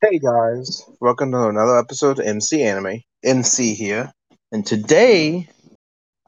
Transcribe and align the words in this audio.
Hey 0.00 0.20
guys, 0.20 0.84
welcome 1.00 1.32
to 1.32 1.48
another 1.48 1.76
episode 1.76 2.20
of 2.20 2.26
MC 2.26 2.62
Anime. 2.62 3.00
MC 3.24 3.74
here, 3.74 4.12
and 4.52 4.64
today 4.64 5.48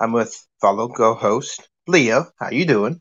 I'm 0.01 0.11
with 0.13 0.45
fellow 0.61 0.89
co-host 0.89 1.69
Leia. 1.89 2.29
How 2.41 2.51
you 2.51 2.67
doing? 2.67 3.01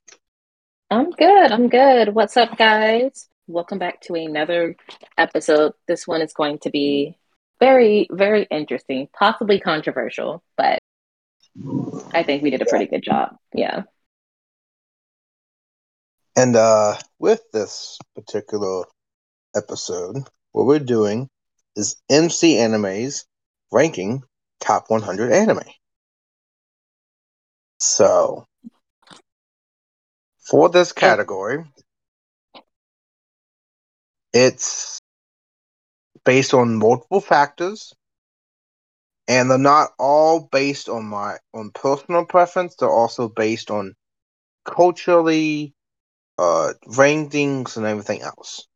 I'm 0.91 1.09
good. 1.09 1.51
I'm 1.51 1.69
good. 1.69 2.13
What's 2.13 2.37
up, 2.37 2.55
guys? 2.55 3.27
Welcome 3.47 3.79
back 3.79 4.01
to 4.01 4.13
another 4.13 4.75
episode. 5.17 5.73
This 5.87 6.05
one 6.05 6.21
is 6.21 6.33
going 6.33 6.59
to 6.59 6.69
be 6.69 7.17
very, 7.59 8.07
very 8.11 8.43
interesting, 8.51 9.07
possibly 9.11 9.59
controversial, 9.59 10.43
but 10.55 10.77
I 12.13 12.21
think 12.21 12.43
we 12.43 12.51
did 12.51 12.61
a 12.61 12.65
pretty 12.65 12.85
good 12.85 13.01
job. 13.01 13.35
Yeah. 13.55 13.85
And 16.35 16.55
uh 16.55 16.95
with 17.17 17.41
this 17.53 17.97
particular 18.13 18.83
episode, 19.55 20.29
what 20.51 20.65
we're 20.65 20.79
doing 20.79 21.29
is 21.75 21.95
MC 22.09 22.57
Anime's 22.57 23.25
ranking 23.71 24.23
top 24.59 24.89
100 24.89 25.31
anime. 25.31 25.61
So, 27.79 28.45
for 30.39 30.69
this 30.69 30.91
category, 30.91 31.63
it's 34.33 34.99
based 36.25 36.53
on 36.53 36.75
multiple 36.75 37.21
factors 37.21 37.93
and 39.27 39.49
they're 39.49 39.57
not 39.57 39.91
all 39.97 40.49
based 40.51 40.89
on 40.89 41.05
my 41.05 41.37
on 41.53 41.71
personal 41.71 42.25
preference. 42.25 42.75
They're 42.75 42.89
also 42.89 43.29
based 43.29 43.71
on 43.71 43.93
culturally 44.65 45.73
uh 46.37 46.73
rankings 46.87 47.77
and 47.77 47.85
everything 47.85 48.21
else 48.21 48.67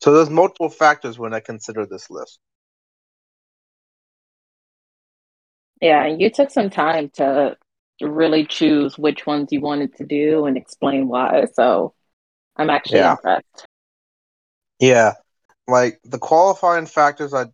so 0.00 0.12
there's 0.12 0.30
multiple 0.30 0.68
factors 0.70 1.18
when 1.18 1.34
i 1.34 1.40
consider 1.40 1.86
this 1.86 2.10
list 2.10 2.38
Yeah, 5.80 6.06
you 6.06 6.30
took 6.30 6.50
some 6.50 6.70
time 6.70 7.10
to 7.14 7.56
really 8.00 8.46
choose 8.46 8.98
which 8.98 9.26
ones 9.26 9.48
you 9.52 9.60
wanted 9.60 9.94
to 9.96 10.04
do 10.04 10.46
and 10.46 10.56
explain 10.56 11.08
why. 11.08 11.46
So 11.54 11.94
I'm 12.56 12.70
actually 12.70 13.04
Yeah. 13.04 13.06
impressed. 13.06 13.66
yeah 14.80 15.12
like 15.68 16.00
the 16.04 16.18
qualifying 16.18 16.86
factors 16.86 17.34
i 17.34 17.46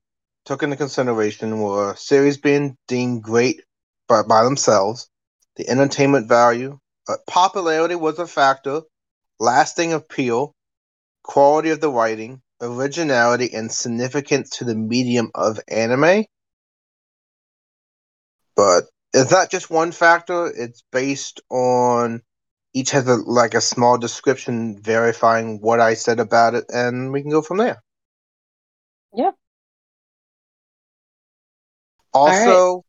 took 0.44 0.62
into 0.62 0.77
consideration 0.77 1.60
were 1.60 1.94
series 1.97 2.38
being 2.38 2.77
deemed 2.88 3.22
great 3.22 3.62
by, 4.08 4.22
by 4.22 4.44
themselves 4.44 5.08
the 5.56 5.69
entertainment 5.69 6.28
value 6.28 6.78
uh, 7.08 7.16
popularity 7.27 7.94
was 7.94 8.19
a 8.19 8.27
factor 8.27 8.82
lasting 9.41 9.92
appeal 9.92 10.54
quality 11.22 11.70
of 11.70 11.80
the 11.80 11.90
writing, 11.90 12.42
originality, 12.60 13.52
and 13.54 13.70
significance 13.70 14.50
to 14.58 14.64
the 14.64 14.74
medium 14.74 15.30
of 15.34 15.60
anime. 15.68 16.24
But 18.56 18.84
it's 19.12 19.30
not 19.30 19.50
just 19.50 19.70
one 19.70 19.92
factor, 19.92 20.46
it's 20.46 20.82
based 20.92 21.41
on 21.50 22.22
each 22.72 22.91
has 22.91 23.08
a 23.08 23.16
like 23.16 23.54
a 23.54 23.60
small 23.60 23.98
description 23.98 24.80
verifying 24.80 25.60
what 25.60 25.80
I 25.80 25.94
said 25.94 26.20
about 26.20 26.54
it, 26.54 26.64
and 26.72 27.12
we 27.12 27.22
can 27.22 27.30
go 27.30 27.42
from 27.42 27.58
there. 27.58 27.82
Yeah. 29.12 29.32
Also, 32.12 32.84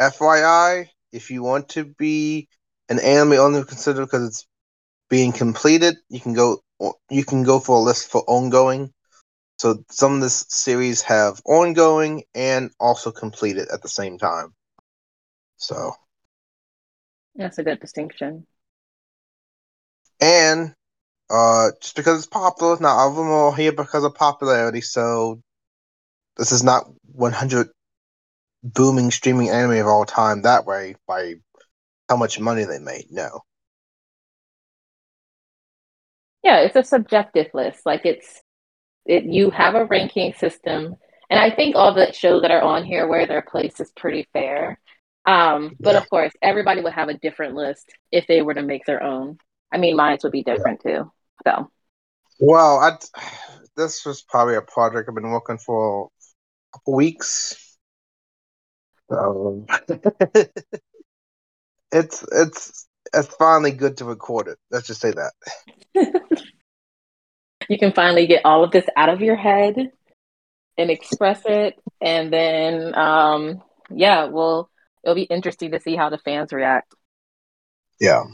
FYI, 0.00 0.88
if 1.12 1.30
you 1.30 1.42
want 1.42 1.70
to 1.70 1.84
be 1.84 2.48
an 2.88 2.98
anime 2.98 3.32
only 3.32 3.64
considered 3.64 4.06
because 4.06 4.28
it's 4.28 4.46
being 5.08 5.32
completed, 5.32 5.96
you 6.08 6.20
can 6.20 6.34
go 6.34 6.60
you 7.10 7.24
can 7.24 7.42
go 7.44 7.60
for 7.60 7.76
a 7.76 7.80
list 7.80 8.10
for 8.10 8.22
ongoing. 8.26 8.92
So 9.58 9.84
some 9.90 10.14
of 10.16 10.20
this 10.20 10.46
series 10.48 11.02
have 11.02 11.40
ongoing 11.46 12.24
and 12.34 12.70
also 12.80 13.12
completed 13.12 13.68
at 13.72 13.82
the 13.82 13.88
same 13.88 14.18
time. 14.18 14.54
So 15.56 15.92
That's 17.36 17.58
a 17.58 17.62
good 17.64 17.80
distinction. 17.80 18.46
and 20.20 20.74
uh 21.30 21.70
just 21.80 21.96
because 21.96 22.18
it's 22.18 22.26
popular, 22.26 22.78
not 22.80 22.96
all 22.96 23.10
of 23.10 23.16
them 23.16 23.28
are 23.28 23.54
here 23.56 23.72
because 23.72 24.04
of 24.04 24.14
popularity, 24.14 24.80
so 24.80 25.40
this 26.36 26.52
is 26.52 26.62
not 26.62 26.84
100 27.12 27.68
booming 28.62 29.10
streaming 29.10 29.50
anime 29.50 29.78
of 29.80 29.86
all 29.86 30.04
time 30.04 30.42
that 30.42 30.66
way 30.66 30.96
by 31.06 31.34
how 32.08 32.16
much 32.16 32.40
money 32.40 32.64
they 32.64 32.78
made. 32.78 33.06
No. 33.10 33.40
Yeah, 36.44 36.58
it's 36.60 36.76
a 36.76 36.84
subjective 36.84 37.48
list. 37.54 37.86
Like 37.86 38.02
it's 38.06 38.42
it 39.06 39.24
you 39.24 39.50
have 39.50 39.74
a 39.76 39.86
ranking 39.86 40.34
system, 40.34 40.96
and 41.30 41.40
I 41.40 41.50
think 41.54 41.76
all 41.76 41.94
the 41.94 42.12
shows 42.12 42.42
that 42.42 42.52
are 42.52 42.62
on 42.62 42.84
here 42.84 43.08
where 43.08 43.26
their 43.26 43.42
place 43.42 43.80
is 43.80 43.92
pretty 43.96 44.28
fair. 44.32 44.80
Um, 45.26 45.76
but 45.80 45.94
Yeah. 45.94 46.00
of 46.00 46.10
course, 46.10 46.32
everybody 46.42 46.82
would 46.82 46.94
have 46.94 47.10
a 47.10 47.18
different 47.18 47.54
list 47.54 47.86
if 48.12 48.26
they 48.28 48.42
were 48.42 48.54
to 48.54 48.62
make 48.62 48.86
their 48.86 49.02
own. 49.02 49.38
I 49.72 49.78
mean, 49.78 49.96
mine 49.96 50.18
would 50.22 50.32
be 50.32 50.44
different 50.44 50.80
too. 50.82 51.10
So 51.46 51.70
Well, 52.40 52.78
I 52.80 52.98
this 53.76 54.04
was 54.04 54.22
probably 54.22 54.56
a 54.56 54.62
project 54.62 55.08
I've 55.08 55.14
been 55.16 55.30
working 55.30 55.58
for 55.58 56.10
weeks. 56.86 57.56
So 59.10 59.66
it's 61.92 62.24
it's 62.32 62.88
it's 63.14 63.34
finally 63.36 63.72
good 63.72 63.96
to 63.98 64.04
record 64.04 64.48
it. 64.48 64.58
Let's 64.70 64.86
just 64.86 65.00
say 65.00 65.12
that. 65.12 65.32
you 67.68 67.78
can 67.78 67.92
finally 67.92 68.26
get 68.26 68.44
all 68.44 68.64
of 68.64 68.70
this 68.70 68.86
out 68.96 69.08
of 69.08 69.20
your 69.20 69.36
head 69.36 69.90
and 70.76 70.90
express 70.90 71.42
it, 71.46 71.74
and 72.00 72.32
then 72.32 72.94
um, 72.94 73.62
yeah, 73.90 74.24
well, 74.24 74.70
it'll 75.02 75.14
be 75.14 75.22
interesting 75.22 75.70
to 75.72 75.80
see 75.80 75.96
how 75.96 76.10
the 76.10 76.18
fans 76.18 76.52
react. 76.52 76.94
Yeah. 78.00 78.24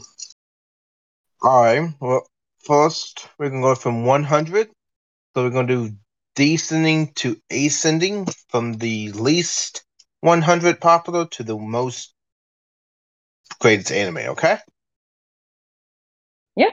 All 1.43 1.63
right. 1.63 1.93
Well, 1.99 2.27
first 2.63 3.27
we're 3.37 3.49
gonna 3.49 3.61
go 3.61 3.75
from 3.75 4.05
100. 4.05 4.67
So 5.33 5.43
we're 5.43 5.49
gonna 5.49 5.67
do 5.67 5.91
descending 6.35 7.13
to 7.15 7.37
ascending 7.51 8.27
from 8.49 8.73
the 8.73 9.11
least 9.11 9.83
100 10.21 10.79
popular 10.79 11.25
to 11.27 11.43
the 11.43 11.57
most 11.57 12.13
greatest 13.59 13.91
anime. 13.91 14.29
Okay. 14.31 14.57
Yeah. 16.55 16.71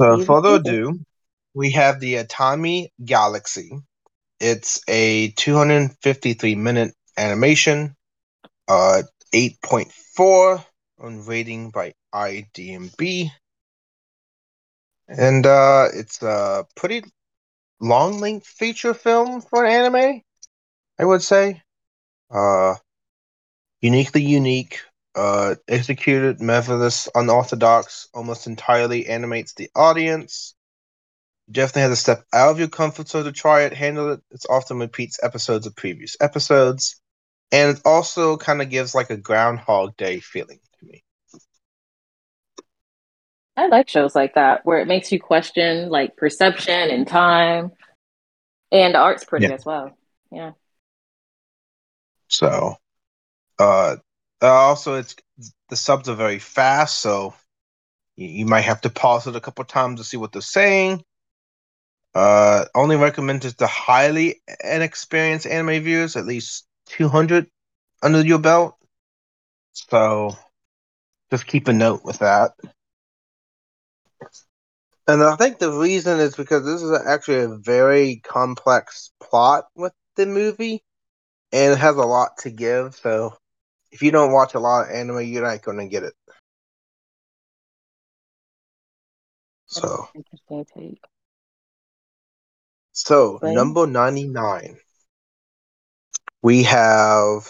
So 0.00 0.24
further 0.24 0.56
ado, 0.56 1.00
we 1.54 1.72
have 1.72 2.00
the 2.00 2.16
Tatami 2.16 2.92
Galaxy. 3.04 3.70
It's 4.40 4.82
a 4.88 5.30
253 5.30 6.54
minute 6.54 6.94
animation, 7.16 7.96
uh, 8.68 9.02
8.4 9.32 10.64
on 10.98 11.24
rating 11.24 11.70
by 11.70 11.94
IDMB. 12.14 13.30
And 15.08 15.46
uh, 15.46 15.88
it's 15.94 16.22
a 16.22 16.66
pretty 16.74 17.04
long 17.80 18.18
length 18.18 18.46
feature 18.46 18.94
film 18.94 19.40
for 19.40 19.64
anime, 19.64 20.22
I 20.98 21.04
would 21.04 21.22
say. 21.22 21.62
Uh, 22.30 22.74
uniquely 23.80 24.22
unique, 24.22 24.80
uh, 25.16 25.56
executed, 25.68 26.40
marvelous, 26.40 27.08
unorthodox, 27.14 28.08
almost 28.14 28.46
entirely 28.46 29.06
animates 29.08 29.54
the 29.54 29.70
audience. 29.74 30.54
You 31.48 31.54
definitely 31.54 31.82
have 31.82 31.92
to 31.92 31.96
step 31.96 32.24
out 32.32 32.50
of 32.50 32.58
your 32.58 32.68
comfort 32.68 33.08
zone 33.08 33.24
to 33.24 33.32
try 33.32 33.62
it, 33.62 33.72
handle 33.72 34.12
it. 34.12 34.20
It 34.30 34.44
often 34.50 34.78
repeats 34.78 35.18
episodes 35.22 35.66
of 35.66 35.76
previous 35.76 36.16
episodes. 36.20 37.00
And 37.52 37.76
it 37.76 37.82
also 37.84 38.36
kind 38.36 38.60
of 38.62 38.70
gives 38.70 38.94
like 38.94 39.10
a 39.10 39.16
Groundhog 39.16 39.96
Day 39.96 40.20
feeling 40.20 40.60
to 40.80 40.86
me. 40.86 41.04
I 43.56 43.68
like 43.68 43.88
shows 43.88 44.14
like 44.14 44.34
that 44.34 44.66
where 44.66 44.78
it 44.80 44.88
makes 44.88 45.10
you 45.12 45.20
question 45.20 45.88
like 45.88 46.16
perception 46.16 46.90
and 46.90 47.06
time, 47.06 47.72
and 48.72 48.94
the 48.94 48.98
art's 48.98 49.24
pretty 49.24 49.46
Yeah. 49.46 49.54
as 49.54 49.64
well. 49.64 49.96
Yeah. 50.30 50.52
So, 52.28 52.76
uh, 53.58 53.96
uh, 54.46 54.50
also 54.52 54.94
it's 54.94 55.16
the 55.68 55.76
subs 55.76 56.08
are 56.08 56.14
very 56.14 56.38
fast, 56.38 57.00
so 57.00 57.34
you, 58.16 58.28
you 58.28 58.46
might 58.46 58.62
have 58.62 58.80
to 58.82 58.90
pause 58.90 59.26
it 59.26 59.36
a 59.36 59.40
couple 59.40 59.64
times 59.64 60.00
to 60.00 60.04
see 60.04 60.16
what 60.16 60.32
they're 60.32 60.42
saying. 60.42 61.02
Uh, 62.14 62.64
only 62.74 62.96
recommended 62.96 63.58
to 63.58 63.66
highly 63.66 64.40
inexperienced 64.64 65.46
anime 65.46 65.82
viewers, 65.82 66.16
at 66.16 66.24
least 66.24 66.66
200 66.86 67.46
under 68.02 68.20
your 68.22 68.38
belt. 68.38 68.76
So, 69.72 70.34
just 71.30 71.46
keep 71.46 71.68
a 71.68 71.74
note 71.74 72.04
with 72.04 72.20
that. 72.20 72.52
And 75.08 75.22
I 75.22 75.36
think 75.36 75.58
the 75.58 75.72
reason 75.72 76.18
is 76.18 76.34
because 76.34 76.64
this 76.64 76.82
is 76.82 76.98
actually 77.06 77.42
a 77.42 77.56
very 77.56 78.22
complex 78.24 79.12
plot 79.20 79.66
with 79.76 79.92
the 80.16 80.26
movie, 80.26 80.82
and 81.52 81.74
it 81.74 81.78
has 81.78 81.96
a 81.96 82.04
lot 82.06 82.38
to 82.38 82.50
give. 82.50 82.94
So, 82.96 83.36
if 83.96 84.02
you 84.02 84.10
don't 84.10 84.30
watch 84.30 84.52
a 84.52 84.58
lot 84.60 84.82
of 84.84 84.94
anime, 84.94 85.22
you're 85.22 85.42
not 85.42 85.62
going 85.62 85.78
to 85.78 85.86
get 85.86 86.02
it. 86.02 86.12
So, 89.64 90.06
interesting 90.14 90.66
take. 90.66 91.02
So 92.92 93.38
Right. 93.40 93.54
number 93.54 93.86
ninety 93.86 94.28
nine, 94.28 94.76
we 96.42 96.64
have 96.64 97.48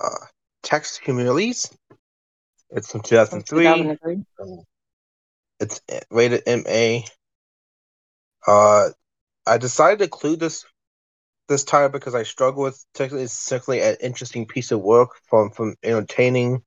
uh, 0.00 0.26
Texhnolyze. 0.62 1.74
It's 2.70 2.92
from 2.92 3.00
two 3.00 3.16
thousand 3.16 3.42
three. 3.42 3.64
2003. 3.64 4.62
It's 5.58 5.80
rated 6.08 6.44
MA. 6.46 7.00
Uh, 8.46 8.90
I 9.44 9.58
decided 9.58 9.98
to 9.98 10.04
include 10.04 10.38
this 10.38 10.64
this 11.48 11.64
title 11.64 11.88
because 11.88 12.14
I 12.14 12.22
struggle 12.22 12.62
with 12.62 12.84
technically 12.94 13.24
it's 13.24 13.32
simply 13.32 13.80
an 13.80 13.96
interesting 14.00 14.46
piece 14.46 14.70
of 14.70 14.80
work 14.80 15.10
from 15.28 15.50
from 15.50 15.76
entertaining. 15.82 16.62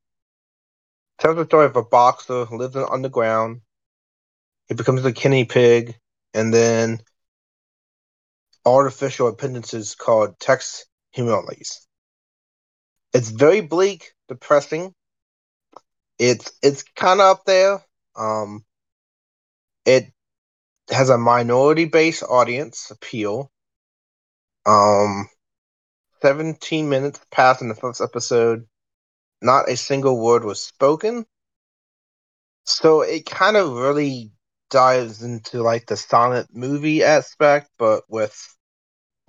Tells 1.19 1.37
the 1.37 1.45
story 1.45 1.65
of 1.65 1.75
a 1.75 1.83
boxer 1.83 2.45
who 2.45 2.57
lives 2.57 2.75
in 2.75 2.85
underground. 2.89 3.61
He 4.67 4.75
becomes 4.75 5.05
a 5.05 5.11
guinea 5.11 5.45
pig, 5.45 5.95
and 6.33 6.53
then 6.53 6.99
artificial 8.65 9.27
appendages 9.27 9.95
called 9.95 10.39
text 10.39 10.87
humilities. 11.11 11.87
It's 13.13 13.29
very 13.29 13.61
bleak, 13.61 14.11
depressing. 14.27 14.93
It's 16.19 16.51
it's 16.61 16.83
kind 16.83 17.21
of 17.21 17.27
up 17.27 17.45
there. 17.45 17.81
Um, 18.15 18.65
it 19.85 20.11
has 20.89 21.09
a 21.09 21.17
minority 21.17 21.85
based 21.85 22.23
audience 22.23 22.91
appeal. 22.91 23.51
Um, 24.65 25.29
17 26.21 26.89
minutes 26.89 27.19
passed 27.31 27.61
in 27.61 27.69
the 27.69 27.75
first 27.75 28.01
episode. 28.01 28.67
Not 29.41 29.69
a 29.69 29.77
single 29.77 30.19
word 30.21 30.43
was 30.43 30.61
spoken. 30.63 31.25
So 32.65 33.01
it 33.01 33.25
kind 33.25 33.55
of 33.57 33.71
really 33.73 34.31
dives 34.69 35.23
into 35.23 35.61
like 35.61 35.85
the 35.87 35.95
silent 35.97 36.49
movie 36.53 37.03
aspect, 37.03 37.69
but 37.77 38.03
with 38.09 38.37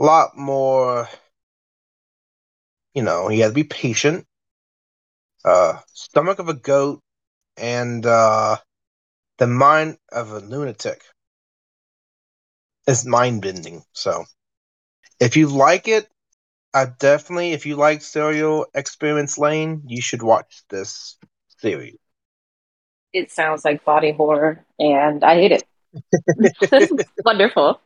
a 0.00 0.04
lot 0.04 0.36
more. 0.36 1.08
You 2.94 3.02
know, 3.02 3.28
you 3.28 3.42
have 3.42 3.52
to 3.52 3.54
be 3.54 3.64
patient. 3.64 4.26
Uh, 5.44 5.78
stomach 5.92 6.38
of 6.40 6.48
a 6.48 6.54
goat 6.54 7.00
and 7.56 8.06
uh, 8.06 8.56
the 9.38 9.46
mind 9.46 9.98
of 10.12 10.30
a 10.32 10.40
lunatic 10.40 11.02
is 12.88 13.04
mind 13.06 13.42
bending. 13.42 13.84
So, 13.92 14.24
if 15.20 15.36
you 15.36 15.48
like 15.48 15.88
it, 15.88 16.08
I 16.74 16.86
definitely, 16.86 17.52
if 17.52 17.66
you 17.66 17.76
like 17.76 18.02
Serial 18.02 18.66
Experiments 18.74 19.38
Lain, 19.38 19.82
you 19.86 20.02
should 20.02 20.22
watch 20.22 20.62
this 20.70 21.18
series. 21.58 21.98
It 23.12 23.30
sounds 23.32 23.64
like 23.64 23.84
body 23.84 24.12
horror, 24.12 24.64
and 24.78 25.24
I 25.24 25.34
hate 25.36 25.52
it. 25.52 25.66
wonderful. 27.24 27.80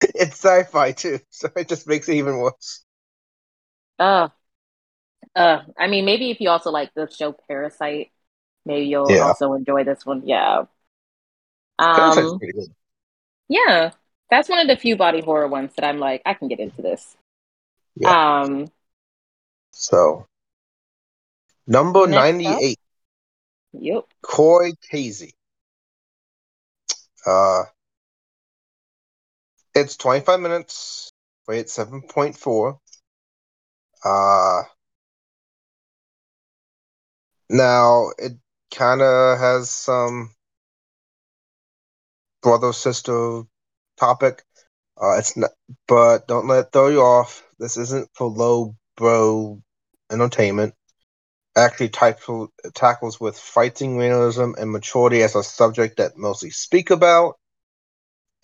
It's 0.00 0.36
sci 0.44 0.62
fi 0.64 0.92
too, 0.92 1.18
so 1.30 1.48
it 1.56 1.68
just 1.68 1.86
makes 1.88 2.08
it 2.08 2.14
even 2.14 2.38
worse. 2.38 2.84
Uh, 3.98 4.28
uh, 5.34 5.62
I 5.78 5.86
mean, 5.88 6.04
maybe 6.04 6.30
if 6.30 6.40
you 6.40 6.50
also 6.50 6.70
like 6.70 6.92
the 6.94 7.08
show 7.10 7.34
Parasyte, 7.50 8.10
maybe 8.66 8.86
you'll 8.86 9.08
Yeah. 9.08 9.22
also 9.22 9.54
enjoy 9.54 9.84
this 9.84 10.04
one. 10.06 10.26
Yeah. 10.26 10.64
Parasyte's 11.96 12.34
Um, 12.34 12.38
pretty 12.38 12.52
good. 12.52 12.74
yeah, 13.48 13.92
that's 14.32 14.48
one 14.48 14.60
of 14.60 14.66
the 14.66 14.76
few 14.76 14.96
body 14.96 15.20
horror 15.20 15.46
ones 15.46 15.72
that 15.76 15.84
I'm 15.84 15.98
like, 15.98 16.22
I 16.24 16.32
can 16.32 16.48
get 16.48 16.58
into 16.58 16.80
this. 16.80 17.18
Yeah. 17.96 18.40
Um, 18.40 18.68
So, 19.72 20.26
number 21.66 22.06
Next 22.06 22.46
up. 22.46 22.62
98, 22.62 22.78
yep. 23.74 24.04
Koi 24.22 24.72
Kaze. 24.90 25.34
Uh, 27.26 27.64
it's 29.74 29.98
25 29.98 30.40
minutes, 30.40 31.12
rate 31.46 31.66
7.4. 31.66 32.78
Uh, 34.02 34.62
now 37.50 38.12
it 38.16 38.32
kind 38.74 39.02
of 39.02 39.38
has 39.38 39.68
some 39.68 40.30
brother 42.42 42.72
sister 42.72 43.42
topic. 43.96 44.42
Uh, 45.00 45.18
it's 45.18 45.36
not, 45.36 45.50
but 45.88 46.28
don't 46.28 46.48
let 46.48 46.66
it 46.66 46.72
throw 46.72 46.88
you 46.88 47.00
off. 47.00 47.42
This 47.58 47.76
isn't 47.76 48.08
for 48.14 48.28
low 48.28 48.76
bro 48.96 49.62
entertainment. 50.10 50.74
Actually, 51.56 51.90
tackle, 51.90 52.52
tackles 52.74 53.20
with 53.20 53.38
fighting 53.38 53.98
realism 53.98 54.52
and 54.58 54.70
maturity 54.70 55.22
as 55.22 55.34
a 55.36 55.42
subject 55.42 55.98
that 55.98 56.16
mostly 56.16 56.50
speak 56.50 56.90
about. 56.90 57.36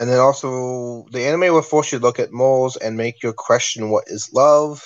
And 0.01 0.09
then 0.09 0.19
also, 0.19 1.07
the 1.11 1.27
anime 1.27 1.53
will 1.53 1.63
force 1.63 1.93
you 1.93 1.99
to 1.99 2.05
look 2.05 2.19
at 2.21 2.33
morals 2.33 2.77
and 2.77 2.97
make 2.97 3.23
you 3.23 3.33
question 3.33 3.91
what 3.91 4.05
is 4.09 4.33
love. 4.33 4.83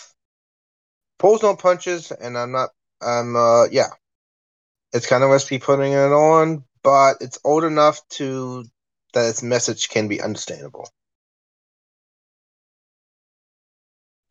Pulls 1.18 1.42
no 1.42 1.54
punches, 1.56 2.10
and 2.10 2.36
I'm 2.38 2.52
not. 2.52 2.70
I'm 3.00 3.36
uh 3.36 3.64
yeah. 3.66 3.90
It's 4.92 5.06
kind 5.06 5.24
of 5.24 5.30
risky 5.30 5.58
putting 5.58 5.92
it 5.92 6.12
on, 6.12 6.64
but 6.82 7.16
it's 7.20 7.38
old 7.44 7.64
enough 7.64 8.00
to 8.10 8.64
that 9.12 9.28
its 9.28 9.42
message 9.42 9.88
can 9.88 10.08
be 10.08 10.20
understandable. 10.20 10.88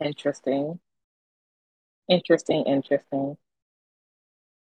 Interesting. 0.03 0.79
Interesting, 2.09 2.63
interesting. 2.65 3.37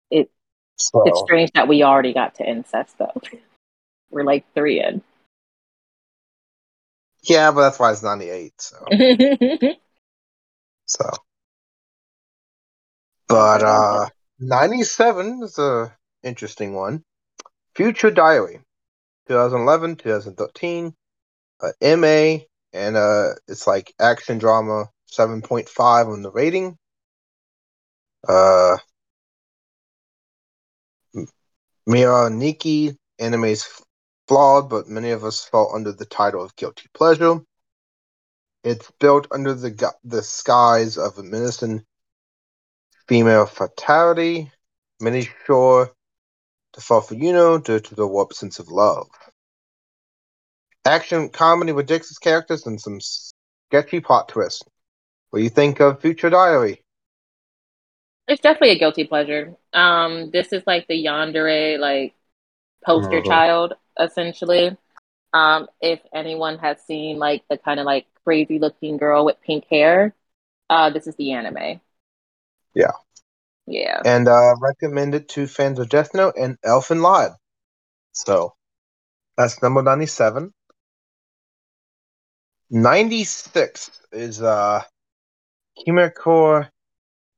It 0.10 0.32
So 0.78 1.04
it's 1.06 1.20
strange 1.20 1.52
that 1.54 1.68
we 1.68 1.84
already 1.84 2.14
got 2.14 2.36
to 2.36 2.50
incest 2.50 2.98
though. 2.98 3.22
We're 4.10 4.24
like 4.24 4.46
three 4.54 4.82
in. 4.82 5.04
yeah, 7.24 7.52
but 7.52 7.62
that's 7.62 7.80
why 7.80 7.92
it's 7.92 8.04
98. 8.04 8.54
So 8.58 8.78
so. 10.86 11.10
But 13.28 13.64
uh, 13.64 14.10
97 14.40 15.42
is 15.44 15.58
a 15.58 15.96
interesting 16.24 16.74
one. 16.74 17.04
Future 17.76 18.12
Diary, 18.12 18.60
2011, 19.28 19.96
2013, 19.96 20.94
uh, 21.62 21.72
MA, 21.98 22.38
and 22.74 22.96
uh, 22.96 23.30
it's 23.48 23.68
like 23.68 23.94
action 24.00 24.38
drama, 24.38 24.90
7.5 25.12 26.12
on 26.12 26.22
the 26.22 26.32
rating. 26.32 26.78
Uh, 28.28 28.78
Mirai 31.88 32.34
Nikki, 32.34 32.98
anime's 33.20 33.68
flawed, 34.28 34.70
but 34.70 34.88
many 34.88 35.12
of 35.12 35.24
us 35.24 35.46
fall 35.46 35.74
under 35.76 35.92
the 35.92 36.06
title 36.06 36.44
of 36.44 36.56
guilty 36.56 36.88
pleasure. 36.94 37.40
It's 38.64 38.92
built 39.00 39.28
under 39.32 39.54
the 39.54 39.94
the 40.04 40.24
skies 40.24 40.98
of 40.98 41.18
a 41.20 41.24
menacing 41.24 41.86
female 43.08 43.46
fatality. 43.46 44.52
Many 45.00 45.30
sure 45.46 45.92
to 46.76 46.82
fall 46.82 47.02
for 47.02 47.16
Yuno 47.16 47.64
due 47.64 47.80
to 47.80 47.96
the 47.96 48.08
warped 48.08 48.36
sense 48.36 48.60
of 48.60 48.70
love. 48.70 49.08
Action 50.86 51.30
comedy 51.30 51.72
with 51.74 51.86
ridiculous 51.90 52.18
characters 52.20 52.66
and 52.66 52.80
some 52.80 53.00
sketchy 53.02 54.00
plot 54.00 54.30
twists. 54.30 54.64
What 55.30 55.40
do 55.40 55.44
you 55.44 55.50
think 55.50 55.80
of 55.82 56.02
Future 56.02 56.30
Diary? 56.30 56.84
It's 58.28 58.42
definitely 58.42 58.72
a 58.76 58.80
guilty 58.80 59.04
pleasure. 59.06 59.56
Um, 59.74 60.32
this 60.32 60.52
is 60.54 60.64
like 60.66 60.88
the 60.88 61.04
yandere 61.06 61.80
like 61.80 62.16
poster 62.86 63.22
Mhm. 63.22 63.24
child, 63.24 63.74
essentially. 64.00 64.78
Um, 65.34 65.68
if 65.82 66.02
anyone 66.14 66.60
has 66.60 66.82
seen 66.82 67.20
like 67.20 67.44
the 67.50 67.58
kind 67.58 67.80
of 67.80 67.86
like 67.86 68.08
crazy 68.24 68.60
looking 68.60 68.98
girl 68.98 69.26
with 69.26 69.42
pink 69.42 69.66
hair, 69.70 70.16
uh, 70.70 70.90
this 70.92 71.08
is 71.08 71.16
the 71.16 71.34
anime. 71.34 71.82
Yeah. 72.76 72.92
Yeah. 73.68 74.02
And 74.06 74.28
uh, 74.28 74.56
recommended 74.60 75.30
to 75.30 75.48
fans 75.48 75.80
of 75.80 75.90
Death 75.90 76.14
Note 76.14 76.36
and 76.40 76.58
Elfen 76.62 77.02
Lied. 77.02 77.32
So 78.12 78.54
that's 79.38 79.62
number 79.62 79.82
97. 79.82 80.54
96 82.70 84.02
is 84.12 84.42
uh, 84.42 84.82
Kimagure 85.78 86.70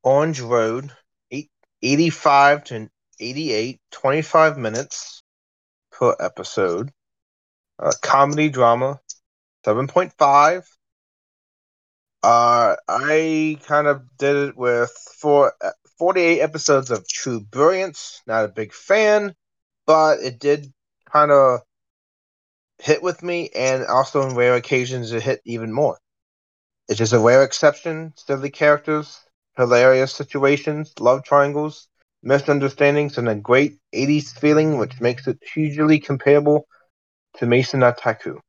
Orange 0.03 0.41
Road, 0.41 0.91
eight, 1.31 1.49
85 1.81 2.63
to 2.65 2.89
88, 3.19 3.79
25 3.91 4.57
minutes 4.57 5.23
per 5.91 6.15
episode. 6.19 6.91
Uh, 7.79 7.91
comedy 8.01 8.49
drama, 8.49 8.99
7.5. 9.65 10.63
Uh, 12.23 12.75
I 12.87 13.59
kind 13.65 13.87
of 13.87 14.01
did 14.17 14.49
it 14.49 14.57
with 14.57 14.91
four, 15.19 15.53
48 15.97 16.41
episodes 16.41 16.91
of 16.91 17.07
True 17.07 17.41
Brilliance. 17.41 18.21
Not 18.27 18.45
a 18.45 18.49
big 18.49 18.73
fan, 18.73 19.33
but 19.85 20.19
it 20.19 20.39
did 20.39 20.71
kind 21.11 21.31
of 21.31 21.61
hit 22.79 23.01
with 23.01 23.23
me, 23.23 23.49
and 23.55 23.85
also 23.85 24.21
on 24.21 24.35
rare 24.35 24.55
occasions 24.55 25.11
it 25.11 25.23
hit 25.23 25.41
even 25.45 25.71
more. 25.73 25.97
It's 26.87 26.99
just 26.99 27.13
a 27.13 27.19
rare 27.19 27.43
exception. 27.43 28.13
Silly 28.15 28.49
characters, 28.49 29.19
hilarious 29.57 30.13
situations, 30.13 30.93
love 30.99 31.23
triangles, 31.23 31.87
misunderstandings, 32.23 33.17
and 33.17 33.27
a 33.29 33.35
great 33.35 33.77
80s 33.93 34.33
feeling, 34.33 34.77
which 34.77 35.01
makes 35.01 35.27
it 35.27 35.39
hugely 35.53 35.99
comparable 35.99 36.67
to 37.37 37.45
Maison 37.45 37.81
Ikkoku. 37.81 38.39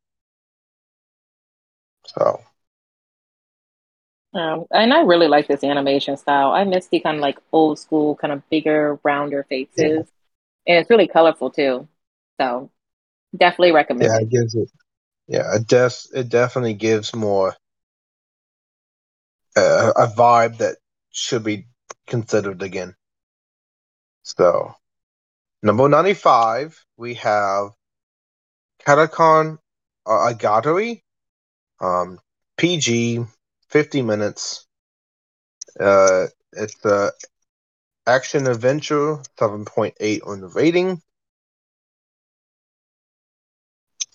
So 2.06 2.40
Um, 4.34 4.66
and 4.70 4.92
I 4.92 5.00
really 5.02 5.28
like 5.28 5.48
this 5.48 5.64
animation 5.64 6.16
style. 6.16 6.52
I 6.52 6.64
miss 6.64 6.86
the 6.88 7.00
kind 7.00 7.16
of 7.16 7.22
like 7.22 7.38
old 7.52 7.78
school, 7.78 8.14
kind 8.16 8.32
of 8.32 8.48
bigger, 8.50 8.98
rounder 9.02 9.44
faces, 9.48 9.76
Yeah. 9.76 10.02
and 10.66 10.78
it's 10.78 10.90
really 10.90 11.08
colorful 11.08 11.50
too. 11.50 11.88
So 12.40 12.70
definitely 13.36 13.72
recommend 13.72 14.14
yeah, 14.14 14.20
it. 14.20 14.28
gives 14.30 14.54
it. 14.54 14.68
Yeah, 15.28 15.56
it 15.56 15.66
def 15.66 16.06
it 16.14 16.28
definitely 16.28 16.74
gives 16.74 17.14
more 17.14 17.54
uh, 19.56 19.92
a 19.96 20.06
vibe 20.06 20.58
that 20.58 20.76
should 21.10 21.44
be 21.44 21.66
considered 22.06 22.62
again. 22.62 22.94
So, 24.22 24.74
number 25.62 25.88
ninety-five, 25.88 26.84
we 26.96 27.14
have 27.14 27.70
Katakon 28.84 29.58
uh, 30.06 30.32
Agatari, 30.32 31.02
um, 31.80 32.20
PG, 32.56 33.24
fifty 33.68 34.02
minutes. 34.02 34.66
Uh, 35.78 36.26
it's 36.52 36.76
the 36.78 37.12
action 38.06 38.46
adventure, 38.46 39.18
seven 39.38 39.64
point 39.64 39.94
eight 40.00 40.22
on 40.24 40.40
the 40.40 40.48
rating. 40.48 41.00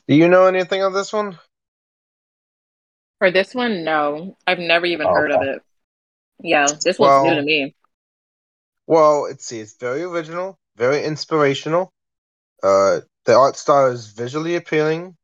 Do 0.08 0.16
you 0.16 0.28
know 0.28 0.46
anything 0.46 0.84
of 0.84 0.94
this 0.94 1.14
one? 1.14 1.40
For 3.20 3.32
this 3.32 3.56
one, 3.56 3.84
no, 3.84 4.36
I've 4.46 4.60
never 4.60 4.86
even 4.86 5.08
heard 5.08 5.32
of 5.32 5.44
it. 5.44 5.62
Yeah, 6.42 6.68
this 6.84 7.00
one's 7.00 7.24
new 7.24 7.36
to 7.36 7.42
me. 7.42 7.74
well, 8.88 9.24
let's 9.24 9.46
see. 9.46 9.60
It's 9.60 9.78
very 9.78 10.04
original, 10.04 10.58
very 10.76 11.04
inspirational. 11.06 11.92
Uh, 12.62 13.02
the 13.26 13.36
art 13.36 13.56
style 13.56 13.92
is 13.92 14.08
visually 14.08 14.56
appealing. 14.56 15.16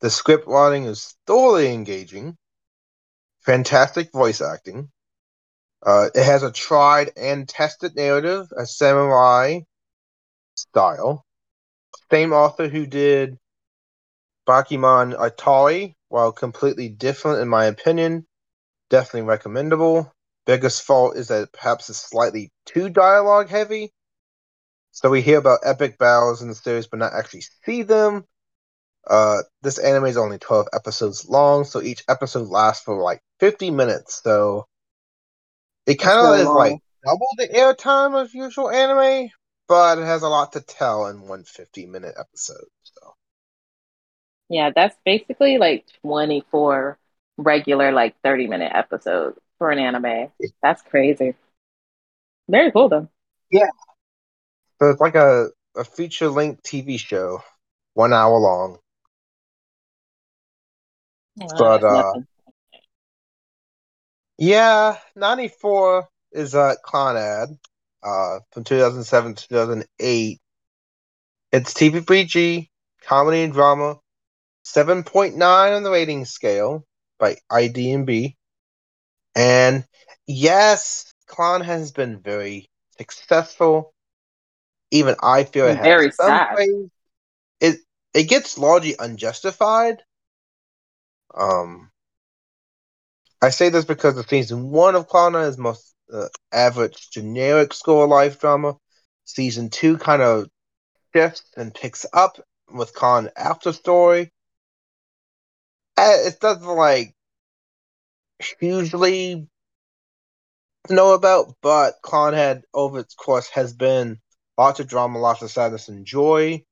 The 0.00 0.10
script 0.10 0.46
writing 0.46 0.84
is 0.84 1.14
thoroughly 1.26 1.72
engaging. 1.72 2.36
Fantastic 3.44 4.12
voice 4.12 4.40
acting. 4.40 4.90
Uh, 5.84 6.10
it 6.14 6.24
has 6.24 6.42
a 6.42 6.52
tried 6.52 7.12
and 7.16 7.48
tested 7.48 7.96
narrative, 7.96 8.46
a 8.56 8.66
samurai 8.66 9.60
style. 10.54 11.24
Same 12.10 12.32
author 12.32 12.68
who 12.68 12.86
did 12.86 13.38
Bakemonogatari, 14.46 15.94
while 16.08 16.32
completely 16.32 16.88
different 16.88 17.40
in 17.40 17.48
my 17.48 17.66
opinion, 17.66 18.26
definitely 18.90 19.22
recommendable. 19.22 20.12
Biggest 20.46 20.82
fault 20.82 21.16
is 21.16 21.28
that 21.28 21.52
perhaps 21.52 21.88
it's 21.90 21.98
slightly 22.00 22.52
too 22.66 22.90
dialogue 22.90 23.48
heavy. 23.48 23.92
So 24.92 25.10
we 25.10 25.22
hear 25.22 25.38
about 25.38 25.60
epic 25.64 25.98
battles 25.98 26.42
in 26.42 26.48
the 26.48 26.54
series, 26.54 26.86
but 26.86 26.98
not 26.98 27.14
actually 27.14 27.44
see 27.64 27.82
them. 27.82 28.26
Uh, 29.08 29.42
this 29.62 29.78
anime 29.78 30.06
is 30.06 30.16
only 30.16 30.38
12 30.38 30.68
episodes 30.72 31.28
long, 31.28 31.64
so 31.64 31.82
each 31.82 32.04
episode 32.08 32.48
lasts 32.48 32.84
for 32.84 33.00
like 33.02 33.20
50 33.40 33.70
minutes. 33.70 34.20
So 34.22 34.66
it 35.86 35.96
kind 35.98 36.18
of 36.26 36.40
is 36.40 36.54
like 36.54 36.78
double 37.04 37.26
the 37.36 37.48
airtime 37.48 38.20
of 38.20 38.34
usual 38.34 38.70
anime, 38.70 39.30
but 39.68 39.98
it 39.98 40.04
has 40.04 40.22
a 40.22 40.28
lot 40.28 40.52
to 40.52 40.60
tell 40.60 41.06
in 41.06 41.22
one 41.22 41.44
50 41.44 41.86
minute 41.86 42.14
episode. 42.18 42.66
So 42.82 43.14
Yeah, 44.48 44.70
that's 44.74 44.96
basically 45.04 45.58
like 45.58 45.86
24 46.02 46.98
regular, 47.38 47.92
like 47.92 48.14
30 48.22 48.46
minute 48.46 48.72
episodes 48.74 49.38
for 49.58 49.70
an 49.70 49.78
anime. 49.78 50.30
That's 50.62 50.82
crazy. 50.82 51.34
Very 52.48 52.70
cool 52.72 52.88
though. 52.88 53.08
yeah, 53.50 53.66
so 54.78 54.90
it's 54.90 55.00
like 55.00 55.14
a, 55.14 55.48
a 55.76 55.84
feature 55.84 56.28
length 56.28 56.62
TV 56.62 56.96
show, 56.98 57.42
one 57.94 58.12
hour 58.12 58.38
long. 58.38 58.78
Wow, 61.36 61.56
But 61.58 61.82
uh, 61.84 62.12
yeah, 64.38 64.96
94 65.16 66.08
is 66.32 66.54
uh, 66.54 66.74
Clannad 66.84 67.58
uh, 68.02 68.40
from 68.52 68.64
2007 68.64 69.34
to 69.34 69.48
2008. 69.48 70.40
It's 71.52 71.74
TVPG, 71.74 72.68
comedy 73.06 73.42
and 73.42 73.52
drama, 73.52 73.98
7.9 74.64 75.40
on 75.76 75.82
the 75.82 75.90
rating 75.90 76.24
scale 76.24 76.84
by 77.18 77.36
IDMB. 77.50 78.36
And 79.34 79.84
yes, 80.26 81.12
Clon 81.28 81.62
has 81.64 81.92
been 81.92 82.20
very 82.20 82.70
successful. 82.98 83.94
Even 84.90 85.16
I 85.22 85.44
feel 85.44 85.66
it 85.66 85.76
Very 85.80 86.10
has 86.10 86.10
sad. 86.12 86.46
praise. 86.54 86.90
It 87.60 87.76
it 88.14 88.24
gets 88.24 88.58
largely 88.58 88.94
unjustified. 88.98 90.02
Um, 91.34 91.90
I 93.42 93.50
say 93.50 93.68
this 93.68 93.84
because 93.84 94.14
the 94.14 94.24
season 94.24 94.70
one 94.70 94.94
of 94.94 95.08
Clon 95.08 95.34
is 95.48 95.58
most 95.58 95.94
uh, 96.12 96.28
average 96.52 97.10
generic 97.10 97.72
school 97.74 98.06
life 98.08 98.40
drama. 98.40 98.76
Season 99.24 99.70
two 99.70 99.98
kind 99.98 100.22
of 100.22 100.48
shifts 101.14 101.44
and 101.56 101.74
picks 101.74 102.06
up 102.12 102.38
with 102.72 102.94
Con 102.94 103.30
after 103.36 103.72
story. 103.72 104.30
Uh, 105.96 106.16
It 106.26 106.40
doesn't 106.40 106.66
like 106.66 107.14
hugely 108.60 109.48
know 110.90 111.14
about, 111.14 111.54
but 111.62 112.00
Clannad 112.02 112.62
over 112.74 113.00
its 113.00 113.14
course 113.14 113.48
has 113.50 113.72
been 113.72 114.20
lots 114.58 114.80
of 114.80 114.88
drama, 114.88 115.18
lots 115.18 115.42
of 115.42 115.50
sadness 115.50 115.88
and 115.88 116.06
joy, 116.06 116.64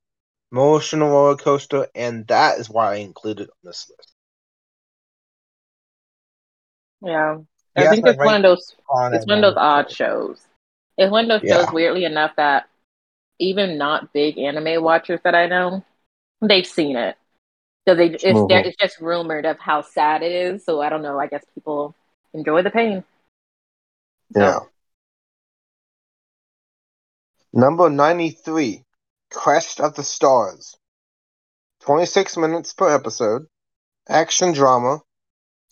emotional 0.51 1.09
roller 1.09 1.37
coaster, 1.37 1.87
and 1.95 2.27
that 2.27 2.59
is 2.59 2.69
why 2.69 2.93
I 2.93 2.95
included 2.97 3.49
on 3.49 3.55
this 3.63 3.89
list. 3.89 4.10
Yeah. 7.01 7.37
I 7.75 7.85
think 7.87 8.05
it's 8.05 8.21
one 8.21 8.35
of 8.35 8.43
those 8.43 8.75
Clannad 8.87 9.15
it's 9.15 9.27
one 9.27 9.43
of 9.43 9.53
those 9.53 9.57
odd 9.57 9.89
shows. 9.91 10.45
It's 10.97 11.11
one 11.11 11.29
of 11.29 11.29
those 11.41 11.47
Yeah. 11.47 11.65
shows 11.65 11.71
weirdly 11.71 12.05
enough 12.05 12.31
that 12.37 12.67
even 13.39 13.77
not 13.77 14.13
big 14.13 14.37
anime 14.37 14.83
watchers 14.83 15.19
that 15.23 15.35
I 15.35 15.47
know, 15.47 15.83
they've 16.41 16.65
seen 16.67 16.95
it. 16.97 17.17
So 17.87 17.95
they 17.95 18.07
it's 18.07 18.41
Mhm. 18.41 18.49
it's 18.49 18.77
just 18.77 18.99
rumored 18.99 19.45
of 19.45 19.59
how 19.59 19.81
sad 19.81 20.21
it 20.23 20.31
is. 20.31 20.63
So 20.65 20.81
I 20.81 20.89
don't 20.89 21.01
know. 21.01 21.19
I 21.19 21.27
guess 21.27 21.45
people 21.55 21.95
enjoy 22.33 22.61
the 22.61 22.71
pain. 22.71 23.03
Yeah. 24.35 24.59
Number 27.53 27.89
93, 27.89 28.83
Crest 29.31 29.79
of 29.79 29.95
the 29.95 30.03
Stars. 30.03 30.77
26 31.81 32.37
minutes 32.37 32.73
per 32.73 32.93
episode. 32.93 33.47
Action 34.07 34.51
drama. 34.53 35.01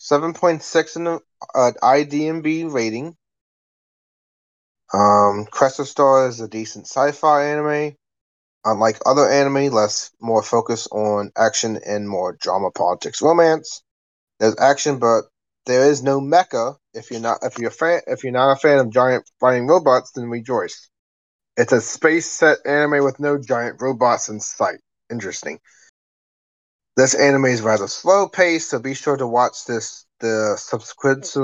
7.6 0.00 0.96
in 0.96 1.04
the 1.04 1.20
uh, 1.54 1.72
IDMB 1.82 2.72
rating. 2.72 3.16
Um, 4.92 5.46
Crest 5.50 5.78
of 5.78 5.88
Stars 5.88 6.36
is 6.36 6.40
a 6.40 6.48
decent 6.48 6.86
sci-fi 6.86 7.44
anime. 7.44 7.96
Unlike 8.64 9.00
other 9.06 9.28
anime, 9.28 9.72
less 9.72 10.10
more 10.20 10.42
focused 10.42 10.88
on 10.92 11.32
action 11.36 11.78
and 11.86 12.08
more 12.08 12.32
drama, 12.40 12.70
politics, 12.72 13.22
romance. 13.22 13.82
There's 14.40 14.58
action, 14.58 14.98
but 14.98 15.24
there 15.66 15.90
is 15.90 16.02
no 16.02 16.20
mecha. 16.20 16.76
If 16.94 17.10
you're 17.10 17.20
not 17.20 17.38
if 17.42 17.58
you're 17.58 17.70
fan 17.70 18.02
if 18.06 18.24
you're 18.24 18.32
not 18.32 18.52
a 18.52 18.56
fan 18.56 18.78
of 18.78 18.90
giant 18.90 19.30
fighting 19.40 19.66
robots, 19.68 20.12
then 20.12 20.30
rejoice. 20.30 20.90
It's 21.56 21.72
a 21.72 21.80
space 21.80 22.30
set 22.30 22.58
anime 22.66 23.04
with 23.04 23.20
no 23.20 23.38
giant 23.38 23.82
robots 23.82 24.28
in 24.28 24.40
sight. 24.40 24.80
Interesting. 25.10 25.60
This 27.00 27.14
anime 27.14 27.46
is 27.46 27.62
rather 27.62 27.88
slow 27.88 28.28
paced, 28.28 28.68
so 28.68 28.78
be 28.78 28.92
sure 28.92 29.16
to 29.16 29.26
watch 29.26 29.64
this 29.64 30.04
the 30.18 30.54
subsequent 30.58 31.34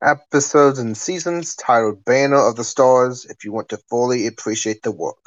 episodes 0.00 0.78
and 0.78 0.96
seasons 0.96 1.56
titled 1.56 2.04
Banner 2.04 2.36
of 2.36 2.54
the 2.54 2.62
Stars 2.62 3.24
if 3.24 3.44
you 3.44 3.50
want 3.50 3.70
to 3.70 3.78
fully 3.88 4.28
appreciate 4.28 4.84
the 4.84 4.92
work. 4.92 5.24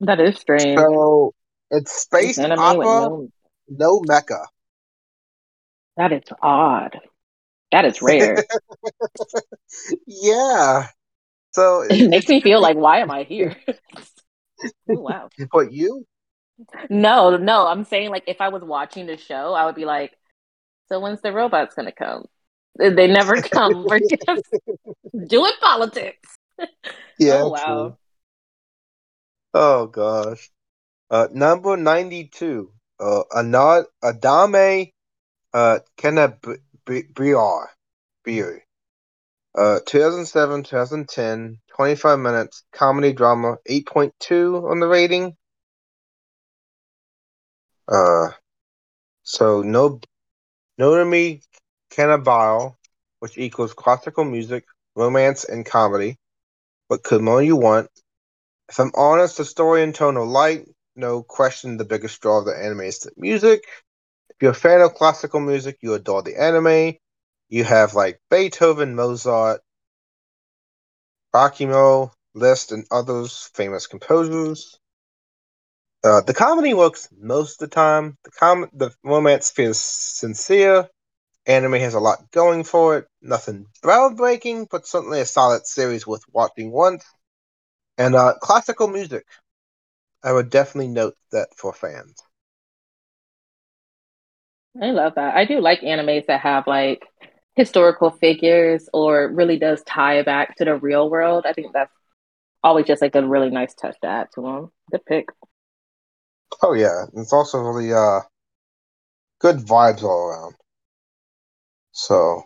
That 0.00 0.20
is 0.20 0.36
strange. 0.36 0.78
So 0.78 1.32
it's 1.70 2.02
space 2.02 2.36
with 2.36 2.52
opera, 2.52 2.84
no 2.84 3.28
no 3.70 4.00
mecha. 4.00 4.44
that 5.96 6.12
is 6.12 6.24
odd. 6.42 7.00
That 7.72 7.86
is 7.86 8.02
rare. 8.02 8.44
yeah. 10.06 10.88
So 11.52 11.80
it 11.80 12.10
makes 12.10 12.28
me 12.28 12.42
feel 12.42 12.60
like 12.60 12.76
why 12.76 12.98
am 12.98 13.10
I 13.10 13.22
here? 13.22 13.56
oh, 14.90 15.00
wow. 15.00 15.30
But 15.50 15.72
you? 15.72 16.06
No, 16.88 17.36
no, 17.36 17.66
I'm 17.66 17.84
saying 17.84 18.10
like 18.10 18.24
if 18.26 18.40
I 18.40 18.48
was 18.48 18.62
watching 18.62 19.06
the 19.06 19.16
show, 19.16 19.54
I 19.54 19.66
would 19.66 19.74
be 19.74 19.84
like, 19.84 20.16
so 20.88 21.00
when's 21.00 21.20
the 21.20 21.32
robots 21.32 21.74
gonna 21.74 21.92
come? 21.92 22.26
They 22.76 23.06
never 23.06 23.34
come. 23.42 23.84
We're 23.84 24.00
just 24.00 24.42
doing 25.26 25.52
politics. 25.60 26.36
Yeah. 27.16 27.42
oh 27.42 27.48
wow. 27.50 27.64
true. 27.64 27.96
Oh 29.54 29.86
gosh. 29.86 30.50
Uh, 31.10 31.28
number 31.32 31.76
ninety-two. 31.76 32.72
Uh, 32.98 33.22
Anad 33.32 33.84
Adame, 34.02 34.90
uh, 35.52 35.78
Kenabriar, 35.96 37.66
Beer. 38.24 38.64
Uh, 39.56 39.78
2007, 39.86 40.64
2010, 40.64 41.58
25 41.68 42.18
minutes, 42.18 42.64
comedy 42.72 43.12
drama, 43.12 43.56
8.2 43.70 44.68
on 44.68 44.80
the 44.80 44.88
rating. 44.88 45.36
Uh, 47.88 48.30
so 49.22 49.62
no 49.62 50.00
Norumi 50.80 51.42
Cantabile, 51.90 52.76
which 53.20 53.38
equals 53.38 53.74
classical 53.74 54.24
music, 54.24 54.64
romance, 54.96 55.44
and 55.44 55.66
comedy. 55.66 56.16
What 56.88 57.02
could 57.04 57.22
more 57.22 57.42
you 57.42 57.56
want? 57.56 57.90
If 58.68 58.78
I'm 58.80 58.92
honest, 58.94 59.38
the 59.38 59.44
story 59.44 59.82
and 59.82 59.94
tone 59.94 60.16
are 60.16 60.24
light. 60.26 60.68
No 60.96 61.22
question, 61.22 61.76
the 61.76 61.84
biggest 61.84 62.20
draw 62.20 62.38
of 62.38 62.46
the 62.46 62.56
anime 62.56 62.82
is 62.82 63.00
the 63.00 63.12
music. 63.16 63.64
If 64.30 64.36
you're 64.40 64.52
a 64.52 64.54
fan 64.54 64.80
of 64.80 64.94
classical 64.94 65.40
music, 65.40 65.78
you 65.80 65.94
adore 65.94 66.22
the 66.22 66.40
anime. 66.40 66.94
You 67.48 67.64
have 67.64 67.94
like 67.94 68.20
Beethoven, 68.30 68.94
Mozart, 68.94 69.60
Bakhimo, 71.34 72.12
Liszt, 72.34 72.72
and 72.72 72.86
others 72.90 73.50
famous 73.54 73.86
composers. 73.86 74.78
Uh, 76.04 76.20
the 76.20 76.34
comedy 76.34 76.74
works 76.74 77.08
most 77.18 77.62
of 77.62 77.70
the 77.70 77.74
time. 77.74 78.18
The 78.24 78.30
com- 78.32 78.70
the 78.74 78.90
romance 79.02 79.50
feels 79.50 79.80
sincere. 79.80 80.88
Anime 81.46 81.74
has 81.74 81.94
a 81.94 82.00
lot 82.00 82.30
going 82.30 82.64
for 82.64 82.98
it. 82.98 83.06
Nothing 83.22 83.66
groundbreaking, 83.82 84.68
but 84.70 84.86
certainly 84.86 85.20
a 85.20 85.26
solid 85.26 85.66
series 85.66 86.06
worth 86.06 86.22
watching 86.30 86.70
once. 86.70 87.04
And 87.96 88.14
uh, 88.14 88.34
classical 88.40 88.88
music. 88.88 89.24
I 90.22 90.32
would 90.32 90.50
definitely 90.50 90.88
note 90.88 91.16
that 91.32 91.48
for 91.56 91.72
fans. 91.72 92.16
I 94.82 94.90
love 94.90 95.14
that. 95.16 95.36
I 95.36 95.44
do 95.46 95.60
like 95.60 95.80
animes 95.80 96.26
that 96.26 96.40
have 96.40 96.66
like 96.66 97.06
historical 97.56 98.10
figures 98.10 98.88
or 98.92 99.30
really 99.32 99.58
does 99.58 99.82
tie 99.84 100.22
back 100.22 100.56
to 100.56 100.64
the 100.64 100.76
real 100.76 101.08
world. 101.08 101.44
I 101.46 101.52
think 101.52 101.72
that's 101.72 101.92
always 102.62 102.86
just 102.86 103.00
like 103.00 103.14
a 103.14 103.26
really 103.26 103.50
nice 103.50 103.74
touch 103.74 103.96
to 104.02 104.08
add 104.08 104.28
to 104.34 104.42
them. 104.42 104.72
Good 104.90 105.06
pick. 105.06 105.26
Oh 106.62 106.72
yeah, 106.72 107.06
it's 107.14 107.32
also 107.32 107.60
really 107.60 107.92
uh 107.92 108.22
good 109.38 109.58
vibes 109.58 110.02
all 110.02 110.26
around. 110.28 110.56
So, 111.92 112.44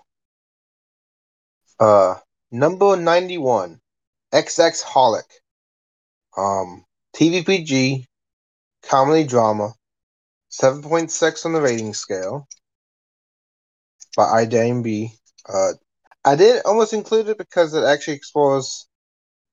uh, 1.81 2.15
number 2.53 2.97
ninety-one, 2.97 3.81
XX 4.33 4.85
Holic, 4.85 5.25
um, 6.39 6.85
TVPG, 7.13 8.07
comedy 8.83 9.25
drama, 9.25 9.75
seven 10.51 10.83
point 10.83 11.11
six 11.13 11.47
on 11.47 11.53
the 11.55 11.63
rating 11.63 11.95
scale 11.95 12.49
by 14.17 14.45
IMDb. 14.45 15.13
Uh, 15.49 15.73
I 16.25 16.37
did 16.37 16.63
almost 16.65 16.93
include 16.93 17.29
it 17.29 17.39
because 17.39 17.75
it 17.75 17.85
actually 17.85 18.15
explores 18.17 18.88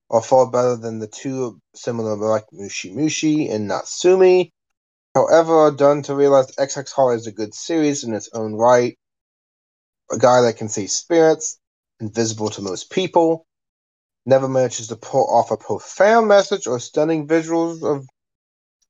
or 0.08 0.22
far 0.22 0.50
better 0.50 0.76
than 0.76 0.98
the 0.98 1.08
two 1.08 1.60
similar 1.74 2.16
like 2.16 2.46
Mushi 2.52 2.94
Mushi 2.94 3.50
and 3.52 3.68
Natsume. 3.68 4.50
However, 5.14 5.70
done 5.70 6.02
to 6.02 6.14
realize 6.14 6.54
XX 6.56 6.92
Holic 6.92 7.16
is 7.16 7.26
a 7.26 7.32
good 7.32 7.54
series 7.54 8.04
in 8.04 8.14
its 8.14 8.28
own 8.32 8.54
right. 8.54 8.98
A 10.12 10.18
guy 10.18 10.42
that 10.42 10.56
can 10.56 10.68
see 10.68 10.86
spirits, 10.86 11.58
invisible 12.00 12.50
to 12.50 12.62
most 12.62 12.90
people, 12.90 13.46
never 14.26 14.48
manages 14.48 14.88
to 14.88 14.96
pull 14.96 15.26
off 15.28 15.50
a 15.50 15.56
profound 15.56 16.28
message 16.28 16.66
or 16.66 16.78
stunning 16.78 17.26
visuals 17.26 17.82
of 17.82 18.06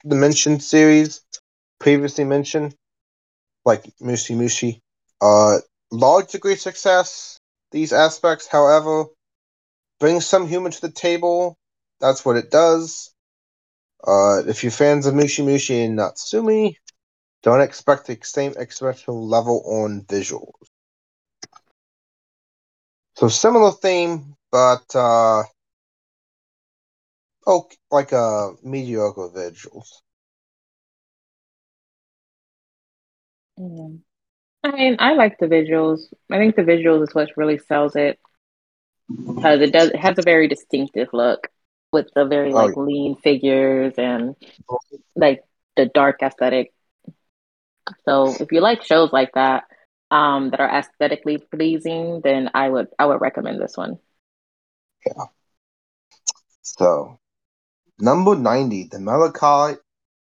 the 0.04 0.16
mentioned 0.16 0.62
series 0.62 1.23
previously 1.78 2.25
mentioned, 2.25 2.75
like 3.64 3.85
Mushi 4.02 4.37
Mushi. 4.37 4.80
Uh, 5.20 5.58
large 5.90 6.30
degree 6.30 6.56
success. 6.56 7.38
These 7.73 7.92
aspects, 7.92 8.46
however, 8.46 9.06
bring 9.98 10.20
some 10.20 10.46
humor 10.46 10.70
to 10.70 10.80
the 10.80 10.90
table. 10.90 11.56
That's 12.00 12.24
what 12.24 12.36
it 12.36 12.50
does. 12.50 13.12
Uh, 14.06 14.42
if 14.46 14.62
you're 14.62 14.72
fans 14.72 15.06
of 15.06 15.14
Mushi 15.14 15.44
Mushi 15.44 15.84
and 15.84 15.96
Natsume, 15.96 16.74
don't 17.42 17.60
expect 17.60 18.06
the 18.06 18.18
same 18.22 18.54
experimental 18.56 19.26
level 19.26 19.62
on 19.66 20.02
visuals. 20.02 20.52
So 23.16 23.28
similar 23.28 23.72
theme, 23.72 24.37
but 24.52 24.85
uh, 24.94 25.42
oh, 27.46 27.68
like 27.90 28.12
a 28.12 28.16
uh, 28.16 28.52
mediocre 28.62 29.30
visuals. 29.30 29.88
Mm. 33.59 34.00
I 34.62 34.70
mean, 34.72 34.96
I 34.98 35.14
like 35.14 35.38
the 35.38 35.46
visuals. 35.46 36.00
I 36.30 36.38
think 36.38 36.56
the 36.56 36.62
visuals 36.62 37.04
is 37.04 37.14
what 37.14 37.30
really 37.37 37.59
sells 37.59 37.96
it 37.96 38.18
because 39.09 39.61
it 39.61 39.73
does 39.73 39.90
it 39.90 39.97
has 39.97 40.19
a 40.19 40.23
very 40.23 40.49
distinctive 40.49 41.09
look 41.12 41.49
with 41.92 42.09
the 42.14 42.25
very 42.25 42.53
oh, 42.53 42.57
like 42.57 42.77
oh, 42.77 42.83
lean 42.83 43.16
figures 43.16 43.95
and 43.97 44.37
like 45.14 45.45
the 45.77 45.87
dark 45.87 46.23
aesthetic. 46.23 46.73
So 48.05 48.35
if 48.40 48.51
you 48.51 48.61
like 48.61 48.83
shows 48.83 49.12
like 49.12 49.33
that 49.35 49.64
um, 50.11 50.51
that 50.51 50.61
are 50.61 50.69
aesthetically 50.69 51.38
pleasing, 51.38 52.21
then 52.23 52.51
I 52.55 52.69
would 52.69 52.88
I 52.99 53.07
would 53.07 53.21
recommend 53.21 53.61
this 53.61 53.77
one. 53.77 53.99
Yeah. 55.07 55.27
So 56.62 57.19
number 57.99 58.35
ninety, 58.35 58.88
the 58.90 58.99
Melancholy 58.99 59.77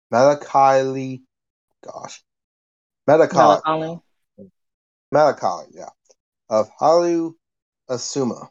Melancholy 0.09 1.23
gosh. 1.83 2.23
Melancholy. 3.07 3.99
Melancholy, 5.11 5.67
yeah. 5.73 5.89
Of 6.49 6.69
Haru 6.79 7.33
Asuma. 7.89 8.49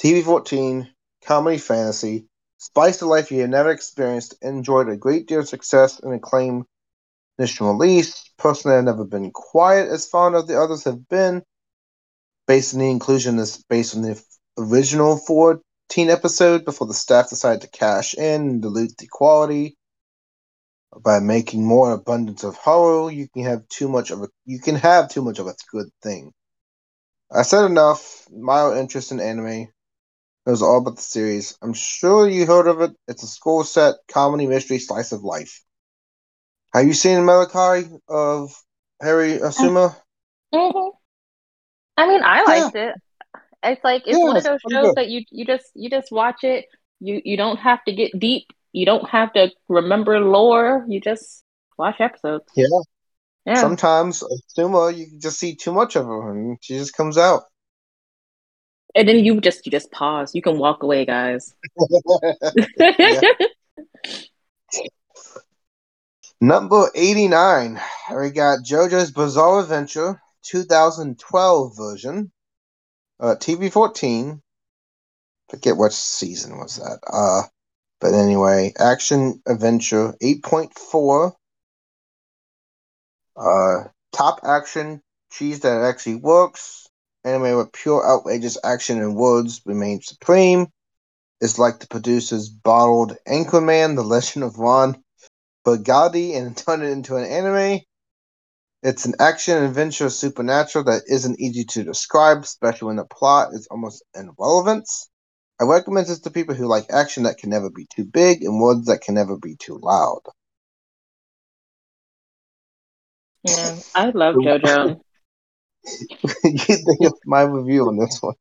TV 0.00 0.22
14, 0.22 0.88
comedy 1.26 1.58
fantasy, 1.58 2.28
spice 2.58 3.02
of 3.02 3.08
life 3.08 3.32
you 3.32 3.40
have 3.40 3.50
never 3.50 3.70
experienced, 3.72 4.34
enjoyed 4.42 4.88
a 4.88 4.96
great 4.96 5.26
deal 5.26 5.40
of 5.40 5.48
success 5.48 5.98
and 5.98 6.14
acclaim 6.14 6.64
initial 7.36 7.72
release. 7.72 8.30
Personally, 8.38 8.76
I've 8.76 8.84
never 8.84 9.04
been 9.04 9.32
quiet 9.32 9.88
as 9.88 10.06
fond 10.06 10.36
of 10.36 10.46
the 10.46 10.60
others 10.60 10.84
have 10.84 11.08
been. 11.08 11.42
Based 12.46 12.74
on 12.74 12.80
the 12.80 12.90
inclusion 12.90 13.40
is 13.40 13.64
based 13.68 13.96
on 13.96 14.02
the 14.02 14.22
original 14.56 15.16
14 15.16 15.60
episode 16.10 16.64
before 16.64 16.86
the 16.86 16.94
staff 16.94 17.28
decided 17.28 17.62
to 17.62 17.68
cash 17.68 18.14
in 18.14 18.42
and 18.42 18.62
dilute 18.62 18.96
the 18.98 19.08
quality. 19.08 19.76
By 20.96 21.18
making 21.18 21.66
more 21.66 21.92
abundance 21.92 22.44
of 22.44 22.54
horror, 22.54 23.10
you 23.10 23.28
can 23.28 23.42
have 23.42 23.68
too 23.68 23.88
much 23.88 24.12
of 24.12 24.22
a 24.22 24.28
you 24.46 24.60
can 24.60 24.76
have 24.76 25.10
too 25.10 25.22
much 25.22 25.40
of 25.40 25.48
a 25.48 25.54
good 25.72 25.88
thing. 26.02 26.32
I 27.30 27.42
said 27.42 27.64
enough. 27.66 28.26
My 28.30 28.78
interest 28.78 29.12
in 29.12 29.20
anime. 29.20 29.68
It 30.48 30.52
was 30.52 30.62
all 30.62 30.78
about 30.78 30.96
the 30.96 31.02
series. 31.02 31.58
I'm 31.60 31.74
sure 31.74 32.26
you 32.26 32.46
heard 32.46 32.68
of 32.68 32.80
it. 32.80 32.92
It's 33.06 33.22
a 33.22 33.26
school 33.26 33.64
set 33.64 33.96
comedy 34.10 34.46
mystery 34.46 34.78
slice 34.78 35.12
of 35.12 35.22
life. 35.22 35.62
Have 36.72 36.86
you 36.86 36.94
seen 36.94 37.26
Melancholy 37.26 37.84
of 38.08 38.58
Harry 38.98 39.40
Asuma? 39.40 39.94
Mm-hmm. 40.54 40.88
I 41.98 42.08
mean, 42.08 42.22
I 42.24 42.44
liked 42.44 42.74
yeah. 42.74 42.88
it. 42.88 42.94
It's 43.62 43.84
like 43.84 44.04
it's 44.06 44.16
yeah, 44.16 44.24
one 44.24 44.38
of 44.38 44.42
those 44.42 44.60
shows 44.70 44.86
good. 44.86 44.94
that 44.94 45.08
you 45.10 45.22
you 45.30 45.44
just 45.44 45.66
you 45.74 45.90
just 45.90 46.10
watch 46.10 46.42
it. 46.44 46.64
You 46.98 47.20
you 47.26 47.36
don't 47.36 47.58
have 47.58 47.84
to 47.84 47.92
get 47.92 48.18
deep. 48.18 48.46
You 48.72 48.86
don't 48.86 49.06
have 49.06 49.34
to 49.34 49.50
remember 49.68 50.18
lore. 50.18 50.86
You 50.88 50.98
just 50.98 51.44
watch 51.76 52.00
episodes. 52.00 52.46
Yeah. 52.56 52.64
Yeah. 53.44 53.56
Sometimes 53.56 54.22
Asuma, 54.22 54.96
you 54.96 55.08
just 55.18 55.38
see 55.38 55.56
too 55.56 55.72
much 55.72 55.94
of 55.94 56.06
her, 56.06 56.30
and 56.30 56.56
she 56.62 56.78
just 56.78 56.96
comes 56.96 57.18
out 57.18 57.42
and 58.94 59.08
then 59.08 59.24
you 59.24 59.40
just 59.40 59.64
you 59.66 59.72
just 59.72 59.90
pause. 59.90 60.34
You 60.34 60.42
can 60.42 60.58
walk 60.58 60.82
away, 60.82 61.04
guys. 61.04 61.54
Number 66.40 66.88
89. 66.94 67.80
We 68.16 68.30
got 68.30 68.60
JoJo's 68.60 69.10
Bizarre 69.10 69.60
Adventure 69.60 70.22
2012 70.44 71.76
version. 71.76 72.30
Uh, 73.20 73.34
TV 73.34 73.72
14. 73.72 74.40
Forget 75.50 75.76
what 75.76 75.92
season 75.92 76.56
was 76.58 76.76
that. 76.76 77.00
Uh, 77.06 77.42
but 78.00 78.14
anyway, 78.14 78.72
action 78.78 79.42
adventure 79.46 80.14
8.4. 80.22 81.32
Uh, 83.36 83.88
top 84.12 84.40
action 84.44 85.02
cheese 85.30 85.60
that 85.60 85.82
actually 85.82 86.16
works 86.16 86.87
anime 87.24 87.56
with 87.56 87.72
pure 87.72 88.06
outrageous 88.08 88.58
action 88.64 89.00
and 89.00 89.16
words 89.16 89.60
remains 89.64 90.06
supreme. 90.06 90.68
It's 91.40 91.58
like 91.58 91.78
the 91.80 91.86
producers 91.86 92.48
bottled 92.48 93.16
Anchorman, 93.28 93.96
The 93.96 94.02
Legend 94.02 94.44
of 94.44 94.58
Ron 94.58 95.02
Burgundy, 95.64 96.34
and 96.34 96.56
turned 96.56 96.82
it 96.82 96.90
into 96.90 97.16
an 97.16 97.24
anime. 97.24 97.80
It's 98.82 99.06
an 99.06 99.14
action 99.18 99.62
adventure 99.62 100.08
supernatural 100.10 100.84
that 100.84 101.02
isn't 101.08 101.40
easy 101.40 101.64
to 101.64 101.84
describe, 101.84 102.38
especially 102.44 102.86
when 102.86 102.96
the 102.96 103.04
plot 103.04 103.52
is 103.52 103.66
almost 103.70 104.04
irrelevant. 104.14 104.88
I 105.60 105.64
recommend 105.64 106.06
this 106.06 106.20
to 106.20 106.30
people 106.30 106.54
who 106.54 106.66
like 106.66 106.86
action 106.90 107.24
that 107.24 107.38
can 107.38 107.50
never 107.50 107.70
be 107.70 107.86
too 107.86 108.04
big 108.04 108.42
and 108.44 108.60
words 108.60 108.86
that 108.86 109.00
can 109.00 109.14
never 109.16 109.36
be 109.36 109.56
too 109.56 109.78
loud. 109.82 110.20
Yeah, 113.44 113.76
I 113.94 114.10
love 114.10 114.36
JoJo. 114.44 115.00
you 116.44 116.58
think 116.58 117.04
of 117.04 117.14
my 117.24 117.42
review 117.42 117.88
on 117.88 117.96
this 117.96 118.18
one? 118.20 118.34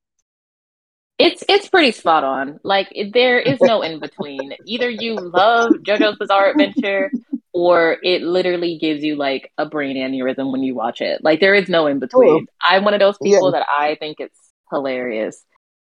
It's 1.19 1.43
it's 1.50 1.67
pretty 1.67 1.91
spot 1.91 2.23
on. 2.23 2.60
Like 2.63 2.95
there 3.13 3.39
is 3.39 3.60
no 3.60 3.82
in 3.82 4.00
between. 4.00 4.54
Either 4.65 4.89
you 4.89 5.15
love 5.15 5.71
JoJo's 5.82 6.17
Bizarre 6.17 6.52
Adventure 6.52 7.10
or 7.54 7.97
it 8.04 8.21
literally 8.21 8.78
gives 8.78 9.04
you 9.04 9.15
like 9.15 9.52
a 9.58 9.65
brain 9.65 9.97
aneurysm 9.97 10.52
when 10.52 10.62
you 10.62 10.76
watch 10.76 11.02
it. 11.02 11.23
Like 11.23 11.39
there 11.39 11.56
is 11.56 11.67
no 11.67 11.88
in 11.88 11.97
between. 11.97 12.45
Oh, 12.47 12.54
I'm 12.62 12.84
one 12.84 12.93
of 12.93 13.00
those 13.00 13.17
people 13.17 13.52
yeah. 13.52 13.60
that 13.60 13.67
I 13.67 13.95
think 13.95 14.19
it's 14.19 14.38
hilarious 14.69 15.43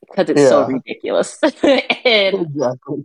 because 0.01 0.29
it's 0.29 0.43
yeah. 0.43 0.49
so 0.49 0.67
ridiculous. 0.67 1.39
and, 1.43 2.47
exactly. 2.47 3.05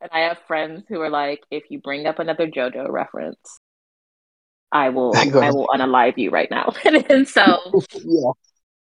and 0.00 0.10
I 0.10 0.20
have 0.20 0.38
friends 0.48 0.84
who 0.88 1.00
are 1.00 1.10
like, 1.10 1.44
if 1.52 1.64
you 1.68 1.80
bring 1.80 2.06
up 2.06 2.18
another 2.18 2.48
JoJo 2.48 2.90
reference, 2.90 3.60
I 4.72 4.88
will 4.88 5.14
I 5.16 5.50
will 5.50 5.68
unalive 5.68 6.16
you 6.16 6.30
right 6.30 6.50
now. 6.50 6.72
and 6.84 7.28
so 7.28 7.42
yeah. 7.94 8.30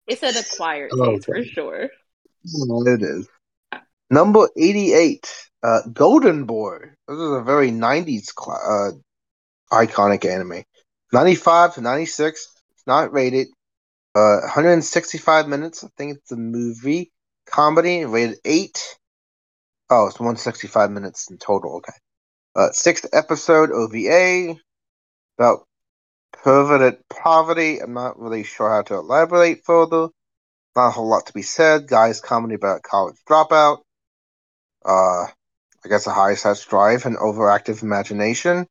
it's 0.06 0.22
an 0.22 0.36
acquired 0.36 0.90
taste 0.90 1.28
okay. 1.28 1.42
for 1.42 1.44
sure. 1.44 1.90
it 2.44 3.02
is. 3.02 3.28
Number 4.08 4.48
88, 4.56 5.48
uh, 5.62 5.80
Golden 5.92 6.44
Boy. 6.44 6.78
This 7.08 7.18
is 7.18 7.32
a 7.32 7.42
very 7.42 7.70
90s 7.70 8.30
cl- 8.38 9.00
uh, 9.72 9.74
iconic 9.74 10.24
anime. 10.24 10.62
95 11.12 11.74
to 11.74 11.80
96. 11.80 12.48
It's 12.70 12.86
not 12.86 13.12
rated. 13.12 13.48
Uh, 14.14 14.38
165 14.42 15.48
minutes. 15.48 15.82
I 15.82 15.88
think 15.98 16.18
it's 16.18 16.30
a 16.30 16.36
movie 16.36 17.10
comedy. 17.46 18.04
Rated 18.04 18.38
8. 18.44 18.96
Oh, 19.90 20.06
it's 20.06 20.20
165 20.20 20.90
minutes 20.92 21.28
in 21.30 21.38
total. 21.38 21.76
Okay. 21.78 21.92
Uh, 22.54 22.70
sixth 22.70 23.06
episode 23.12 23.70
OVA 23.72 24.56
about 25.38 25.66
perverted 26.32 26.98
poverty. 27.08 27.78
I'm 27.80 27.94
not 27.94 28.18
really 28.18 28.44
sure 28.44 28.70
how 28.70 28.82
to 28.82 28.94
elaborate 28.94 29.64
further. 29.64 30.08
Not 30.74 30.88
a 30.88 30.90
whole 30.90 31.08
lot 31.08 31.26
to 31.26 31.32
be 31.32 31.42
said. 31.42 31.88
Guys 31.88 32.20
comedy 32.20 32.54
about 32.54 32.82
college 32.82 33.16
dropout 33.28 33.78
uh, 34.86 35.26
I 35.84 35.88
guess 35.88 36.06
a 36.06 36.12
high 36.12 36.34
sex 36.34 36.64
drive 36.64 37.06
and 37.06 37.16
overactive 37.16 37.82
imagination. 37.82 38.66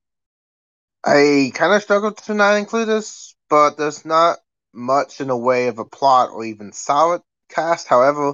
I 1.06 1.52
kind 1.54 1.74
of 1.74 1.84
struggled 1.84 2.18
to 2.18 2.34
not 2.34 2.56
include 2.56 2.88
this, 2.88 3.36
but 3.50 3.78
there's 3.78 4.06
not 4.06 4.40
much 4.74 5.22
in 5.22 5.28
the 5.28 5.38
way 5.38 5.68
of 5.68 5.78
a 5.78 5.86
plot 5.86 6.32
or 6.32 6.46
even 6.46 6.72
solid 6.72 7.22
cast. 7.50 7.88
However, 7.88 8.34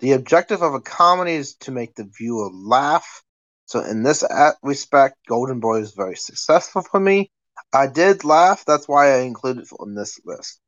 the 0.00 0.12
objective 0.12 0.62
of 0.62 0.74
a 0.74 0.80
comedy 0.80 1.32
is 1.32 1.54
to 1.60 1.70
make 1.70 1.94
the 1.94 2.04
viewer 2.18 2.50
laugh. 2.52 3.22
So, 3.66 3.80
in 3.80 4.02
this 4.02 4.24
respect, 4.62 5.16
Golden 5.28 5.60
Boy 5.60 5.80
is 5.80 5.92
very 5.92 6.16
successful 6.16 6.82
for 6.82 7.00
me. 7.00 7.30
I 7.72 7.86
did 7.86 8.24
laugh, 8.24 8.64
that's 8.66 8.86
why 8.86 9.14
I 9.14 9.20
included 9.20 9.64
it 9.64 9.76
on 9.78 9.94
this 9.94 10.20
list. 10.24 10.60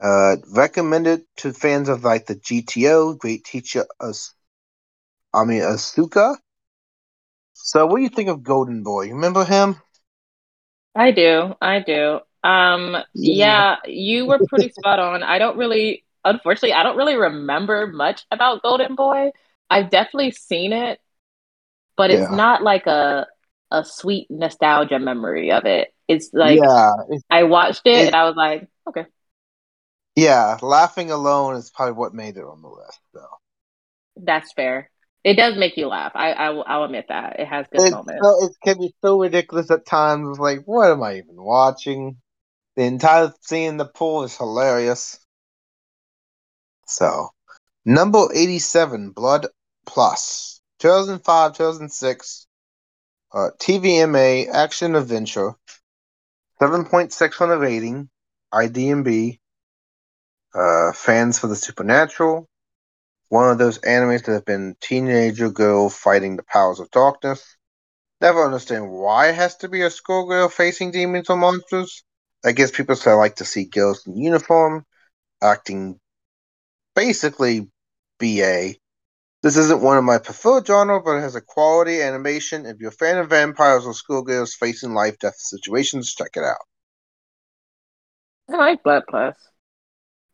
Uh, 0.00 0.36
recommended 0.54 1.22
to 1.38 1.52
fans 1.52 1.88
of 1.88 2.04
like 2.04 2.26
the 2.26 2.36
GTO, 2.36 3.18
Great 3.18 3.44
Teacher 3.44 3.86
Ami 5.32 5.58
Asuka. 5.58 6.36
So, 7.54 7.86
what 7.86 7.96
do 7.96 8.02
you 8.02 8.10
think 8.10 8.28
of 8.28 8.42
Golden 8.42 8.82
Boy? 8.82 9.02
You 9.02 9.14
remember 9.14 9.44
him? 9.44 9.76
I 10.94 11.10
do. 11.10 11.54
I 11.60 11.80
do. 11.80 12.20
Um, 12.44 12.96
yeah. 13.14 13.76
yeah, 13.84 13.90
you 13.90 14.26
were 14.26 14.40
pretty 14.48 14.70
spot 14.70 14.98
on. 14.98 15.22
I 15.22 15.38
don't 15.38 15.56
really, 15.56 16.04
unfortunately, 16.24 16.74
I 16.74 16.82
don't 16.82 16.96
really 16.96 17.16
remember 17.16 17.86
much 17.86 18.24
about 18.30 18.62
Golden 18.62 18.94
Boy. 18.94 19.30
I've 19.68 19.90
definitely 19.90 20.30
seen 20.30 20.72
it, 20.72 21.00
but 21.96 22.10
it's 22.10 22.30
yeah. 22.30 22.36
not 22.36 22.62
like 22.62 22.86
a 22.86 23.26
a 23.70 23.84
sweet 23.84 24.26
nostalgia 24.30 24.98
memory 24.98 25.50
of 25.52 25.64
it. 25.64 25.88
It's 26.08 26.30
like 26.32 26.58
yeah, 26.58 26.92
I 27.30 27.44
watched 27.44 27.86
it, 27.86 27.96
it 27.96 28.06
and 28.06 28.14
I 28.14 28.24
was 28.24 28.36
like, 28.36 28.68
okay. 28.88 29.06
Yeah, 30.14 30.56
laughing 30.62 31.10
alone 31.10 31.56
is 31.56 31.70
probably 31.70 31.94
what 31.94 32.14
made 32.14 32.36
it 32.36 32.44
on 32.44 32.62
the 32.62 32.68
list, 32.68 33.00
though. 33.12 33.36
That's 34.16 34.52
fair. 34.54 34.90
It 35.24 35.34
does 35.34 35.58
make 35.58 35.76
you 35.76 35.88
laugh. 35.88 36.12
I, 36.14 36.32
I 36.32 36.50
will, 36.50 36.64
I'll 36.66 36.84
admit 36.84 37.06
that 37.08 37.40
it 37.40 37.46
has 37.46 37.66
good 37.70 37.82
it's 37.82 37.90
moments. 37.90 38.22
So, 38.22 38.46
it 38.46 38.52
can 38.64 38.78
be 38.78 38.94
so 39.04 39.20
ridiculous 39.20 39.70
at 39.70 39.84
times. 39.84 40.38
Like, 40.38 40.60
what 40.64 40.90
am 40.90 41.02
I 41.02 41.16
even 41.16 41.34
watching? 41.36 42.16
The 42.76 42.84
entire 42.84 43.32
scene 43.40 43.70
in 43.70 43.76
the 43.76 43.86
pool 43.86 44.22
is 44.22 44.36
hilarious. 44.36 45.18
So, 46.86 47.30
number 47.84 48.28
eighty-seven, 48.32 49.10
Blood 49.10 49.48
Plus, 49.84 50.60
two 50.78 50.88
thousand 50.88 51.24
five, 51.24 51.54
two 51.54 51.64
thousand 51.64 51.90
six, 51.90 52.46
uh, 53.36 53.50
TVMA 53.58 54.48
action 54.48 54.94
adventure, 54.96 55.52
seven 56.58 56.86
point 56.86 57.12
six 57.12 57.38
on 57.42 57.50
the 57.50 57.58
rating, 57.58 58.08
IDMB. 58.52 59.38
Uh, 60.54 60.90
fans 60.92 61.38
for 61.38 61.48
the 61.48 61.56
supernatural, 61.56 62.48
one 63.28 63.50
of 63.50 63.58
those 63.58 63.78
animes 63.80 64.24
that 64.24 64.32
have 64.32 64.46
been 64.46 64.74
teenager 64.80 65.50
girl 65.50 65.90
fighting 65.90 66.36
the 66.36 66.42
powers 66.42 66.80
of 66.80 66.90
darkness. 66.90 67.56
Never 68.22 68.42
understand 68.42 68.90
why 68.90 69.28
it 69.28 69.34
has 69.34 69.56
to 69.56 69.68
be 69.68 69.82
a 69.82 69.90
schoolgirl 69.90 70.48
facing 70.48 70.92
demons 70.92 71.28
or 71.28 71.36
monsters. 71.36 72.04
I 72.42 72.52
guess 72.52 72.70
people 72.70 72.96
say 72.96 73.10
I 73.10 73.14
like 73.14 73.36
to 73.36 73.44
see 73.44 73.66
girls 73.66 74.06
in 74.06 74.16
uniform 74.16 74.86
acting 75.42 76.00
basically 76.94 77.68
BA. 78.18 78.76
This 79.46 79.58
isn't 79.58 79.80
one 79.80 79.96
of 79.96 80.02
my 80.02 80.18
preferred 80.18 80.66
genre, 80.66 81.00
but 81.00 81.18
it 81.18 81.20
has 81.20 81.36
a 81.36 81.40
quality 81.40 82.02
animation. 82.02 82.66
If 82.66 82.80
you're 82.80 82.88
a 82.88 82.92
fan 82.92 83.16
of 83.18 83.30
vampires 83.30 83.86
or 83.86 83.94
schoolgirls 83.94 84.54
facing 84.54 84.92
life 84.92 85.20
death 85.20 85.36
situations, 85.36 86.12
check 86.12 86.30
it 86.34 86.42
out. 86.42 86.56
I 88.52 88.56
like 88.56 88.82
Blood 88.82 89.04
Plus. 89.08 89.36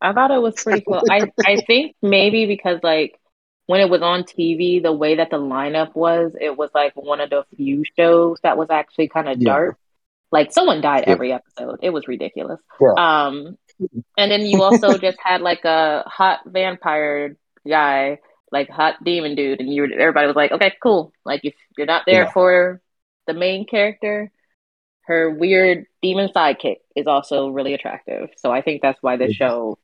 I 0.01 0.13
thought 0.13 0.31
it 0.31 0.41
was 0.41 0.55
pretty 0.55 0.81
cool. 0.81 1.03
I 1.11 1.31
I 1.45 1.57
think 1.57 1.95
maybe 2.01 2.47
because 2.47 2.79
like 2.81 3.19
when 3.67 3.81
it 3.81 3.89
was 3.91 4.01
on 4.01 4.23
TV, 4.23 4.81
the 4.81 4.91
way 4.91 5.17
that 5.17 5.29
the 5.29 5.37
lineup 5.37 5.93
was, 5.93 6.35
it 6.41 6.57
was 6.57 6.71
like 6.73 6.93
one 6.95 7.21
of 7.21 7.29
the 7.29 7.45
few 7.55 7.83
shows 7.95 8.39
that 8.41 8.57
was 8.57 8.71
actually 8.71 9.09
kind 9.09 9.29
of 9.29 9.39
yeah. 9.39 9.45
dark. 9.47 9.77
Like 10.31 10.51
someone 10.51 10.81
died 10.81 11.03
yeah. 11.05 11.13
every 11.13 11.31
episode. 11.33 11.77
It 11.83 11.91
was 11.91 12.07
ridiculous. 12.07 12.59
Yeah. 12.81 12.93
Um, 12.97 13.59
and 14.17 14.31
then 14.31 14.41
you 14.47 14.63
also 14.63 14.97
just 14.97 15.19
had 15.23 15.41
like 15.41 15.65
a 15.65 16.01
hot 16.07 16.39
vampire 16.47 17.37
guy, 17.67 18.17
like 18.53 18.69
hot 18.69 19.03
demon 19.03 19.35
dude, 19.35 19.59
and 19.59 19.73
you 19.73 19.83
everybody 19.83 20.27
was 20.27 20.35
like, 20.35 20.51
okay, 20.51 20.73
cool. 20.81 21.11
Like 21.25 21.41
if 21.43 21.55
you're 21.75 21.87
not 21.87 22.03
there 22.05 22.29
for 22.31 22.81
the 23.27 23.33
main 23.33 23.65
character, 23.65 24.31
her 25.05 25.31
weird 25.31 25.87
demon 26.01 26.29
sidekick 26.33 26.77
is 26.95 27.07
also 27.07 27.49
really 27.49 27.73
attractive. 27.73 28.29
So 28.37 28.51
I 28.51 28.61
think 28.61 28.81
that's 28.81 29.01
why 29.01 29.17
the 29.17 29.33
show 29.33 29.77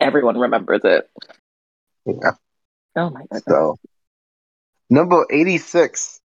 everyone 0.00 0.38
remembers 0.38 0.80
it. 0.82 1.08
Yeah. 2.06 2.32
Oh 2.96 3.10
my 3.10 3.22
god. 3.30 3.42
So 3.46 3.76
number 4.90 5.26
eighty 5.30 5.58
six. 5.58 6.18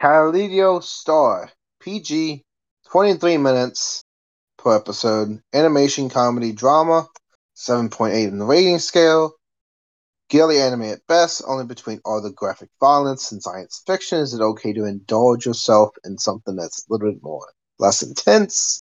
Kaleido 0.00 0.82
Star. 0.82 1.50
PG 1.80 2.42
twenty 2.90 3.14
three 3.14 3.36
minutes 3.36 4.02
per 4.58 4.74
episode. 4.74 5.40
Animation 5.54 6.08
comedy 6.08 6.52
drama. 6.52 7.06
Seven 7.54 7.88
point 7.88 8.14
eight 8.14 8.28
in 8.28 8.38
the 8.38 8.44
rating 8.44 8.80
scale. 8.80 9.34
Girly 10.32 10.58
anime 10.62 10.84
at 10.84 11.06
best, 11.06 11.42
only 11.46 11.66
between 11.66 12.00
all 12.06 12.22
the 12.22 12.30
graphic 12.30 12.70
violence 12.80 13.32
and 13.32 13.42
science 13.42 13.82
fiction 13.86 14.18
is 14.20 14.32
it 14.32 14.40
okay 14.40 14.72
to 14.72 14.86
indulge 14.86 15.44
yourself 15.44 15.94
in 16.06 16.16
something 16.16 16.56
that's 16.56 16.86
a 16.88 16.90
little 16.90 17.12
bit 17.12 17.22
more 17.22 17.52
less 17.78 18.02
intense. 18.02 18.80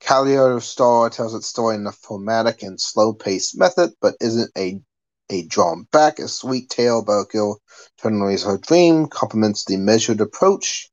Kaleido 0.00 0.62
Star 0.62 1.10
tells 1.10 1.34
its 1.34 1.48
story 1.48 1.74
in 1.74 1.88
a 1.88 1.90
formatic 1.90 2.62
and 2.62 2.80
slow-paced 2.80 3.58
method, 3.58 3.94
but 4.00 4.14
isn't 4.20 4.52
a 4.56 4.80
a 5.28 5.42
drawn 5.46 5.88
back, 5.90 6.20
a 6.20 6.28
sweet 6.28 6.70
tale 6.70 7.00
about 7.00 7.26
a 7.26 7.32
girl 7.32 7.60
to 7.98 8.24
raise 8.24 8.44
her 8.44 8.56
dream, 8.56 9.08
complements 9.08 9.64
the 9.64 9.78
measured 9.78 10.20
approach. 10.20 10.88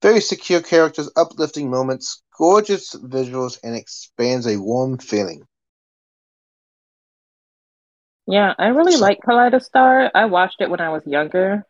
Very 0.00 0.20
secure 0.20 0.62
characters, 0.62 1.10
uplifting 1.16 1.68
moments, 1.68 2.22
gorgeous 2.38 2.94
visuals, 2.94 3.58
and 3.64 3.74
expands 3.74 4.46
a 4.46 4.58
warm 4.58 4.96
feeling. 4.96 5.47
Yeah, 8.28 8.52
I 8.58 8.68
really 8.68 8.92
so, 8.92 9.00
like 9.00 9.20
Kaleido 9.26 9.60
Star. 9.62 10.10
I 10.14 10.26
watched 10.26 10.60
it 10.60 10.68
when 10.68 10.80
I 10.80 10.90
was 10.90 11.02
younger, 11.06 11.64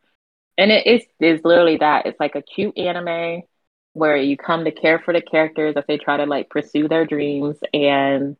and 0.59 0.73
it 0.73 0.87
is 0.87 1.03
is 1.21 1.40
literally 1.44 1.77
that. 1.77 2.07
It's 2.07 2.18
like 2.18 2.35
a 2.35 2.42
cute 2.42 2.77
anime 2.77 3.42
where 3.92 4.16
you 4.16 4.37
come 4.37 4.64
to 4.64 4.73
care 4.73 4.99
for 4.99 5.14
the 5.14 5.23
characters 5.23 5.75
as 5.77 5.85
they 5.87 5.99
try 5.99 6.16
to 6.16 6.27
like 6.27 6.51
pursue 6.51 6.88
their 6.88 7.07
dreams 7.07 7.57
and 7.73 8.37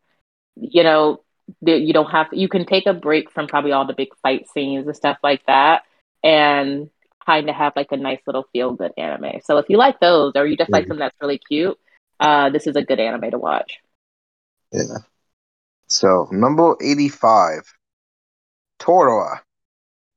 you 0.57 0.83
know 0.83 1.22
you 1.62 1.92
don't 1.92 2.11
have 2.11 2.26
you 2.33 2.48
can 2.48 2.66
take 2.66 2.87
a 2.87 2.92
break 2.92 3.31
from 3.31 3.46
probably 3.46 3.72
all 3.72 3.87
the 3.87 3.94
big 3.94 4.09
fight 4.22 4.46
scenes 4.52 4.87
and 4.87 4.96
stuff 4.96 5.16
like 5.22 5.44
that 5.46 5.83
and 6.22 6.90
kind 7.24 7.48
of 7.48 7.54
have 7.54 7.72
like 7.74 7.90
a 7.92 7.96
nice 7.96 8.20
little 8.26 8.46
feel 8.52 8.72
good 8.72 8.92
anime 8.98 9.40
so 9.42 9.59
if 9.59 9.66
you 9.68 9.76
like 9.76 9.98
those 10.00 10.33
or 10.35 10.46
you 10.46 10.57
just 10.57 10.70
like 10.70 10.83
mm-hmm. 10.83 10.90
something 10.90 11.00
that's 11.00 11.16
really 11.20 11.38
cute 11.38 11.78
uh 12.20 12.50
this 12.50 12.66
is 12.66 12.76
a 12.76 12.83
good 12.83 13.00
anime 13.00 13.31
to 13.31 13.38
watch 13.38 13.78
yeah 14.72 14.98
so 15.87 16.28
number 16.31 16.76
85 16.83 17.62
Toradora 18.80 19.40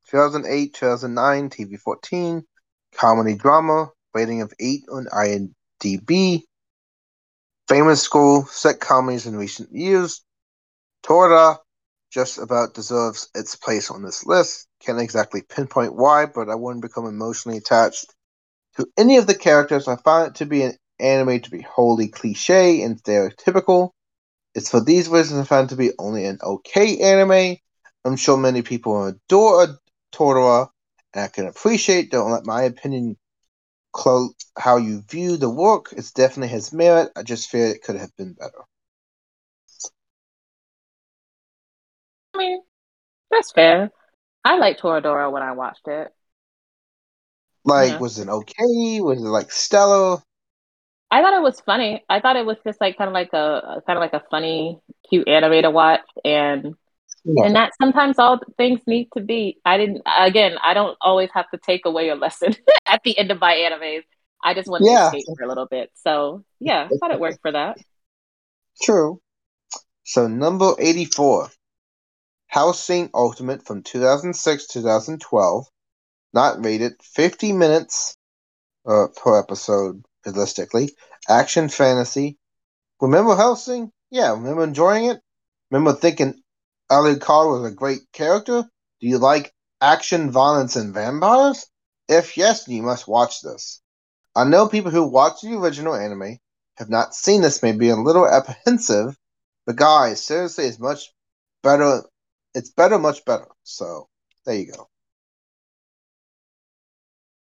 2008 0.10 0.74
2009 0.76 1.50
tv 1.52 1.80
14 1.80 2.43
comedy 2.95 3.36
drama 3.36 3.89
rating 4.15 4.41
of 4.41 4.54
8 4.60 4.84
on 4.91 5.08
IMDb. 5.13 6.43
Famous 7.69 8.02
school 8.02 8.45
set 8.45 8.80
comedies 8.82 9.28
in 9.28 9.36
recent 9.38 9.71
years. 9.74 10.24
Toradora 11.04 11.60
just 12.12 12.39
about 12.39 12.76
deserves 12.76 13.30
its 13.36 13.56
place 13.56 13.91
on 13.91 14.04
this 14.04 14.26
list. 14.26 14.67
Can't 14.82 15.00
exactly 15.02 15.43
pinpoint 15.43 15.95
why, 15.95 16.28
but 16.28 16.50
I 16.50 16.56
wouldn't 16.56 16.84
become 16.84 17.06
emotionally 17.08 17.58
attached 17.60 18.06
To 18.78 18.88
any 18.97 19.17
of 19.17 19.28
the 19.28 19.36
characters, 19.36 19.88
I 19.88 19.97
find 19.97 20.30
it 20.30 20.36
to 20.38 20.47
be 20.47 20.63
an 20.63 20.78
anime 21.00 21.41
to 21.41 21.52
be 21.52 21.62
wholly 21.62 22.08
cliche 22.10 22.84
and 22.84 23.02
stereotypical. 23.04 23.91
It's 24.56 24.69
for 24.69 24.82
these 24.82 25.10
reasons 25.10 25.41
I 25.41 25.45
find 25.45 25.65
it 25.67 25.71
to 25.71 25.78
be 25.78 25.91
only 26.00 26.26
an 26.26 26.39
okay 26.43 27.00
anime. 27.00 27.58
I'm 28.06 28.16
sure 28.16 28.38
many 28.38 28.62
people 28.62 29.06
adore 29.08 29.80
Toradora, 30.12 30.70
and 31.14 31.24
I 31.24 31.28
can 31.30 31.48
appreciate. 31.48 32.12
Don't 32.12 32.32
let 32.32 32.46
my 32.46 32.64
opinion 32.64 33.18
close 33.94 34.34
how 34.58 34.78
you 34.78 35.02
view 35.04 35.38
the 35.38 35.50
work. 35.50 35.94
It 35.94 36.12
definitely 36.16 36.50
has 36.50 36.74
merit. 36.74 37.12
I 37.16 37.24
just 37.24 37.50
fear 37.50 37.68
it 37.68 37.84
could 37.84 37.98
have 37.98 38.16
been 38.18 38.34
better. 38.34 38.64
I 42.34 42.38
mean, 42.38 42.62
that's 43.32 43.52
fair. 43.54 43.92
I 44.46 44.58
liked 44.58 44.82
Toradora 44.82 45.32
when 45.32 45.44
I 45.44 45.54
watched 45.54 45.88
it. 45.88 46.14
Like, 47.66 47.94
Yeah. 47.94 48.00
was 48.00 48.20
it 48.20 48.30
okay? 48.30 49.02
Was 49.02 49.18
it 49.20 49.28
like 49.28 49.52
stellar? 49.52 50.22
I 51.10 51.22
thought 51.22 51.34
it 51.34 51.42
was 51.42 51.60
funny. 51.62 52.04
I 52.10 52.22
thought 52.22 52.38
it 52.38 52.46
was 52.46 52.58
just 52.66 52.80
like 52.80 52.98
kind 52.98 53.10
of 53.10 53.14
like 53.14 53.34
a 53.34 53.82
kind 53.86 53.98
of 53.98 54.02
like 54.02 54.14
a 54.14 54.24
funny, 54.32 54.80
cute 55.10 55.28
anime 55.28 55.62
to 55.64 55.70
watch, 55.72 56.02
and 56.24 56.76
Yeah. 57.24 57.46
and 57.46 57.56
that 57.56 57.72
sometimes 57.80 58.18
all 58.18 58.40
things 58.58 58.82
need 58.88 59.10
to 59.16 59.22
be. 59.24 59.58
I 59.64 59.78
didn't. 59.78 60.02
Again, 60.20 60.58
I 60.64 60.74
don't 60.74 60.98
always 61.02 61.30
have 61.34 61.50
to 61.52 61.60
take 61.60 61.86
away 61.86 62.10
a 62.10 62.16
lesson 62.16 62.56
at 62.88 63.02
the 63.04 63.18
end 63.18 63.32
of 63.32 63.40
my 63.40 63.54
animes. 63.54 64.04
I 64.44 64.54
just 64.56 64.68
want 64.70 64.84
Yeah. 64.86 65.12
to 65.12 65.18
escape 65.18 65.36
for 65.38 65.44
a 65.44 65.48
little 65.48 65.68
bit. 65.68 65.92
So 65.96 66.44
yeah, 66.60 66.88
I 66.92 66.98
thought 67.00 67.12
it 67.12 67.20
worked 67.20 67.42
for 67.42 67.52
that. 67.52 67.78
True. 68.82 69.22
So 70.04 70.28
number 70.28 70.74
eighty-four, 70.80 71.50
Hellsing 72.48 73.12
Ultimate 73.14 73.66
from 73.66 73.84
two 73.84 74.00
thousand 74.02 74.36
six 74.36 74.68
two 74.68 74.82
thousand 74.82 75.22
twelve, 75.22 75.68
not 76.34 76.64
rated, 76.64 76.94
fifty 77.04 77.54
minutes 77.54 78.16
uh, 78.88 79.08
per 79.16 79.40
episode 79.40 80.04
realistically. 80.26 80.90
Action 81.30 81.70
fantasy. 81.70 82.38
Remember 83.00 83.36
Hellsing? 83.36 83.92
Yeah, 84.10 84.32
remember 84.32 84.64
enjoying 84.64 85.06
it? 85.06 85.20
Remember 85.70 85.94
thinking 85.94 86.42
Alucard 86.91 87.62
was 87.62 87.71
a 87.71 87.75
great 87.75 88.01
character? 88.12 88.63
Do 88.99 89.08
you 89.08 89.17
like 89.17 89.54
action, 89.82 90.32
violence, 90.32 90.75
and 90.75 90.93
vampires? 90.93 91.65
If 92.10 92.38
yes, 92.38 92.67
you 92.67 92.84
must 92.84 93.08
watch 93.08 93.41
this. 93.41 93.82
I 94.36 94.43
know 94.43 94.67
people 94.67 94.91
who 94.91 95.08
watch 95.08 95.41
the 95.41 95.56
original 95.58 95.95
anime 95.95 96.38
have 96.77 96.89
not 96.89 97.15
seen 97.15 97.41
this 97.41 97.63
may 97.63 97.71
be 97.71 97.89
a 97.89 97.95
little 97.95 98.27
apprehensive, 98.27 99.17
but 99.65 99.77
guys, 99.77 100.23
seriously, 100.25 100.65
it's 100.65 100.80
much 100.80 101.12
better. 101.63 102.04
It's 102.54 102.71
better, 102.71 102.99
much 102.99 103.23
better. 103.25 103.47
So 103.63 104.10
there 104.45 104.56
you 104.56 104.73
go. 104.73 104.89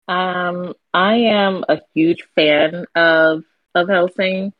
Um, 0.07 0.73
I 0.93 1.15
am 1.15 1.65
a 1.69 1.79
huge 1.93 2.23
fan 2.35 2.85
of 2.95 3.43
of 3.75 3.87
Hellsing, 3.89 4.53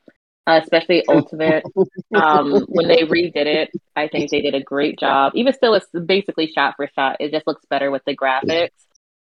uh, 0.47 0.59
especially 0.61 1.05
Ultimate. 1.07 1.63
Um, 2.15 2.65
when 2.67 2.87
they 2.87 3.03
redid 3.03 3.47
it, 3.47 3.71
I 3.95 4.07
think 4.07 4.29
they 4.29 4.41
did 4.41 4.53
a 4.53 4.61
great 4.61 4.99
job. 4.99 5.31
Even 5.35 5.51
still, 5.53 5.73
it's 5.73 5.87
basically 6.05 6.47
shot 6.47 6.75
for 6.75 6.87
shot. 6.93 7.17
It 7.19 7.31
just 7.31 7.47
looks 7.47 7.65
better 7.67 7.89
with 7.89 8.03
the 8.05 8.15
graphics. 8.15 8.69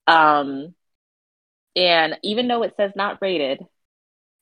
Um, 0.07 0.73
and 1.75 2.17
even 2.23 2.47
though 2.47 2.63
it 2.63 2.75
says 2.77 2.93
not 2.95 3.19
rated, 3.21 3.61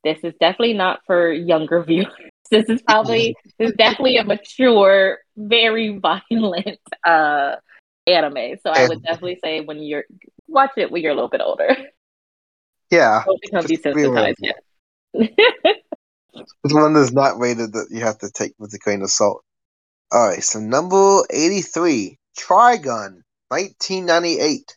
this 0.04 0.18
is 0.22 0.34
definitely 0.38 0.74
not 0.74 1.00
for 1.06 1.32
younger 1.32 1.82
viewers. 1.86 2.12
This 2.50 2.68
is 2.68 2.82
probably 2.82 3.34
this 3.58 3.70
is 3.70 3.76
definitely 3.76 4.18
a 4.18 4.24
mature, 4.24 5.18
very 5.36 5.98
violent 6.30 6.78
uh 7.06 7.56
anime. 8.06 8.58
So 8.62 8.70
I 8.70 8.86
would 8.86 9.02
definitely 9.02 9.38
say 9.42 9.62
when 9.62 9.82
you're 9.82 10.04
watch 10.46 10.72
it 10.76 10.90
when 10.90 11.02
you're 11.02 11.12
a 11.12 11.14
little 11.14 11.30
bit 11.30 11.40
older. 11.42 11.74
Yeah, 12.90 13.22
Don't 13.24 13.40
become 13.40 13.64
desensitized 13.64 14.34
yet. 14.38 14.62
It's 16.34 16.74
one 16.74 16.94
that's 16.94 17.12
not 17.12 17.38
rated 17.38 17.72
that 17.74 17.88
you 17.90 18.00
have 18.00 18.18
to 18.18 18.30
take 18.30 18.54
with 18.58 18.74
a 18.74 18.78
grain 18.78 19.02
of 19.02 19.10
salt. 19.10 19.42
All 20.12 20.28
right, 20.28 20.42
so 20.42 20.60
number 20.60 21.22
83, 21.30 22.18
Trigun, 22.36 23.22
1998. 23.48 24.76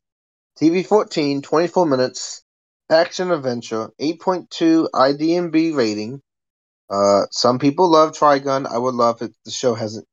TV 0.60 0.86
14, 0.86 1.44
24 1.44 1.86
minutes, 1.86 2.44
action 2.90 3.30
adventure, 3.30 3.90
8.2 4.02 4.88
IDMB 4.92 5.76
rating. 5.76 6.22
Uh, 6.90 7.26
some 7.30 7.60
people 7.60 7.90
love 7.90 8.14
Trigun. 8.14 8.66
I 8.66 8.78
would 8.78 8.96
love 8.96 9.22
if 9.22 9.32
the 9.46 9.52
show 9.52 9.76
hasn't 9.76 10.08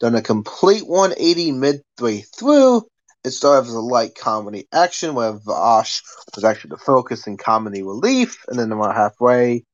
done 0.00 0.14
a 0.14 0.22
complete 0.22 0.86
180 0.86 1.52
midway 1.52 2.22
through. 2.38 2.82
It 3.24 3.32
started 3.32 3.68
as 3.68 3.74
a 3.74 3.80
light 3.80 4.14
comedy 4.14 4.66
action 4.72 5.14
where 5.14 5.32
Vash 5.32 6.02
was 6.34 6.44
actually 6.44 6.70
the 6.70 6.78
focus 6.78 7.26
and 7.26 7.38
comedy 7.38 7.82
relief, 7.82 8.42
and 8.48 8.58
then 8.58 8.72
about 8.72 8.94
halfway, 8.94 9.64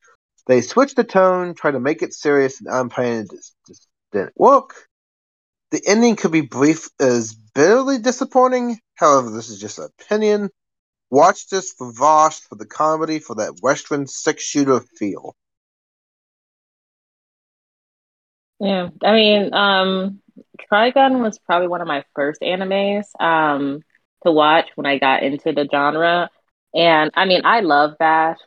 they 0.47 0.61
switch 0.61 0.95
the 0.95 1.05
tone, 1.05 1.55
try 1.55 1.71
to 1.71 1.81
make 1.81 2.03
it 2.03 2.15
serious 2.15 2.61
and 2.61 2.69
unplanned. 2.69 3.33
It 3.33 3.45
just, 3.67 3.89
didn't 4.13 4.33
work. 4.37 4.87
The 5.73 5.83
ending 5.87 6.15
could 6.15 6.31
be 6.31 6.43
brief 6.43 6.89
is 7.01 7.35
bitterly 7.35 7.99
disappointing. 7.99 8.79
However, 8.95 9.31
this 9.31 9.49
is 9.51 9.61
just 9.61 9.79
an 9.79 9.89
opinion. 9.99 10.51
Watch 11.11 11.49
this 11.49 11.73
for 11.73 11.93
Vash, 11.93 12.41
for 12.41 12.55
the 12.55 12.67
comedy, 12.67 13.19
for 13.19 13.35
that 13.37 13.59
Western 13.63 14.07
six 14.07 14.45
shooter 14.45 14.81
feel. 14.97 15.35
Yeah, 18.61 18.89
I 19.03 19.13
mean, 19.13 19.53
um, 19.53 20.23
Trigun 20.71 21.21
was 21.21 21.39
probably 21.39 21.69
one 21.69 21.81
of 21.81 21.89
my 21.89 22.05
first 22.15 22.41
animes 22.41 23.05
um 23.21 23.83
to 24.25 24.33
watch 24.33 24.69
when 24.77 24.87
I 24.87 24.99
got 24.99 25.23
into 25.23 25.53
the 25.53 25.69
genre. 25.71 26.31
And 26.75 27.11
I 27.15 27.27
mean, 27.27 27.43
I 27.45 27.61
love 27.61 27.95
Vash. 27.99 28.39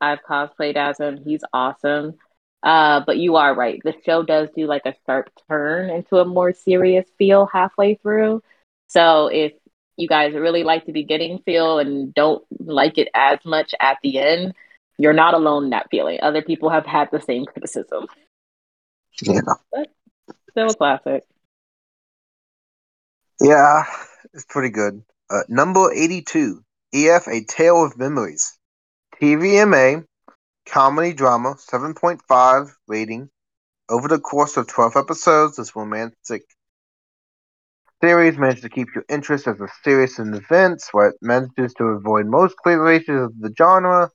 I've 0.00 0.22
cosplayed 0.22 0.76
as 0.76 0.98
him. 0.98 1.22
He's 1.24 1.42
awesome. 1.52 2.14
Uh, 2.62 3.02
but 3.06 3.18
you 3.18 3.36
are 3.36 3.54
right. 3.54 3.80
The 3.84 3.94
show 4.04 4.22
does 4.22 4.48
do 4.56 4.66
like 4.66 4.82
a 4.84 4.94
sharp 5.06 5.30
turn 5.48 5.90
into 5.90 6.16
a 6.16 6.24
more 6.24 6.52
serious 6.52 7.06
feel 7.16 7.46
halfway 7.46 7.94
through. 7.96 8.42
So 8.88 9.28
if 9.28 9.52
you 9.96 10.08
guys 10.08 10.34
really 10.34 10.64
like 10.64 10.86
the 10.86 10.92
beginning 10.92 11.40
feel 11.44 11.78
and 11.78 12.12
don't 12.14 12.44
like 12.58 12.98
it 12.98 13.08
as 13.14 13.38
much 13.44 13.74
at 13.80 13.98
the 14.02 14.18
end, 14.18 14.54
you're 14.98 15.12
not 15.12 15.34
alone 15.34 15.64
in 15.64 15.70
that 15.70 15.88
feeling. 15.90 16.18
Other 16.20 16.42
people 16.42 16.70
have 16.70 16.86
had 16.86 17.10
the 17.12 17.20
same 17.20 17.44
criticism. 17.44 18.06
Yeah. 19.22 19.40
Still 20.50 20.70
a 20.70 20.74
classic. 20.74 21.24
Yeah, 23.40 23.84
it's 24.34 24.44
pretty 24.46 24.70
good. 24.70 25.02
Uh, 25.30 25.42
number 25.48 25.92
82, 25.92 26.64
EF 26.92 27.28
A 27.28 27.44
Tale 27.44 27.84
of 27.84 27.96
Memories. 27.96 28.57
TVMA, 29.20 30.04
comedy 30.64 31.12
drama, 31.12 31.56
7.5 31.56 32.70
rating. 32.86 33.28
Over 33.88 34.06
the 34.06 34.20
course 34.20 34.56
of 34.56 34.68
12 34.68 34.96
episodes, 34.96 35.56
this 35.56 35.74
romantic 35.74 36.42
series 38.00 38.38
managed 38.38 38.62
to 38.62 38.68
keep 38.68 38.88
your 38.94 39.04
interest 39.08 39.48
as 39.48 39.60
a 39.60 39.66
series 39.82 40.20
in 40.20 40.34
events, 40.34 40.90
where 40.92 41.08
it 41.08 41.16
manages 41.20 41.74
to 41.74 41.84
avoid 41.86 42.26
most 42.26 42.54
cliches 42.58 43.08
of 43.08 43.32
the 43.40 43.52
genre. 43.58 44.08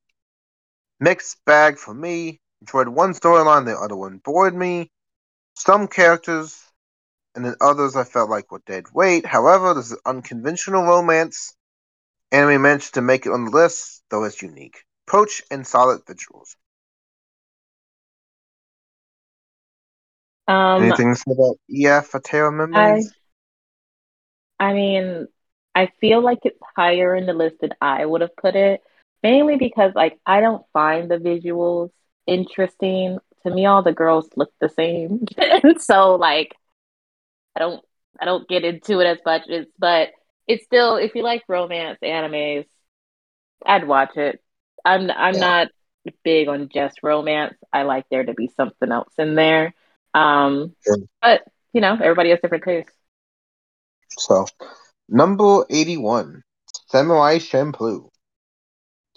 Mixed 1.01 1.37
bag 1.45 1.77
for 1.77 1.93
me. 1.93 2.39
Enjoyed 2.61 2.87
one 2.87 3.13
storyline, 3.13 3.65
the 3.65 3.77
other 3.77 3.97
one 3.97 4.21
bored 4.23 4.55
me. 4.55 4.89
Some 5.55 5.89
characters 5.89 6.63
and 7.35 7.43
then 7.43 7.55
others 7.59 7.97
I 7.97 8.05
felt 8.05 8.29
like 8.29 8.51
were 8.51 8.61
dead 8.65 8.85
weight. 8.93 9.25
However, 9.25 9.73
this 9.73 9.91
is 9.91 9.99
unconventional 10.05 10.83
romance. 10.83 11.53
Anime 12.31 12.61
managed 12.61 12.93
to 12.93 13.01
make 13.01 13.25
it 13.25 13.33
on 13.33 13.45
the 13.45 13.51
list, 13.51 14.03
though 14.09 14.23
it's 14.23 14.41
unique. 14.41 14.85
Approach 15.07 15.43
and 15.49 15.65
solid 15.65 16.05
visuals. 16.05 16.55
Um, 20.47 20.83
Anything 20.83 21.13
to 21.13 21.19
say 21.19 21.31
about 21.31 21.57
EF, 21.69 22.13
A 22.15 22.19
Tale 22.19 22.47
of 22.49 22.53
Memories? 22.53 23.13
I 24.59 24.73
mean, 24.73 25.27
I 25.75 25.87
feel 25.99 26.21
like 26.21 26.39
it's 26.43 26.59
higher 26.75 27.15
in 27.15 27.25
the 27.25 27.33
list 27.33 27.57
than 27.61 27.71
I 27.81 28.05
would 28.05 28.21
have 28.21 28.35
put 28.35 28.55
it, 28.55 28.81
mainly 29.23 29.57
because 29.57 29.93
like 29.95 30.19
I 30.25 30.41
don't 30.41 30.65
find 30.73 31.09
the 31.09 31.17
visuals 31.17 31.91
interesting. 32.27 33.19
To 33.43 33.51
me, 33.53 33.65
all 33.65 33.83
the 33.83 33.91
girls 33.93 34.29
look 34.37 34.53
the 34.61 34.69
same, 34.69 35.25
so 35.79 36.15
like 36.15 36.55
I 37.55 37.59
don't 37.59 37.83
I 38.19 38.25
don't 38.25 38.47
get 38.47 38.63
into 38.63 38.99
it 38.99 39.05
as 39.07 39.19
much. 39.25 39.43
It's 39.47 39.71
but 39.79 40.09
it's 40.47 40.65
still 40.65 40.97
if 40.97 41.15
you 41.15 41.23
like 41.23 41.43
romance 41.47 41.99
animes, 42.03 42.65
I'd 43.65 43.87
watch 43.87 44.17
it. 44.17 44.42
I'm 44.85 45.09
I'm 45.11 45.35
Yeah. 45.35 45.39
not 45.39 45.67
big 46.23 46.47
on 46.47 46.69
just 46.73 46.99
romance. 47.03 47.55
I 47.71 47.83
like 47.83 48.05
there 48.09 48.23
to 48.23 48.33
be 48.33 48.49
something 48.57 48.91
else 48.91 49.13
in 49.17 49.35
there. 49.35 49.73
Um, 50.13 50.75
Sure. 50.85 50.97
but 51.21 51.43
you 51.73 51.81
know, 51.81 51.93
everybody 51.93 52.29
has 52.29 52.39
different 52.41 52.63
tastes. 52.63 52.93
So, 54.19 54.45
number 55.09 55.65
81, 55.69 56.43
Samurai 56.87 57.37
Champloo. 57.39 58.09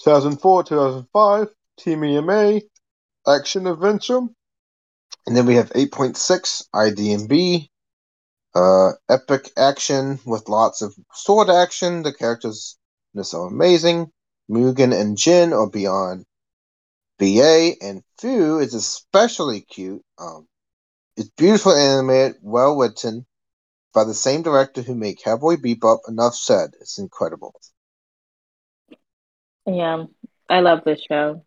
2004, 0.03 0.65
2005, 0.65 1.49
Team 1.79 2.05
EMA, 2.05 2.61
Action 3.27 3.67
Adventure. 3.67 4.21
And 5.27 5.37
then 5.37 5.47
we 5.47 5.57
have 5.57 5.71
8.6, 5.75 6.65
IDMB. 6.75 7.69
Uh, 8.55 8.93
epic 9.11 9.51
action 9.57 10.19
with 10.25 10.49
lots 10.49 10.81
of 10.83 10.95
sword 11.13 11.51
action. 11.51 12.03
The 12.03 12.13
characters 12.13 12.79
are 13.35 13.47
amazing. 13.47 14.11
Mugen 14.51 14.99
and 14.99 15.17
Jin 15.17 15.53
are 15.53 15.69
beyond 15.69 16.25
BA, 17.19 17.73
and 17.81 18.03
Fu 18.19 18.59
is 18.59 18.75
especially 18.75 19.63
cute. 19.63 20.03
Um, 20.19 20.47
it's 21.17 21.31
beautiful 21.31 21.73
animated, 21.73 22.37
well 22.43 22.77
written, 22.77 23.27
by 23.95 24.05
the 24.05 24.15
same 24.15 24.43
director 24.43 24.83
who 24.83 24.95
made 24.95 25.19
Cowboy 25.23 25.57
Bebop. 25.57 26.01
Enough 26.09 26.35
said. 26.35 26.71
It's 26.81 26.99
incredible. 26.99 27.55
Yeah, 29.67 30.05
I 30.49 30.61
love 30.61 30.85
this 30.85 31.03
show. 31.03 31.45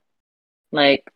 Like, 0.71 1.09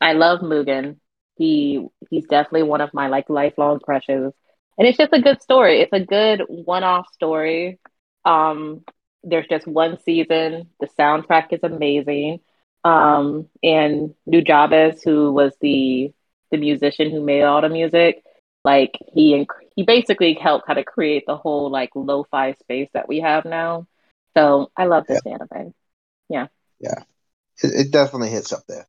I 0.00 0.12
love 0.12 0.40
Mugen. 0.40 0.98
He 1.36 1.84
he's 2.10 2.26
definitely 2.26 2.64
one 2.64 2.80
of 2.82 2.92
my 2.92 3.08
like 3.08 3.30
lifelong 3.30 3.80
crushes, 3.80 4.32
and 4.78 4.86
it's 4.86 4.98
just 4.98 5.12
a 5.12 5.20
good 5.20 5.42
story. 5.42 5.80
It's 5.80 5.92
a 5.92 6.04
good 6.04 6.42
one-off 6.48 7.06
story. 7.14 7.80
Um, 8.24 8.84
there's 9.24 9.46
just 9.48 9.66
one 9.66 9.98
season. 10.04 10.70
The 10.80 10.88
soundtrack 10.98 11.52
is 11.52 11.60
amazing. 11.62 12.40
Um, 12.84 13.48
and 13.62 14.14
Nujabes, 14.28 15.04
who 15.04 15.32
was 15.32 15.54
the 15.60 16.12
the 16.50 16.58
musician 16.58 17.10
who 17.10 17.22
made 17.22 17.42
all 17.42 17.62
the 17.62 17.68
music, 17.68 18.22
like 18.64 18.98
he 19.14 19.46
he 19.74 19.82
basically 19.84 20.34
helped 20.34 20.66
kind 20.66 20.78
of 20.78 20.84
create 20.84 21.24
the 21.26 21.36
whole 21.36 21.70
like 21.70 21.90
lo-fi 21.94 22.54
space 22.54 22.88
that 22.94 23.08
we 23.08 23.20
have 23.20 23.44
now. 23.44 23.86
So 24.36 24.70
I 24.76 24.84
love 24.84 25.04
this 25.06 25.20
yeah. 25.24 25.32
anime. 25.34 25.74
Yeah. 26.28 26.46
Yeah. 26.80 27.02
It, 27.62 27.86
it 27.86 27.90
definitely 27.90 28.30
hits 28.30 28.52
up 28.52 28.64
there. 28.68 28.86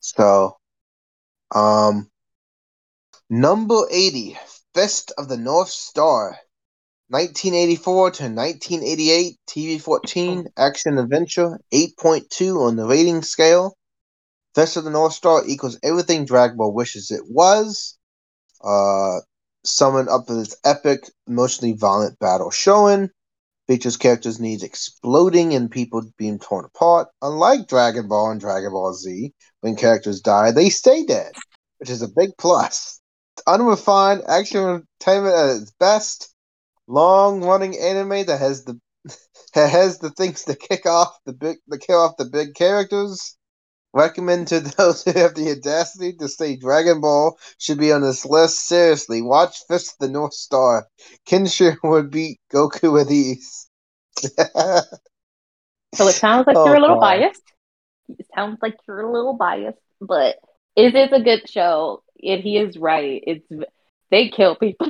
So 0.00 0.56
um 1.54 2.10
number 3.28 3.82
80, 3.90 4.36
Fist 4.74 5.12
of 5.18 5.28
the 5.28 5.36
North 5.36 5.68
Star. 5.68 6.38
1984 7.10 8.10
to 8.12 8.22
1988, 8.22 9.36
TV 9.48 9.80
14, 9.80 10.46
action 10.56 10.96
adventure, 10.96 11.58
8.2 11.74 12.68
on 12.68 12.76
the 12.76 12.86
rating 12.86 13.22
scale. 13.22 13.76
Fist 14.54 14.76
of 14.76 14.84
the 14.84 14.90
North 14.90 15.12
Star 15.12 15.42
equals 15.44 15.76
everything 15.82 16.24
Dragon 16.24 16.56
Ball 16.56 16.72
wishes 16.72 17.10
it 17.10 17.22
was. 17.28 17.98
Uh, 18.62 19.16
up 19.18 20.26
this 20.28 20.54
epic, 20.64 21.10
emotionally 21.26 21.72
violent 21.72 22.16
battle 22.20 22.52
showing. 22.52 23.10
Features 23.66 23.96
characters' 23.96 24.38
needs 24.38 24.62
exploding 24.62 25.52
and 25.52 25.68
people 25.68 26.02
being 26.16 26.38
torn 26.38 26.64
apart. 26.64 27.08
Unlike 27.22 27.66
Dragon 27.66 28.06
Ball 28.06 28.30
and 28.30 28.40
Dragon 28.40 28.70
Ball 28.70 28.94
Z, 28.94 29.34
when 29.62 29.74
characters 29.74 30.20
die, 30.20 30.52
they 30.52 30.70
stay 30.70 31.04
dead, 31.04 31.32
which 31.78 31.90
is 31.90 32.02
a 32.02 32.08
big 32.08 32.30
plus. 32.38 33.00
Unrefined 33.48 34.22
action 34.28 34.60
entertainment 34.60 35.34
at 35.34 35.62
its 35.62 35.72
best. 35.72 36.32
Long 36.90 37.44
running 37.44 37.78
anime 37.78 38.26
that 38.26 38.40
has 38.40 38.64
the 38.64 38.80
has 39.54 40.00
the 40.00 40.10
things 40.10 40.44
to 40.44 40.56
kick 40.56 40.86
off 40.86 41.16
the 41.24 41.32
big 41.32 41.58
to 41.70 41.78
kill 41.78 42.00
off 42.00 42.16
the 42.16 42.24
big 42.24 42.54
characters 42.54 43.36
recommend 43.92 44.48
to 44.48 44.60
those 44.76 45.04
who 45.04 45.12
have 45.12 45.34
the 45.34 45.50
audacity 45.50 46.12
to 46.14 46.28
say 46.28 46.56
Dragon 46.56 47.00
Ball 47.00 47.38
should 47.58 47.78
be 47.78 47.92
on 47.92 48.02
this 48.02 48.24
list. 48.26 48.66
Seriously, 48.66 49.22
watch 49.22 49.58
Fist 49.68 49.92
of 49.92 50.08
the 50.08 50.12
North 50.12 50.34
Star. 50.34 50.86
Kenshiro 51.28 51.76
would 51.84 52.10
beat 52.10 52.40
Goku 52.52 52.92
with 52.92 53.10
ease. 53.10 53.68
so 54.22 56.08
it 56.08 56.14
sounds 56.14 56.46
like 56.46 56.56
oh, 56.56 56.66
you're 56.66 56.74
a 56.74 56.78
oh, 56.78 56.80
little 56.80 56.96
God. 56.96 57.00
biased. 57.00 57.42
It 58.08 58.26
sounds 58.34 58.58
like 58.60 58.76
you're 58.88 59.00
a 59.00 59.12
little 59.12 59.34
biased, 59.34 59.78
but 60.00 60.36
it 60.74 60.94
is 60.94 61.12
a 61.12 61.20
good 61.20 61.48
show. 61.48 62.02
And 62.22 62.42
he 62.42 62.58
is 62.58 62.76
right. 62.76 63.22
It's 63.26 63.46
they 64.10 64.28
kill 64.28 64.56
people. 64.56 64.88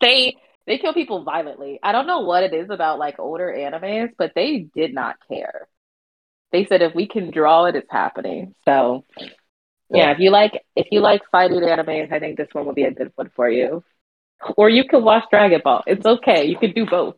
they 0.00 0.36
they 0.66 0.78
kill 0.78 0.94
people 0.94 1.24
violently. 1.24 1.80
I 1.82 1.92
don't 1.92 2.06
know 2.06 2.20
what 2.20 2.42
it 2.42 2.54
is 2.54 2.70
about 2.70 2.98
like 2.98 3.18
older 3.18 3.52
animes, 3.56 4.10
but 4.16 4.32
they 4.34 4.68
did 4.74 4.94
not 4.94 5.16
care 5.28 5.68
they 6.52 6.66
said 6.66 6.82
if 6.82 6.94
we 6.94 7.06
can 7.06 7.30
draw 7.30 7.66
it, 7.66 7.76
it's 7.76 7.90
happening. 7.90 8.54
So 8.64 9.04
yeah, 9.88 10.12
if 10.12 10.18
you 10.18 10.30
like 10.30 10.64
if 10.76 10.86
you 10.90 11.00
like 11.00 11.22
fighting 11.30 11.60
animes, 11.60 12.12
I 12.12 12.18
think 12.18 12.36
this 12.36 12.48
one 12.52 12.66
will 12.66 12.74
be 12.74 12.84
a 12.84 12.92
good 12.92 13.12
one 13.14 13.30
for 13.34 13.48
you. 13.48 13.84
Or 14.56 14.68
you 14.68 14.84
can 14.84 15.04
watch 15.04 15.24
Dragon 15.30 15.60
Ball. 15.62 15.82
It's 15.86 16.06
okay. 16.06 16.46
You 16.46 16.56
can 16.56 16.72
do 16.72 16.86
both. 16.86 17.16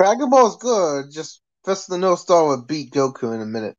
Dragon 0.00 0.30
Ball's 0.30 0.56
good. 0.56 1.10
Just 1.10 1.42
Fist 1.64 1.88
of 1.88 1.92
the 1.92 1.98
North 1.98 2.20
Star 2.20 2.46
would 2.48 2.66
beat 2.66 2.92
Goku 2.92 3.34
in 3.34 3.42
a 3.42 3.46
minute. 3.46 3.76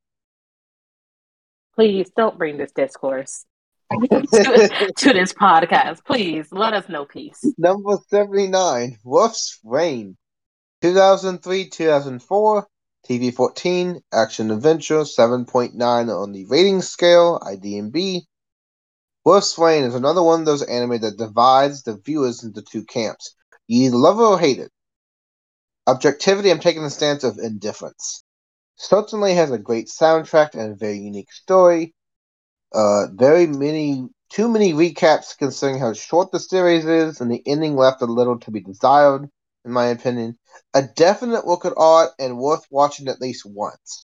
Please 1.75 2.11
don't 2.15 2.37
bring 2.37 2.57
this 2.57 2.71
discourse 2.71 3.45
to, 4.09 4.93
to 4.97 5.13
this 5.13 5.33
podcast. 5.33 6.05
Please 6.05 6.51
let 6.51 6.73
us 6.73 6.87
know 6.89 7.05
peace. 7.05 7.43
Number 7.57 7.97
79, 8.09 8.97
Wolf's 9.03 9.59
Rain. 9.63 10.17
2003 10.81 11.69
2004 11.69 12.67
TV 13.09 13.33
14, 13.33 14.01
Action 14.13 14.51
Adventure, 14.51 15.01
7.9 15.01 15.73
on 16.09 16.31
the 16.31 16.45
rating 16.45 16.81
scale, 16.81 17.39
IDMB. 17.39 18.21
Wolf's 19.25 19.57
Rain 19.57 19.83
is 19.83 19.95
another 19.95 20.21
one 20.21 20.41
of 20.41 20.45
those 20.45 20.63
anime 20.63 20.99
that 21.01 21.17
divides 21.17 21.83
the 21.83 21.97
viewers 21.97 22.43
into 22.43 22.61
two 22.61 22.83
camps. 22.85 23.35
You 23.67 23.87
either 23.87 23.97
love 23.97 24.19
it 24.19 24.23
or 24.23 24.39
hate 24.39 24.59
it. 24.59 24.71
Objectivity, 25.87 26.51
I'm 26.51 26.59
taking 26.59 26.83
the 26.83 26.89
stance 26.89 27.23
of 27.23 27.39
indifference. 27.39 28.23
Certainly 28.75 29.33
has 29.35 29.51
a 29.51 29.57
great 29.57 29.87
soundtrack 29.87 30.53
and 30.53 30.73
a 30.73 30.75
very 30.75 30.99
unique 30.99 31.31
story. 31.31 31.93
Uh, 32.73 33.07
very 33.13 33.47
many, 33.47 34.07
too 34.29 34.47
many 34.47 34.73
recaps 34.73 35.37
considering 35.37 35.79
how 35.79 35.93
short 35.93 36.31
the 36.31 36.39
series 36.39 36.85
is, 36.85 37.21
and 37.21 37.31
the 37.31 37.41
ending 37.45 37.75
left 37.75 38.01
a 38.01 38.05
little 38.05 38.39
to 38.39 38.51
be 38.51 38.61
desired 38.61 39.29
in 39.65 39.71
my 39.71 39.87
opinion. 39.87 40.37
A 40.73 40.83
definite 40.83 41.45
look 41.45 41.65
at 41.65 41.73
art 41.77 42.11
and 42.19 42.37
worth 42.37 42.65
watching 42.69 43.07
at 43.07 43.21
least 43.21 43.45
once. 43.45 44.05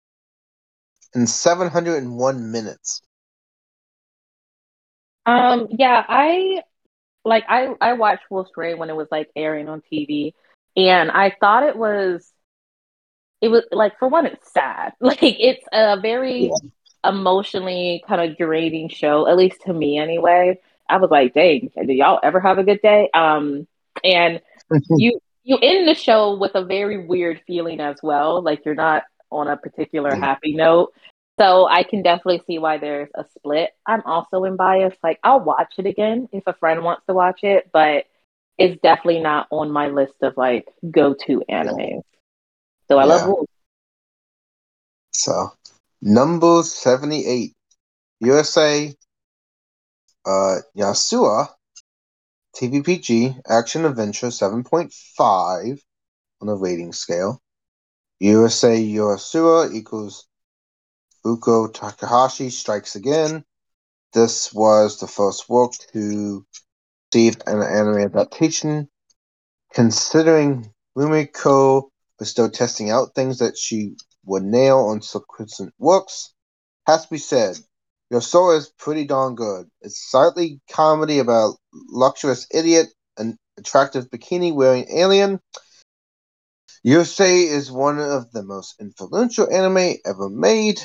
In 1.16 1.28
701 1.28 2.52
minutes. 2.52 3.02
Um, 5.26 5.68
yeah, 5.72 6.06
I 6.08 6.62
like 7.26 7.44
I 7.50 7.76
I 7.82 7.94
watched 7.94 8.24
Wolf's 8.30 8.52
Rain 8.56 8.78
when 8.78 8.90
it 8.90 8.96
was 8.96 9.08
like 9.12 9.30
airing 9.36 9.68
on 9.68 9.82
TV, 9.92 10.34
and 10.76 11.12
I 11.12 11.36
thought 11.40 11.64
it 11.64 11.76
was 11.76 12.32
it 13.42 13.50
was 13.50 13.64
like 13.72 13.98
for 14.00 14.08
one, 14.08 14.26
it's 14.26 14.52
sad. 14.52 14.94
Like 15.02 15.20
it's 15.22 15.66
a 15.72 16.00
very 16.00 16.44
yeah. 16.44 16.70
Emotionally 17.04 18.04
kind 18.08 18.30
of 18.30 18.38
draining 18.38 18.90
show, 18.90 19.28
at 19.28 19.38
least 19.38 19.62
to 19.66 19.74
me 19.74 19.98
anyway. 19.98 20.60
I 20.90 20.98
was 20.98 21.12
like, 21.12 21.34
dang, 21.34 21.72
did 21.76 21.94
y'all 21.94 22.20
ever 22.24 22.40
have 22.40 22.58
a 22.58 22.64
good 22.64 22.82
day? 22.82 23.10
Um, 23.14 23.68
and 24.04 24.42
you 24.98 25.20
you 25.44 25.58
end 25.62 25.88
the 25.88 25.96
show 25.96 26.36
with 26.36 26.52
a 26.56 26.64
very 26.64 27.06
weird 27.06 27.42
feeling 27.48 27.80
as 27.80 27.98
well. 28.04 28.42
Like 28.42 28.66
you're 28.66 28.76
not 28.76 29.04
on 29.32 29.48
a 29.48 29.58
particular 29.58 30.16
happy 30.16 30.54
note. 30.54 30.94
So 31.40 31.68
I 31.68 31.84
can 31.84 32.02
definitely 32.02 32.42
see 32.48 32.58
why 32.58 32.80
there's 32.80 33.10
a 33.14 33.24
split. 33.38 33.70
I'm 33.86 34.02
also 34.06 34.44
in 34.44 34.56
bias. 34.56 34.96
Like 35.04 35.20
I'll 35.24 35.40
watch 35.40 35.76
it 35.78 35.86
again 35.86 36.28
if 36.32 36.44
a 36.48 36.54
friend 36.54 36.84
wants 36.84 37.06
to 37.08 37.14
watch 37.14 37.44
it, 37.44 37.70
but 37.72 38.06
it's 38.58 38.82
definitely 38.82 39.22
not 39.22 39.48
on 39.52 39.72
my 39.72 39.88
list 39.88 40.16
of 40.22 40.36
like 40.36 40.68
go 40.90 41.14
to 41.28 41.44
anime. 41.48 42.02
So 42.88 42.98
I 42.98 43.04
yeah. 43.04 43.14
love 43.14 43.28
Wolf. 43.28 43.50
So 45.12 45.54
number 46.02 46.64
78, 46.64 47.54
USA 48.20 48.96
uh 50.26 50.58
Yasua 50.76 51.50
TVPG 52.56 53.40
Action 53.48 53.86
Adventure 53.86 54.28
7.5 54.28 55.80
on 56.42 56.48
the 56.48 56.56
rating 56.56 56.92
scale. 56.92 57.42
USA 58.20 58.76
Yasua 58.80 59.74
equals 59.74 60.28
Fuko 61.24 61.72
Takahashi 61.72 62.50
Strikes 62.50 62.96
Again. 62.96 63.44
This 64.14 64.52
was 64.52 65.00
the 65.00 65.08
first 65.08 65.48
work 65.50 65.74
to 65.94 66.46
receive 67.14 67.38
an 67.46 67.62
anime 67.62 68.00
adaptation. 68.00 68.90
Considering 69.74 70.74
Rumiko 70.98 71.90
was 72.18 72.30
still 72.30 72.50
testing 72.50 72.90
out 72.90 73.14
things 73.14 73.38
that 73.38 73.58
she 73.58 73.98
would 74.28 74.44
nail 74.44 74.80
on 74.80 75.02
subsequent 75.02 75.74
works, 75.80 76.34
has 76.86 77.04
to 77.04 77.10
be 77.10 77.18
said, 77.18 77.58
your 78.10 78.22
soul 78.22 78.52
is 78.52 78.72
pretty 78.78 79.06
darn 79.06 79.36
good. 79.36 79.68
It's 79.82 80.12
slightly 80.12 80.62
comedy 80.72 81.20
about 81.20 81.58
luxurious 81.74 82.48
idiot, 82.52 82.88
an 83.18 83.38
attractive 83.58 84.10
bikini 84.10 84.54
wearing 84.54 84.86
alien. 84.90 85.40
Yosei 86.86 87.48
is 87.50 87.72
one 87.72 88.00
of 88.00 88.32
the 88.32 88.44
most 88.44 88.76
influential 88.80 89.52
anime 89.52 89.96
ever 90.06 90.30
made. 90.30 90.80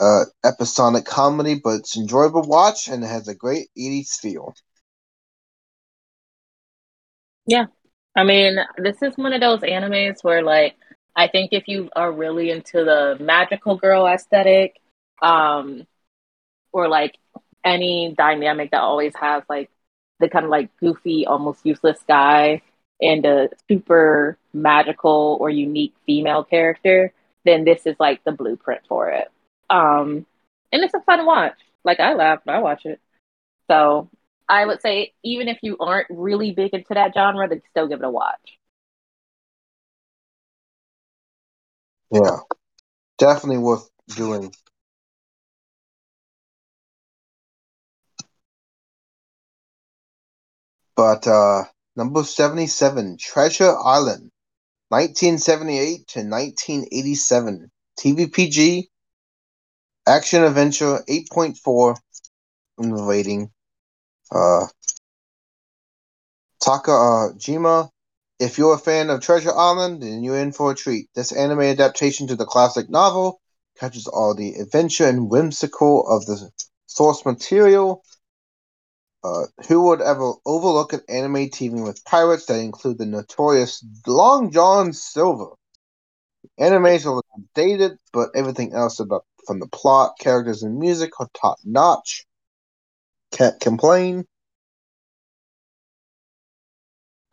Uh, 0.00 0.24
episodic 0.44 1.04
comedy, 1.04 1.60
but 1.62 1.80
it's 1.80 1.96
enjoyable 1.96 2.42
watch 2.42 2.88
and 2.88 3.04
it 3.04 3.06
has 3.06 3.28
a 3.28 3.34
great 3.34 3.68
80s 3.78 4.18
feel. 4.20 4.54
Yeah. 7.46 7.66
I 8.16 8.24
mean, 8.24 8.56
this 8.78 9.02
is 9.02 9.16
one 9.16 9.32
of 9.32 9.40
those 9.40 9.60
animes 9.60 10.22
where, 10.22 10.42
like, 10.42 10.76
I 11.16 11.28
think 11.28 11.50
if 11.52 11.68
you 11.68 11.90
are 11.96 12.12
really 12.12 12.50
into 12.50 12.84
the 12.84 13.16
magical 13.20 13.76
girl 13.76 14.06
aesthetic, 14.06 14.80
um, 15.22 15.86
or 16.72 16.88
like 16.88 17.16
any 17.64 18.14
dynamic 18.16 18.70
that 18.72 18.80
always 18.80 19.14
has 19.16 19.42
like 19.48 19.70
the 20.20 20.28
kind 20.28 20.44
of 20.44 20.50
like 20.50 20.70
goofy, 20.78 21.26
almost 21.26 21.64
useless 21.66 21.98
guy. 22.08 22.62
and 23.00 23.24
a 23.26 23.48
super 23.68 24.38
magical 24.52 25.36
or 25.40 25.50
unique 25.50 25.94
female 26.06 26.44
character, 26.44 27.12
then 27.44 27.64
this 27.64 27.86
is 27.86 27.96
like 28.00 28.22
the 28.24 28.32
blueprint 28.32 28.80
for 28.88 29.10
it. 29.10 29.28
Um, 29.70 30.26
and 30.72 30.82
it's 30.84 30.94
a 30.94 31.00
fun 31.02 31.26
watch. 31.26 31.58
Like 31.84 32.00
I 32.00 32.14
laugh 32.14 32.40
when 32.44 32.56
I 32.56 32.60
watch 32.60 32.86
it. 32.86 33.00
So 33.70 34.08
I 34.48 34.64
would 34.66 34.80
say 34.82 35.12
even 35.24 35.48
if 35.48 35.58
you 35.62 35.76
aren't 35.80 36.08
really 36.10 36.52
big 36.52 36.74
into 36.74 36.94
that 36.94 37.14
genre, 37.14 37.48
then 37.48 37.62
still 37.70 37.88
give 37.88 38.00
it 38.00 38.04
a 38.06 38.10
watch. 38.10 38.53
Yeah, 42.10 42.38
definitely 43.18 43.58
worth 43.58 43.88
doing. 44.16 44.52
But 50.96 51.26
uh 51.26 51.64
number 51.96 52.24
77, 52.24 53.16
Treasure 53.18 53.76
Island, 53.76 54.30
1978 54.88 56.06
to 56.08 56.20
1987. 56.20 57.70
TVPG, 57.98 58.88
action 60.06 60.42
adventure, 60.42 60.98
8.4 61.08 61.96
in 62.78 62.90
the 62.90 63.02
rating. 63.02 63.50
Uh, 64.30 64.66
Takarajima, 66.62 67.90
if 68.38 68.58
you're 68.58 68.74
a 68.74 68.78
fan 68.78 69.10
of 69.10 69.20
Treasure 69.20 69.54
Island, 69.54 70.02
then 70.02 70.22
you're 70.22 70.38
in 70.38 70.52
for 70.52 70.72
a 70.72 70.74
treat. 70.74 71.08
This 71.14 71.32
anime 71.32 71.60
adaptation 71.60 72.26
to 72.28 72.36
the 72.36 72.46
classic 72.46 72.90
novel 72.90 73.40
catches 73.78 74.06
all 74.06 74.34
the 74.34 74.54
adventure 74.54 75.06
and 75.06 75.30
whimsical 75.30 76.06
of 76.08 76.26
the 76.26 76.50
source 76.86 77.24
material. 77.24 78.02
Uh, 79.22 79.44
who 79.68 79.86
would 79.86 80.02
ever 80.02 80.34
overlook 80.44 80.92
an 80.92 81.00
anime 81.08 81.48
teeming 81.48 81.82
with 81.82 82.04
pirates 82.04 82.46
that 82.46 82.60
include 82.60 82.98
the 82.98 83.06
notorious 83.06 83.82
Long 84.06 84.50
John 84.50 84.92
Silver? 84.92 85.54
Animes 86.60 87.06
are 87.06 87.22
dated, 87.54 87.98
but 88.12 88.28
everything 88.34 88.74
else 88.74 89.00
about 89.00 89.24
from 89.46 89.60
the 89.60 89.66
plot, 89.66 90.18
characters, 90.18 90.62
and 90.62 90.78
music 90.78 91.18
are 91.20 91.28
top 91.34 91.58
notch. 91.64 92.26
Can't 93.32 93.58
complain. 93.60 94.26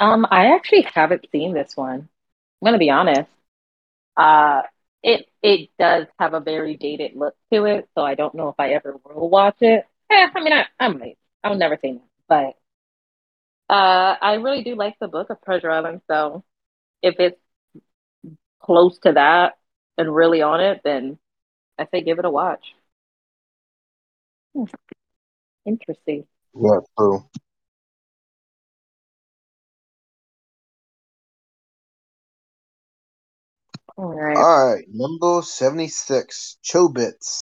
Um, 0.01 0.25
I 0.31 0.55
actually 0.55 0.81
haven't 0.81 1.27
seen 1.31 1.53
this 1.53 1.77
one. 1.77 2.09
I'm 2.61 2.65
gonna 2.65 2.79
be 2.79 2.89
honest. 2.89 3.29
Uh, 4.17 4.63
it 5.03 5.27
it 5.43 5.69
does 5.79 6.07
have 6.19 6.33
a 6.33 6.41
very 6.41 6.77
dated 6.77 7.15
look 7.15 7.35
to 7.53 7.65
it, 7.65 7.89
so 7.95 8.03
I 8.03 8.15
don't 8.15 8.35
know 8.35 8.49
if 8.49 8.55
I 8.59 8.71
ever 8.71 8.97
will 9.05 9.29
watch 9.29 9.57
it. 9.61 9.85
Eh, 10.11 10.27
I 10.35 10.41
mean, 10.43 10.53
I, 10.53 10.65
I 10.79 10.89
might. 10.89 11.19
I'll 11.43 11.55
never 11.57 11.77
say 11.81 11.93
no, 11.93 12.03
but 12.29 12.55
uh, 13.69 14.15
I 14.21 14.35
really 14.35 14.63
do 14.63 14.75
like 14.75 14.97
the 14.99 15.07
book 15.07 15.29
of 15.29 15.41
Treasure 15.43 15.71
Island. 15.71 16.01
So 16.07 16.43
if 17.03 17.15
it's 17.19 17.39
close 18.61 18.97
to 18.99 19.13
that 19.13 19.57
and 19.97 20.13
really 20.15 20.41
on 20.41 20.61
it, 20.61 20.81
then 20.83 21.19
I 21.79 21.87
say 21.91 22.01
give 22.01 22.19
it 22.19 22.25
a 22.25 22.31
watch. 22.31 22.73
Hmm. 24.53 24.65
Interesting. 25.65 26.27
Yeah, 26.53 26.79
true. 26.97 27.25
All 34.01 34.15
right. 34.15 34.35
All 34.35 34.73
right, 34.73 34.85
number 34.91 35.43
76, 35.43 36.57
Chobits, 36.63 37.39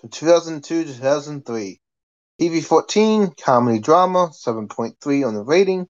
from 0.00 0.10
2002 0.10 0.84
to 0.84 0.94
2003. 0.94 1.80
TV 2.40 2.64
14, 2.64 3.32
comedy 3.32 3.80
drama, 3.80 4.28
7.3 4.28 5.26
on 5.26 5.34
the 5.34 5.42
rating. 5.42 5.88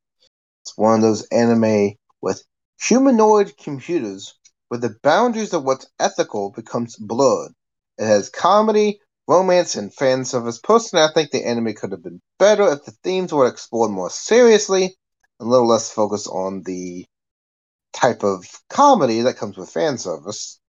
It's 0.62 0.72
one 0.78 0.94
of 0.94 1.02
those 1.02 1.28
anime 1.28 1.96
with 2.22 2.42
humanoid 2.80 3.58
computers 3.58 4.38
where 4.68 4.80
the 4.80 4.96
boundaries 5.02 5.52
of 5.52 5.64
what's 5.64 5.90
ethical 5.98 6.50
becomes 6.50 6.96
blurred. 6.96 7.52
It 7.98 8.06
has 8.06 8.30
comedy, 8.30 9.00
romance, 9.28 9.74
and 9.74 9.94
fan 9.94 10.24
service. 10.24 10.58
Personally, 10.58 11.04
I 11.04 11.12
think 11.12 11.30
the 11.30 11.46
anime 11.46 11.74
could 11.74 11.92
have 11.92 12.02
been 12.02 12.22
better 12.38 12.72
if 12.72 12.86
the 12.86 12.92
themes 13.04 13.34
were 13.34 13.48
explored 13.48 13.90
more 13.90 14.08
seriously, 14.08 14.84
and 14.84 15.46
a 15.46 15.50
little 15.50 15.68
less 15.68 15.92
focused 15.92 16.28
on 16.28 16.62
the 16.62 17.04
type 17.92 18.22
of 18.24 18.44
comedy 18.68 19.22
that 19.22 19.36
comes 19.36 19.56
with 19.56 19.70
fan 19.70 19.98
service. 19.98 20.60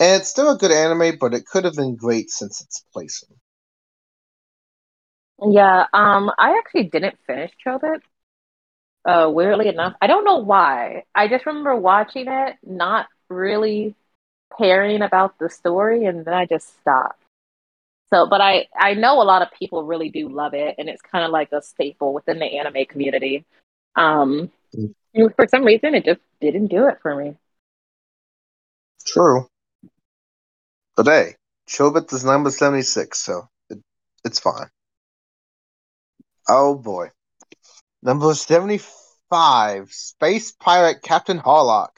And 0.00 0.20
it's 0.20 0.30
still 0.30 0.50
a 0.50 0.58
good 0.58 0.72
anime, 0.72 1.18
but 1.18 1.34
it 1.34 1.46
could 1.46 1.64
have 1.64 1.74
been 1.74 1.96
great 1.96 2.30
since 2.30 2.60
its 2.60 2.84
placing. 2.92 3.36
Yeah, 5.42 5.86
um, 5.92 6.30
I 6.38 6.58
actually 6.58 6.84
didn't 6.84 7.18
finish 7.26 7.52
Chobit. 7.64 8.00
Uh, 9.04 9.30
weirdly 9.32 9.68
enough, 9.68 9.94
I 10.02 10.06
don't 10.08 10.24
know 10.24 10.38
why. 10.38 11.04
I 11.14 11.28
just 11.28 11.46
remember 11.46 11.76
watching 11.76 12.26
it, 12.28 12.56
not 12.64 13.06
really 13.28 13.94
caring 14.58 15.02
about 15.02 15.38
the 15.38 15.48
story, 15.48 16.06
and 16.06 16.24
then 16.24 16.34
I 16.34 16.46
just 16.46 16.78
stopped. 16.80 17.22
So, 18.10 18.26
but 18.28 18.40
I 18.40 18.68
I 18.78 18.94
know 18.94 19.20
a 19.22 19.24
lot 19.24 19.42
of 19.42 19.48
people 19.58 19.84
really 19.84 20.10
do 20.10 20.28
love 20.28 20.54
it, 20.54 20.76
and 20.78 20.88
it's 20.88 21.02
kind 21.02 21.24
of 21.24 21.30
like 21.30 21.52
a 21.52 21.62
staple 21.62 22.14
within 22.14 22.38
the 22.38 22.58
anime 22.58 22.86
community. 22.86 23.44
Um, 23.96 24.50
For 25.36 25.46
some 25.48 25.64
reason, 25.64 25.94
it 25.94 26.04
just 26.04 26.20
didn't 26.40 26.68
do 26.68 26.88
it 26.88 26.98
for 27.00 27.14
me. 27.14 27.36
True. 29.06 29.48
But 30.96 31.06
hey, 31.06 31.36
Chobit 31.68 32.12
is 32.12 32.24
number 32.24 32.50
76, 32.50 33.18
so 33.18 33.48
it, 33.70 33.78
it's 34.24 34.40
fine. 34.40 34.68
Oh 36.48 36.74
boy. 36.74 37.10
Number 38.02 38.34
75, 38.34 39.92
Space 39.92 40.52
Pirate 40.52 41.02
Captain 41.02 41.38
Harlock, 41.38 41.90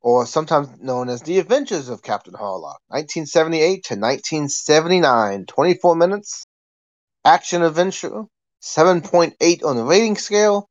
or 0.00 0.24
sometimes 0.24 0.68
known 0.80 1.08
as 1.08 1.22
The 1.22 1.38
Adventures 1.38 1.88
of 1.88 2.02
Captain 2.02 2.34
Harlock, 2.34 2.78
1978 2.88 3.84
to 3.84 3.94
1979, 3.94 5.46
24 5.46 5.96
minutes. 5.96 6.44
Action 7.24 7.62
adventure, 7.62 8.24
7.8 8.62 9.64
on 9.64 9.76
the 9.76 9.84
rating 9.84 10.16
scale. 10.16 10.69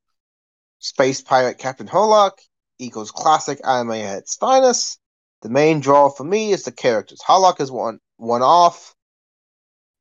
Space 0.80 1.22
Pirate 1.22 1.58
Captain 1.58 1.88
Harlock 1.88 2.40
equals 2.80 3.12
classic 3.12 3.60
anime 3.66 3.92
its 3.92 4.36
finest. 4.36 4.98
The 5.42 5.50
main 5.50 5.82
draw 5.82 6.10
for 6.10 6.24
me 6.24 6.54
is 6.54 6.64
the 6.64 6.72
characters. 6.72 7.22
Harlock 7.22 7.60
is 7.60 7.70
one 7.70 8.00
one 8.16 8.42
off. 8.42 8.96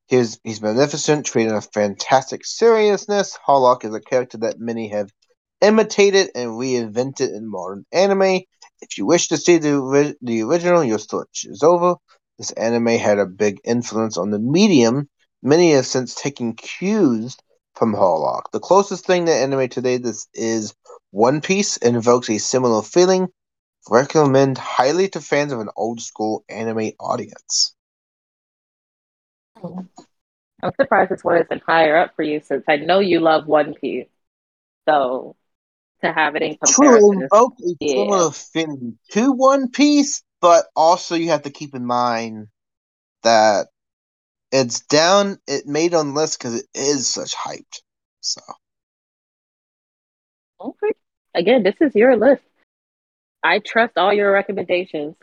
His 0.06 0.38
he's 0.44 0.62
magnificent, 0.62 1.26
treated 1.26 1.52
a 1.52 1.60
fantastic 1.60 2.46
seriousness. 2.46 3.36
Harlock 3.44 3.84
is 3.84 3.92
a 3.92 4.00
character 4.00 4.38
that 4.38 4.60
many 4.60 4.88
have 4.88 5.10
imitated 5.60 6.30
and 6.36 6.52
reinvented 6.52 7.34
in 7.34 7.50
modern 7.50 7.84
anime. 7.90 8.42
If 8.80 8.96
you 8.96 9.04
wish 9.04 9.28
to 9.28 9.36
see 9.36 9.58
the 9.58 10.16
the 10.22 10.42
original, 10.42 10.84
your 10.84 11.00
search 11.00 11.44
is 11.44 11.64
over. 11.64 11.96
This 12.38 12.52
anime 12.52 12.86
had 12.86 13.18
a 13.18 13.26
big 13.26 13.60
influence 13.64 14.16
on 14.16 14.30
the 14.30 14.38
medium. 14.38 15.08
Many 15.42 15.72
have 15.72 15.86
since 15.86 16.14
taken 16.14 16.54
cues 16.54 17.36
from 17.78 17.94
Harlock. 17.94 18.50
The 18.52 18.58
closest 18.58 19.06
thing 19.06 19.26
to 19.26 19.32
anime 19.32 19.68
today 19.68 19.98
this 19.98 20.26
is 20.34 20.74
One 21.12 21.40
Piece 21.40 21.76
and 21.78 21.96
evokes 21.96 22.28
a 22.28 22.38
similar 22.38 22.82
feeling. 22.82 23.28
Recommend 23.88 24.58
highly 24.58 25.08
to 25.10 25.20
fans 25.20 25.52
of 25.52 25.60
an 25.60 25.70
old 25.76 26.00
school 26.00 26.44
anime 26.48 26.90
audience. 26.98 27.74
I'm 29.62 30.72
surprised 30.80 31.12
this 31.12 31.22
one 31.22 31.40
isn't 31.40 31.62
higher 31.62 31.96
up 31.96 32.16
for 32.16 32.22
you 32.24 32.40
since 32.40 32.64
I 32.68 32.76
know 32.76 32.98
you 32.98 33.20
love 33.20 33.46
One 33.46 33.74
Piece. 33.74 34.08
So 34.88 35.36
to 36.02 36.12
have 36.12 36.34
it 36.34 36.42
in 36.42 36.56
True, 36.66 37.12
comparison, 37.12 37.22
is- 37.22 37.30
invoke 37.32 37.54
a 37.60 37.76
yeah. 37.80 37.94
similar 37.94 38.26
affinity 38.26 38.94
to 39.12 39.32
One 39.32 39.70
Piece, 39.70 40.22
but 40.40 40.66
also 40.74 41.14
you 41.14 41.28
have 41.30 41.42
to 41.42 41.50
keep 41.50 41.74
in 41.76 41.86
mind 41.86 42.48
that 43.22 43.68
it's 44.52 44.80
down. 44.80 45.38
It 45.46 45.66
made 45.66 45.94
on 45.94 46.14
list 46.14 46.38
because 46.38 46.54
it 46.56 46.66
is 46.74 47.08
such 47.08 47.34
hyped. 47.34 47.80
So 48.20 48.40
okay. 50.60 50.92
Again, 51.34 51.62
this 51.62 51.76
is 51.80 51.94
your 51.94 52.16
list. 52.16 52.42
I 53.42 53.60
trust 53.60 53.96
all 53.96 54.12
your 54.12 54.32
recommendations. 54.32 55.16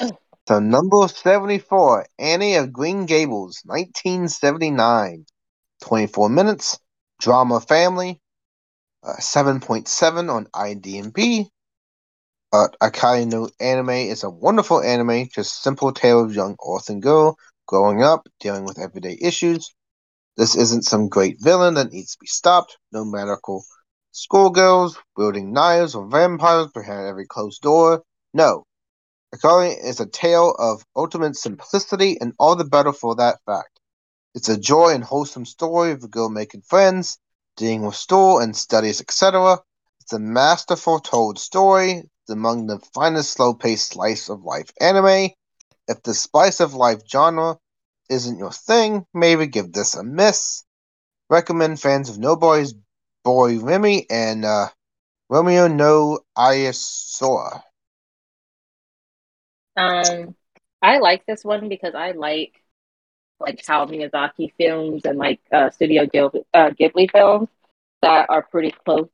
So 0.48 0.58
number 0.58 1.06
74, 1.06 2.06
Annie 2.18 2.56
of 2.56 2.72
Green 2.72 3.06
Gables, 3.06 3.62
1979. 3.66 5.24
24 5.80 6.28
minutes. 6.28 6.80
Drama 7.20 7.60
Family. 7.60 8.18
Uh, 9.04 9.14
7.7 9.20 10.28
on 10.28 10.46
IMDb. 10.46 11.46
Uh, 12.52 12.66
Akage 12.82 13.30
no 13.30 13.48
Anne 13.60 13.88
is 13.88 14.24
a 14.24 14.30
wonderful 14.30 14.82
anime, 14.82 15.28
just 15.32 15.62
simple 15.62 15.92
tale 15.92 16.24
of 16.24 16.34
young 16.34 16.56
orphan 16.58 16.98
girl 16.98 17.36
growing 17.70 18.02
up, 18.02 18.26
dealing 18.40 18.64
with 18.64 18.80
everyday 18.80 19.16
issues. 19.20 19.72
This 20.36 20.56
isn't 20.56 20.82
some 20.82 21.08
great 21.08 21.36
villain 21.40 21.74
that 21.74 21.92
needs 21.92 22.12
to 22.12 22.18
be 22.20 22.26
stopped. 22.26 22.76
No 22.90 23.04
medical 23.04 23.64
schoolgirls 24.10 24.98
wielding 25.16 25.52
knives 25.52 25.94
or 25.94 26.08
vampires 26.08 26.72
behind 26.74 27.06
every 27.06 27.26
closed 27.26 27.62
door. 27.62 28.02
No, 28.34 28.64
Akari 29.32 29.78
is 29.84 30.00
a 30.00 30.06
tale 30.06 30.52
of 30.58 30.84
ultimate 30.96 31.36
simplicity, 31.36 32.20
and 32.20 32.32
all 32.40 32.56
the 32.56 32.64
better 32.64 32.92
for 32.92 33.14
that 33.14 33.38
fact. 33.46 33.78
It's 34.34 34.48
a 34.48 34.58
joy 34.58 34.88
and 34.88 35.04
wholesome 35.04 35.46
story 35.46 35.92
of 35.92 36.02
a 36.02 36.08
girl 36.08 36.28
making 36.28 36.62
friends, 36.62 37.18
dealing 37.56 37.86
with 37.86 37.94
school 37.94 38.40
and 38.40 38.56
studies, 38.56 39.00
etc. 39.00 39.60
It's 40.00 40.12
a 40.12 40.18
masterful 40.18 40.98
told 40.98 41.38
story. 41.38 42.02
Among 42.28 42.66
the 42.66 42.80
finest 42.94 43.32
slow 43.32 43.54
paced 43.54 43.92
slice 43.92 44.28
of 44.28 44.42
life 44.42 44.72
anime. 44.80 45.30
If 45.90 46.04
the 46.04 46.14
slice 46.14 46.60
of 46.60 46.74
life 46.74 47.02
genre 47.06 47.58
isn't 48.08 48.38
your 48.38 48.52
thing, 48.52 49.06
maybe 49.12 49.48
give 49.48 49.72
this 49.72 49.96
a 49.96 50.04
miss. 50.04 50.64
Recommend 51.28 51.80
fans 51.80 52.08
of 52.08 52.18
Nobody's 52.18 52.74
Boy 53.24 53.58
Remy 53.58 54.06
and 54.10 54.44
uh, 54.44 54.68
Romeo 55.28 55.68
no 55.68 56.20
Aoi 56.36 56.70
Sora. 56.72 57.64
Um, 59.76 60.34
I 60.82 60.98
like 60.98 61.26
this 61.26 61.44
one 61.44 61.68
because 61.68 61.94
I 61.94 62.12
like 62.12 62.52
like 63.40 63.64
how 63.66 63.86
Miyazaki 63.86 64.52
films 64.58 65.02
and 65.04 65.18
like 65.18 65.40
uh, 65.52 65.70
Studio 65.70 66.06
Ghibli, 66.06 66.44
uh, 66.54 66.70
Ghibli 66.70 67.10
films 67.10 67.48
that 68.02 68.30
are 68.30 68.42
pretty 68.42 68.72
close, 68.84 69.08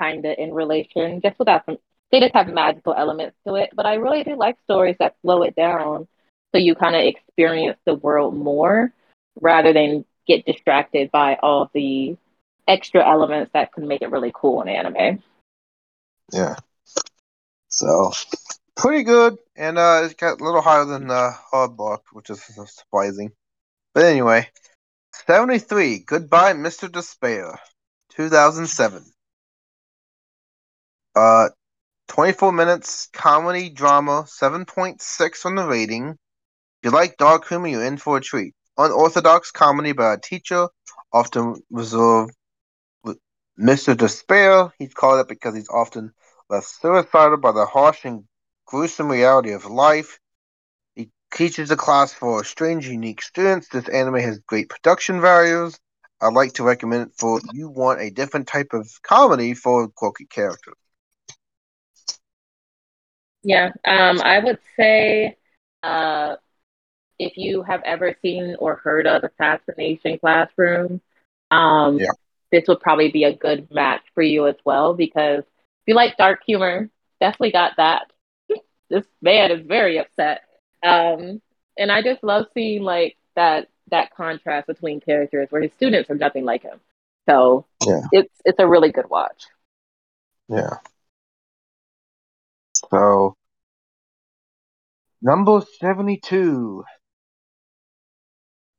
kind 0.00 0.24
of 0.24 0.36
in 0.38 0.52
relation, 0.54 1.20
just 1.22 1.38
without 1.38 1.66
some. 1.66 1.78
They 2.12 2.20
just 2.20 2.34
have 2.34 2.48
magical 2.48 2.94
elements 2.94 3.36
to 3.46 3.56
it, 3.56 3.70
but 3.74 3.86
I 3.86 3.94
really 3.94 4.24
do 4.24 4.36
like 4.36 4.58
stories 4.64 4.96
that 5.00 5.16
slow 5.22 5.42
it 5.42 5.56
down, 5.56 6.08
so 6.52 6.58
you 6.58 6.74
kind 6.74 6.94
of 6.94 7.02
experience 7.02 7.78
the 7.84 7.94
world 7.94 8.36
more 8.36 8.92
rather 9.40 9.72
than 9.72 10.04
get 10.26 10.46
distracted 10.46 11.10
by 11.10 11.36
all 11.42 11.70
the 11.74 12.16
extra 12.68 13.04
elements 13.04 13.50
that 13.54 13.72
can 13.72 13.88
make 13.88 14.02
it 14.02 14.10
really 14.10 14.32
cool 14.34 14.62
in 14.62 14.68
anime. 14.68 15.22
Yeah. 16.32 16.56
So 17.68 18.12
pretty 18.76 19.02
good, 19.02 19.38
and 19.56 19.78
uh, 19.78 20.02
it 20.04 20.16
got 20.16 20.40
a 20.40 20.44
little 20.44 20.60
higher 20.60 20.84
than 20.84 21.10
uh, 21.10 21.32
Harlock, 21.52 22.02
which 22.12 22.30
is 22.30 22.42
surprising. 22.66 23.32
But 23.94 24.04
anyway, 24.04 24.48
seventy-three. 25.26 26.00
Goodbye, 26.06 26.52
Mister 26.52 26.88
Despair, 26.88 27.58
two 28.10 28.28
thousand 28.28 28.66
seven. 28.66 29.04
Uh, 31.16 31.48
twenty-four 32.08 32.52
minutes 32.52 33.08
comedy 33.12 33.70
drama, 33.70 34.24
seven 34.26 34.64
point 34.64 35.02
six 35.02 35.44
on 35.44 35.54
the 35.54 35.66
rating. 35.66 36.16
If 36.82 36.90
you 36.90 36.96
like 36.96 37.16
dark 37.16 37.46
humor, 37.46 37.68
you're 37.68 37.84
in 37.84 37.96
for 37.96 38.16
a 38.16 38.20
treat. 38.20 38.54
Unorthodox 38.76 39.52
comedy 39.52 39.92
by 39.92 40.14
a 40.14 40.18
teacher, 40.18 40.66
often 41.12 41.62
reserved 41.70 42.32
Mr. 43.56 43.94
Despair. 43.94 44.72
He's 44.78 44.92
called 44.92 45.20
it 45.20 45.28
because 45.28 45.54
he's 45.54 45.68
often 45.68 46.12
left 46.50 46.66
suicidal 46.66 47.36
by 47.36 47.52
the 47.52 47.66
harsh 47.66 48.04
and 48.04 48.24
gruesome 48.66 49.08
reality 49.12 49.52
of 49.52 49.64
life. 49.66 50.18
He 50.96 51.10
teaches 51.32 51.70
a 51.70 51.76
class 51.76 52.12
for 52.12 52.42
strange, 52.42 52.88
unique 52.88 53.22
students. 53.22 53.68
This 53.68 53.88
anime 53.88 54.16
has 54.16 54.40
great 54.40 54.68
production 54.68 55.20
values. 55.20 55.78
I'd 56.20 56.32
like 56.32 56.54
to 56.54 56.64
recommend 56.64 57.10
it 57.10 57.14
for 57.16 57.40
you 57.52 57.68
want 57.68 58.00
a 58.00 58.10
different 58.10 58.48
type 58.48 58.72
of 58.72 58.90
comedy 59.04 59.54
for 59.54 59.86
quirky 59.86 60.26
characters. 60.26 60.74
Yeah, 63.44 63.70
um, 63.84 64.20
I 64.22 64.40
would 64.40 64.58
say 64.76 65.36
uh, 65.82 66.36
if 67.22 67.36
you 67.36 67.62
have 67.62 67.82
ever 67.84 68.16
seen 68.22 68.56
or 68.58 68.76
heard 68.76 69.06
of 69.06 69.24
Assassination 69.24 70.18
Classroom, 70.18 71.00
um, 71.50 71.98
Yeah. 71.98 72.10
this 72.50 72.64
would 72.68 72.80
probably 72.80 73.10
be 73.10 73.24
a 73.24 73.34
good 73.34 73.70
match 73.70 74.02
for 74.14 74.22
you 74.22 74.46
as 74.46 74.56
well 74.64 74.94
because 74.94 75.40
if 75.40 75.88
you 75.88 75.94
like 75.94 76.16
dark 76.16 76.40
humor, 76.46 76.88
definitely 77.20 77.52
got 77.52 77.72
that. 77.76 78.10
this 78.90 79.06
man 79.20 79.50
is 79.50 79.66
very 79.66 79.98
upset. 79.98 80.42
Um, 80.82 81.40
and 81.78 81.90
I 81.90 82.02
just 82.02 82.22
love 82.22 82.46
seeing 82.54 82.82
like 82.82 83.16
that 83.36 83.68
that 83.90 84.14
contrast 84.14 84.66
between 84.66 85.00
characters 85.00 85.48
where 85.50 85.62
his 85.62 85.72
students 85.74 86.10
are 86.10 86.14
nothing 86.14 86.44
like 86.44 86.62
him. 86.62 86.80
So 87.28 87.66
Yeah. 87.86 88.02
it's 88.12 88.34
it's 88.44 88.58
a 88.58 88.68
really 88.68 88.90
good 88.90 89.08
watch. 89.08 89.44
Yeah. 90.48 90.78
So, 92.90 93.36
number 95.22 95.60
72 95.80 96.84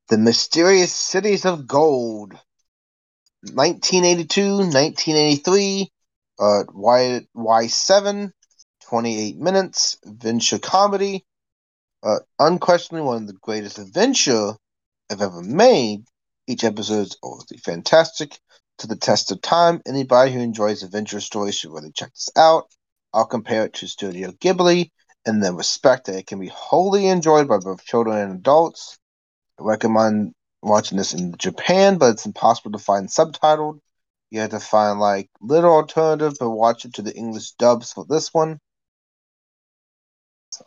The 0.10 0.18
Mysterious 0.18 0.94
Cities 0.94 1.46
of 1.46 1.66
Gold. 1.66 2.34
1982, 3.44 4.58
1983, 4.58 5.92
uh, 6.40 6.64
Y, 6.74 7.22
Y7, 7.36 8.32
28 8.82 9.38
minutes, 9.38 9.98
adventure 10.06 10.60
comedy. 10.60 11.26
Uh, 12.04 12.20
unquestionably 12.38 13.06
one 13.06 13.22
of 13.22 13.28
the 13.28 13.34
greatest 13.42 13.80
adventure 13.80 14.54
I've 15.10 15.22
ever 15.22 15.42
made. 15.42 16.04
Each 16.48 16.66
episode 16.66 17.08
is 17.08 17.18
obviously 17.24 17.60
fantastic. 17.60 18.38
To 18.80 18.88
the 18.88 18.98
test 18.98 19.32
of 19.32 19.42
time, 19.42 19.82
anybody 19.86 20.34
who 20.34 20.42
enjoys 20.42 20.84
adventure 20.84 21.22
stories 21.22 21.56
should 21.56 21.72
really 21.72 21.94
check 21.94 22.12
this 22.12 22.30
out. 22.36 22.68
I'll 23.14 23.26
compare 23.26 23.66
it 23.66 23.74
to 23.76 23.88
Studio 23.88 24.32
Ghibli 24.32 24.92
and 25.26 25.42
then 25.42 25.56
respect 25.56 26.08
that 26.08 26.18
it 26.18 26.28
can 26.28 26.40
be 26.40 26.50
wholly 26.50 27.08
enjoyed 27.08 27.48
by 27.48 27.60
both 27.60 27.86
children 27.86 28.18
and 28.18 28.40
adults. 28.40 29.00
Recommend 29.60 30.34
watching 30.62 30.98
this 30.98 31.14
in 31.14 31.36
Japan, 31.38 31.98
but 31.98 32.12
it's 32.12 32.26
impossible 32.26 32.72
to 32.72 32.80
find 32.84 33.08
subtitled. 33.08 33.80
You 34.32 34.40
have 34.42 34.50
to 34.52 34.60
find 34.60 35.00
like 35.00 35.30
little 35.42 35.72
alternative, 35.72 36.36
but 36.40 36.50
watch 36.50 36.86
it 36.86 36.96
to 36.96 37.02
the 37.02 37.16
English 37.16 37.52
dubs 37.52 37.94
for 37.94 38.06
this 38.10 38.34
one. 38.34 38.60
So 40.52 40.64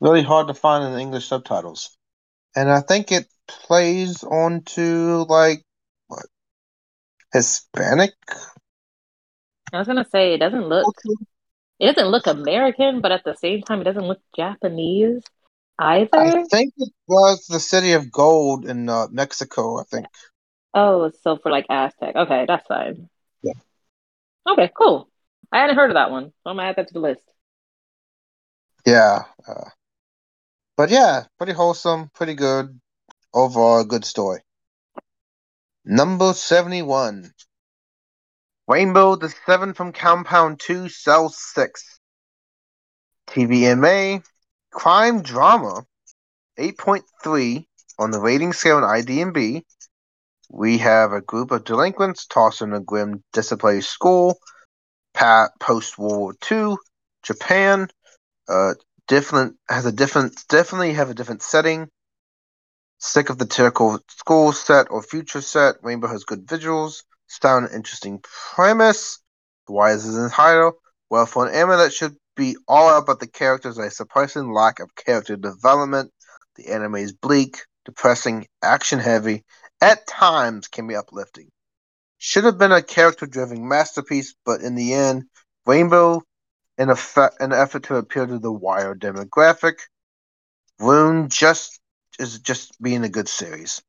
really 0.00 0.22
hard 0.22 0.48
to 0.48 0.54
find 0.54 0.84
in 0.84 0.92
the 0.92 1.00
English 1.00 1.28
subtitles, 1.28 1.96
and 2.56 2.70
I 2.70 2.80
think 2.80 3.12
it 3.12 3.26
plays 3.46 4.24
onto 4.24 5.26
like 5.28 5.62
what 6.06 6.26
Hispanic. 7.32 8.14
I 9.72 9.78
was 9.78 9.86
gonna 9.86 10.06
say 10.10 10.34
it 10.34 10.38
doesn't 10.38 10.68
look 10.68 10.94
it 11.78 11.94
doesn't 11.94 12.10
look 12.10 12.26
American, 12.26 13.00
but 13.00 13.12
at 13.12 13.24
the 13.24 13.36
same 13.36 13.62
time 13.62 13.80
it 13.80 13.84
doesn't 13.84 14.06
look 14.06 14.20
Japanese 14.34 15.22
either. 15.78 16.08
I 16.18 16.44
think 16.44 16.74
it 16.76 16.92
was 17.06 17.46
the 17.46 17.60
city 17.60 17.92
of 17.92 18.10
gold 18.10 18.66
in 18.66 18.88
uh, 18.88 19.06
Mexico. 19.10 19.80
I 19.80 19.84
think. 19.84 20.06
Oh, 20.74 21.10
so 21.22 21.36
for 21.36 21.50
like 21.50 21.66
Aztec. 21.70 22.14
Okay, 22.16 22.44
that's 22.46 22.66
fine. 22.66 23.08
Yeah. 23.42 23.52
Okay, 24.46 24.70
cool. 24.76 25.08
I 25.50 25.60
hadn't 25.60 25.76
heard 25.76 25.90
of 25.90 25.94
that 25.94 26.10
one. 26.10 26.32
So 26.44 26.50
I'm 26.50 26.56
gonna 26.56 26.68
add 26.68 26.76
that 26.76 26.88
to 26.88 26.94
the 26.94 27.00
list. 27.00 27.22
Yeah. 28.86 29.24
Uh, 29.46 29.70
but 30.76 30.90
yeah, 30.90 31.24
pretty 31.38 31.52
wholesome, 31.52 32.10
pretty 32.14 32.34
good. 32.34 32.80
Overall, 33.34 33.84
good 33.84 34.04
story. 34.04 34.40
Number 35.84 36.32
71. 36.32 37.32
Rainbow 38.66 39.16
the 39.16 39.32
Seven 39.46 39.74
from 39.74 39.92
Compound 39.92 40.60
2, 40.60 40.88
Cell 40.88 41.30
6. 41.30 42.00
TVMA, 43.28 44.22
crime 44.70 45.22
drama, 45.22 45.84
8.3 46.58 47.66
on 47.98 48.10
the 48.10 48.20
rating 48.20 48.52
scale 48.52 48.76
on 48.76 48.82
IDMB. 48.82 49.62
We 50.50 50.78
have 50.78 51.12
a 51.12 51.20
group 51.20 51.50
of 51.50 51.64
delinquents 51.64 52.26
tossed 52.26 52.62
in 52.62 52.72
a 52.72 52.80
grim 52.80 53.22
disciplinary 53.32 53.82
school, 53.82 54.38
post 55.60 55.98
World 55.98 56.18
War 56.18 56.34
II, 56.50 56.76
Japan. 57.22 57.88
Uh, 58.48 58.74
different 59.08 59.56
has 59.68 59.84
a 59.84 59.92
different 59.92 60.44
definitely 60.48 60.94
have 60.94 61.10
a 61.10 61.14
different 61.14 61.42
setting. 61.42 61.88
Sick 62.98 63.30
of 63.30 63.38
the 63.38 63.46
typical 63.46 63.98
school 64.08 64.52
set 64.52 64.90
or 64.90 65.02
future 65.02 65.40
set, 65.40 65.76
Rainbow 65.82 66.08
has 66.08 66.24
good 66.24 66.46
visuals, 66.46 67.02
style 67.26 67.58
and 67.58 67.70
interesting 67.70 68.20
premise. 68.54 69.20
Why 69.66 69.92
is 69.92 70.06
this 70.06 70.16
in 70.16 70.30
title? 70.30 70.72
Well, 71.10 71.26
for 71.26 71.46
an 71.46 71.54
anime 71.54 71.78
that 71.78 71.92
should 71.92 72.16
be 72.38 72.56
all 72.68 72.96
about 72.96 73.18
the 73.20 73.26
characters, 73.26 73.76
a 73.76 73.90
surprising 73.90 74.52
lack 74.52 74.78
of 74.78 74.94
character 74.94 75.36
development. 75.36 76.12
The 76.54 76.68
anime 76.68 76.94
is 76.94 77.12
bleak, 77.12 77.58
depressing, 77.84 78.46
action 78.62 79.00
heavy, 79.00 79.44
at 79.80 80.06
times 80.06 80.68
can 80.68 80.86
be 80.86 80.94
uplifting. 80.94 81.50
Should 82.18 82.44
have 82.44 82.56
been 82.56 82.72
a 82.72 82.80
character 82.80 83.26
driven 83.26 83.68
masterpiece, 83.68 84.34
but 84.46 84.60
in 84.60 84.76
the 84.76 84.94
end, 84.94 85.24
Rainbow 85.66 86.22
in, 86.78 86.90
an 86.90 87.52
effort 87.52 87.82
to 87.84 87.96
appeal 87.96 88.26
to 88.28 88.38
the 88.38 88.52
wider 88.52 88.94
demographic. 88.94 89.80
Rune 90.78 91.28
just 91.28 91.80
is 92.18 92.38
just 92.38 92.80
being 92.80 93.04
a 93.04 93.08
good 93.08 93.28
series, 93.28 93.82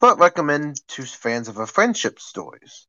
but 0.00 0.18
recommend 0.18 0.80
to 0.88 1.02
fans 1.02 1.48
of 1.48 1.58
a 1.58 1.66
friendship 1.66 2.20
stories. 2.20 2.86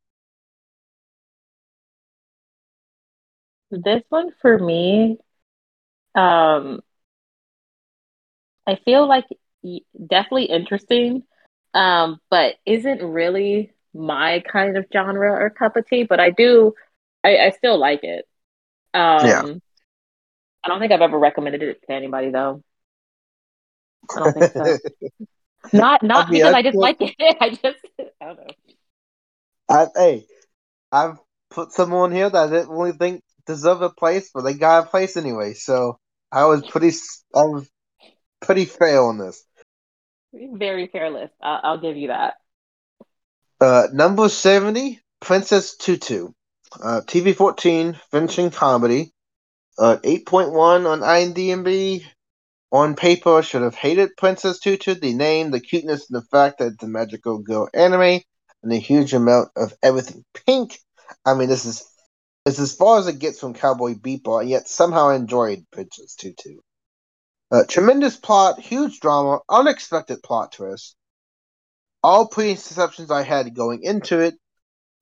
This 3.71 4.03
one 4.09 4.31
for 4.41 4.57
me, 4.57 5.17
um, 6.15 6.81
I 8.65 8.75
feel 8.85 9.07
like 9.07 9.25
definitely 10.05 10.45
interesting, 10.45 11.23
um, 11.73 12.19
but 12.29 12.55
isn't 12.65 13.01
really 13.03 13.73
my 13.93 14.43
kind 14.51 14.77
of 14.77 14.85
genre 14.91 15.31
or 15.31 15.49
cup 15.49 15.75
of 15.77 15.87
tea. 15.87 16.03
But 16.03 16.19
I 16.19 16.31
do, 16.31 16.73
I, 17.23 17.37
I 17.37 17.49
still 17.51 17.77
like 17.77 18.03
it. 18.03 18.25
Um, 18.93 19.25
Yeah. 19.25 19.43
I 20.63 20.67
don't 20.69 20.79
think 20.79 20.91
I've 20.91 21.01
ever 21.01 21.17
recommended 21.17 21.63
it 21.63 21.81
to 21.87 21.93
anybody 21.93 22.29
though. 22.31 22.63
I 24.15 24.19
don't 24.19 24.33
think 24.33 24.51
so. 24.57 24.77
Not 25.73 26.03
not 26.03 26.27
I 26.27 26.31
mean, 26.31 26.41
because 26.41 26.53
I 26.53 26.53
I 26.53 26.61
just 26.61 26.81
like 26.81 26.97
it. 27.01 27.15
I 27.41 27.49
just 27.49 27.79
I 28.21 28.25
don't 28.25 28.37
know. 28.37 28.53
I, 29.69 29.87
hey, 29.95 30.25
I've 30.91 31.19
put 31.49 31.71
someone 31.71 32.11
here 32.11 32.29
that 32.29 32.47
I 32.47 32.51
didn't 32.51 32.69
really 32.69 32.93
think 32.93 33.23
deserved 33.47 33.81
a 33.81 33.89
place, 33.89 34.29
but 34.33 34.41
they 34.41 34.53
got 34.53 34.85
a 34.85 34.89
place 34.89 35.17
anyway. 35.17 35.53
So 35.53 35.97
I 36.31 36.45
was 36.45 36.65
pretty, 36.67 36.95
I 37.33 37.41
was 37.41 37.67
pretty 38.41 38.65
fair 38.65 39.01
on 39.01 39.17
this. 39.17 39.43
Very 40.33 40.87
fair 40.87 41.09
list. 41.09 41.33
I'll, 41.41 41.59
I'll 41.63 41.81
give 41.81 41.97
you 41.97 42.09
that. 42.09 42.35
Uh, 43.59 43.87
number 43.91 44.29
seventy, 44.29 44.99
Princess 45.19 45.75
Tutu, 45.77 46.29
uh, 46.83 47.01
TV 47.05 47.35
fourteen, 47.35 47.97
finishing 48.11 48.51
comedy. 48.51 49.11
Uh, 49.79 49.97
eight 50.03 50.27
point 50.27 50.51
one 50.51 50.85
on 50.85 50.99
IMDb. 50.99 52.03
On 52.71 52.95
paper, 52.95 53.41
should 53.41 53.61
have 53.61 53.75
hated 53.75 54.17
Princess 54.17 54.59
Tutu, 54.59 54.93
the 54.93 55.13
name, 55.13 55.51
the 55.51 55.61
cuteness, 55.61 56.09
and 56.09 56.21
the 56.21 56.25
fact 56.25 56.59
that 56.59 56.73
it's 56.73 56.83
a 56.83 56.87
magical 56.87 57.37
girl 57.39 57.69
anime, 57.73 58.19
and 58.61 58.73
a 58.73 58.75
huge 58.75 59.13
amount 59.13 59.49
of 59.55 59.73
everything 59.81 60.25
pink. 60.45 60.77
I 61.25 61.33
mean, 61.33 61.47
this 61.47 61.65
is 61.65 61.89
it's 62.47 62.59
as 62.59 62.73
far 62.73 62.97
as 62.97 63.07
it 63.07 63.19
gets 63.19 63.39
from 63.39 63.53
Cowboy 63.53 63.95
Bebop, 63.95 64.41
and 64.41 64.49
yet 64.49 64.69
somehow 64.69 65.09
I 65.09 65.15
enjoyed 65.15 65.65
Princess 65.71 66.15
Tutu. 66.15 66.59
Uh, 67.51 67.63
tremendous 67.67 68.15
plot, 68.15 68.59
huge 68.59 69.01
drama, 69.01 69.39
unexpected 69.49 70.23
plot 70.23 70.53
twist. 70.53 70.95
All 72.01 72.27
preconceptions 72.27 73.11
I 73.11 73.23
had 73.23 73.53
going 73.53 73.83
into 73.83 74.19
it 74.19 74.35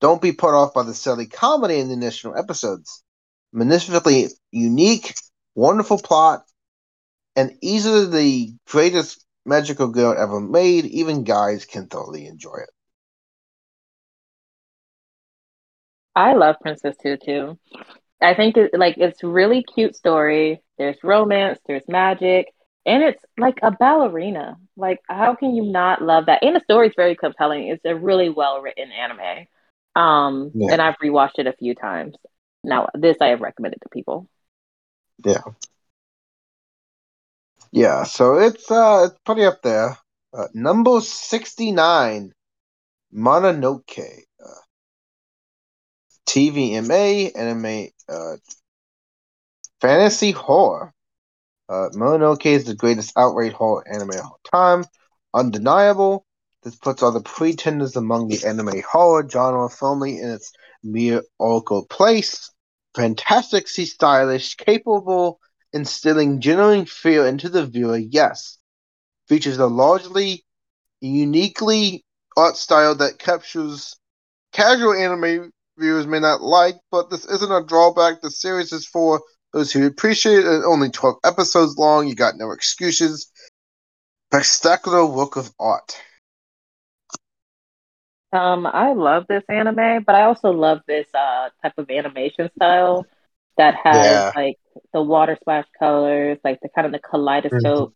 don't 0.02 0.22
be 0.22 0.32
put 0.32 0.56
off 0.56 0.74
by 0.74 0.84
the 0.84 0.94
silly 0.94 1.28
comedy 1.28 1.80
in 1.80 1.88
the 1.88 1.94
initial 1.94 2.36
episodes. 2.36 3.04
Magnificently 3.54 4.28
unique, 4.52 5.14
wonderful 5.54 6.00
plot, 6.00 6.44
and 7.36 7.58
easily 7.62 8.06
the 8.08 8.56
greatest 8.68 9.24
magical 9.46 9.90
girl 9.90 10.16
ever 10.18 10.40
made. 10.40 10.86
Even 10.86 11.24
guys 11.24 11.66
can 11.66 11.88
thoroughly 11.88 12.26
enjoy 12.26 12.58
it. 12.58 12.70
I 16.16 16.34
love 16.34 16.56
Princess 16.62 16.96
Tutu. 17.02 17.56
I 18.22 18.34
think 18.34 18.58
it, 18.58 18.72
like 18.78 18.98
it's 18.98 19.24
really 19.24 19.64
cute 19.64 19.96
story. 19.96 20.62
There's 20.78 20.98
romance, 21.04 21.60
there's 21.68 21.88
magic, 21.88 22.48
and 22.86 23.04
it's 23.04 23.24
like 23.38 23.60
a 23.62 23.72
ballerina. 23.72 24.58
Like 24.78 25.00
how 25.08 25.36
can 25.36 25.56
you 25.56 25.64
not 25.64 26.02
love 26.02 26.28
that? 26.28 26.44
And 26.44 26.56
the 26.56 26.62
story 26.62 26.88
is 26.88 26.94
very 26.96 27.16
compelling. 27.16 27.68
It's 27.68 27.86
a 27.86 27.96
really 27.96 28.30
well 28.30 28.62
written 28.62 28.92
anime. 28.92 29.48
Um, 29.96 30.52
yeah. 30.54 30.74
and 30.74 30.82
I've 30.82 30.98
rewatched 31.04 31.40
it 31.40 31.48
a 31.48 31.54
few 31.54 31.76
times. 31.76 32.16
Now 32.64 32.90
this 32.94 33.18
I 33.22 33.28
have 33.28 33.42
recommended 33.42 33.82
to 33.84 33.90
people. 33.90 34.28
Yeah. 35.24 35.42
Yeah, 37.72 38.04
so 38.04 38.36
it's 38.38 38.72
uh 38.72 39.10
it's 39.10 39.20
pretty 39.26 39.44
up 39.44 39.62
there. 39.62 39.98
Uh, 40.34 40.48
number 40.54 41.02
sixty 41.02 41.72
nine, 41.72 42.34
Mononoke, 43.14 44.25
TVMA 46.28 47.32
anime 47.36 47.88
uh, 48.10 48.38
fantasy 49.82 50.32
horror. 50.32 50.94
Uh, 51.70 51.90
Mononoke 51.94 52.46
is 52.46 52.66
the 52.66 52.76
greatest 52.76 53.14
outright 53.18 53.54
horror 53.54 53.88
anime 53.88 54.12
of 54.12 54.26
all 54.26 54.40
time, 54.52 54.86
undeniable. 55.34 56.26
This 56.64 56.76
puts 56.76 57.04
all 57.04 57.12
the 57.12 57.22
pretenders 57.22 57.96
among 57.96 58.28
the 58.28 58.46
anime 58.46 58.82
horror 58.90 59.28
genre 59.30 59.70
firmly 59.70 60.20
in 60.20 60.30
its 60.30 60.52
mere 60.84 61.24
oracle 61.40 61.86
place. 61.86 62.52
Fantastic, 62.96 63.68
Fantastically 63.68 63.86
stylish, 63.86 64.56
capable 64.56 65.40
instilling 65.74 66.40
genuine 66.40 66.86
fear 66.86 67.28
into 67.28 67.50
the 67.50 67.66
viewer, 67.66 67.98
yes. 67.98 68.58
Features 69.28 69.58
a 69.58 69.68
largely 69.68 70.46
uniquely 71.02 72.06
art 72.38 72.58
style 72.58 72.96
that 72.96 73.20
captures 73.20 73.96
casual 74.54 74.94
anime 74.94 75.52
viewers 75.78 76.08
may 76.08 76.20
not 76.20 76.42
like, 76.42 76.76
but 76.92 77.10
this 77.10 77.26
isn't 77.26 77.52
a 77.52 77.64
drawback. 77.66 78.22
The 78.22 78.32
series 78.32 78.72
is 78.72 78.86
for 78.86 79.22
those 79.54 79.72
who 79.72 79.86
appreciate 79.86 80.46
it. 80.46 80.64
Only 80.66 80.90
12 80.90 81.18
episodes 81.24 81.78
long. 81.78 82.08
You 82.08 82.16
got 82.16 82.38
no 82.38 82.52
excuses. 82.52 83.32
Spectacular 84.32 85.06
work 85.06 85.36
of 85.38 85.52
art. 85.60 85.98
Um, 88.34 88.66
I 88.66 88.94
love 88.94 89.26
this 89.30 89.44
anime, 89.48 90.04
but 90.04 90.16
I 90.16 90.24
also 90.24 90.52
love 90.52 90.82
this 90.88 91.08
uh 91.14 91.50
type 91.62 91.78
of 91.78 91.90
animation 91.90 92.50
style 92.58 93.06
that 93.58 93.76
has 93.82 94.06
yeah. 94.06 94.32
like 94.36 94.58
the 94.94 95.02
water 95.02 95.38
splash 95.40 95.66
colors, 95.80 96.38
like 96.44 96.60
the 96.62 96.70
kind 96.70 96.86
of 96.86 96.92
the 96.92 97.00
kaleidoscope 97.00 97.94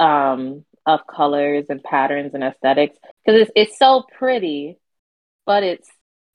mm-hmm. 0.00 0.04
um, 0.04 0.64
of 0.86 1.00
colors 1.06 1.66
and 1.68 1.82
patterns 1.82 2.32
and 2.34 2.42
aesthetics. 2.42 2.96
Because 3.24 3.42
it's 3.42 3.50
it's 3.54 3.78
so 3.78 4.04
pretty, 4.16 4.78
but 5.44 5.62
it's 5.62 5.88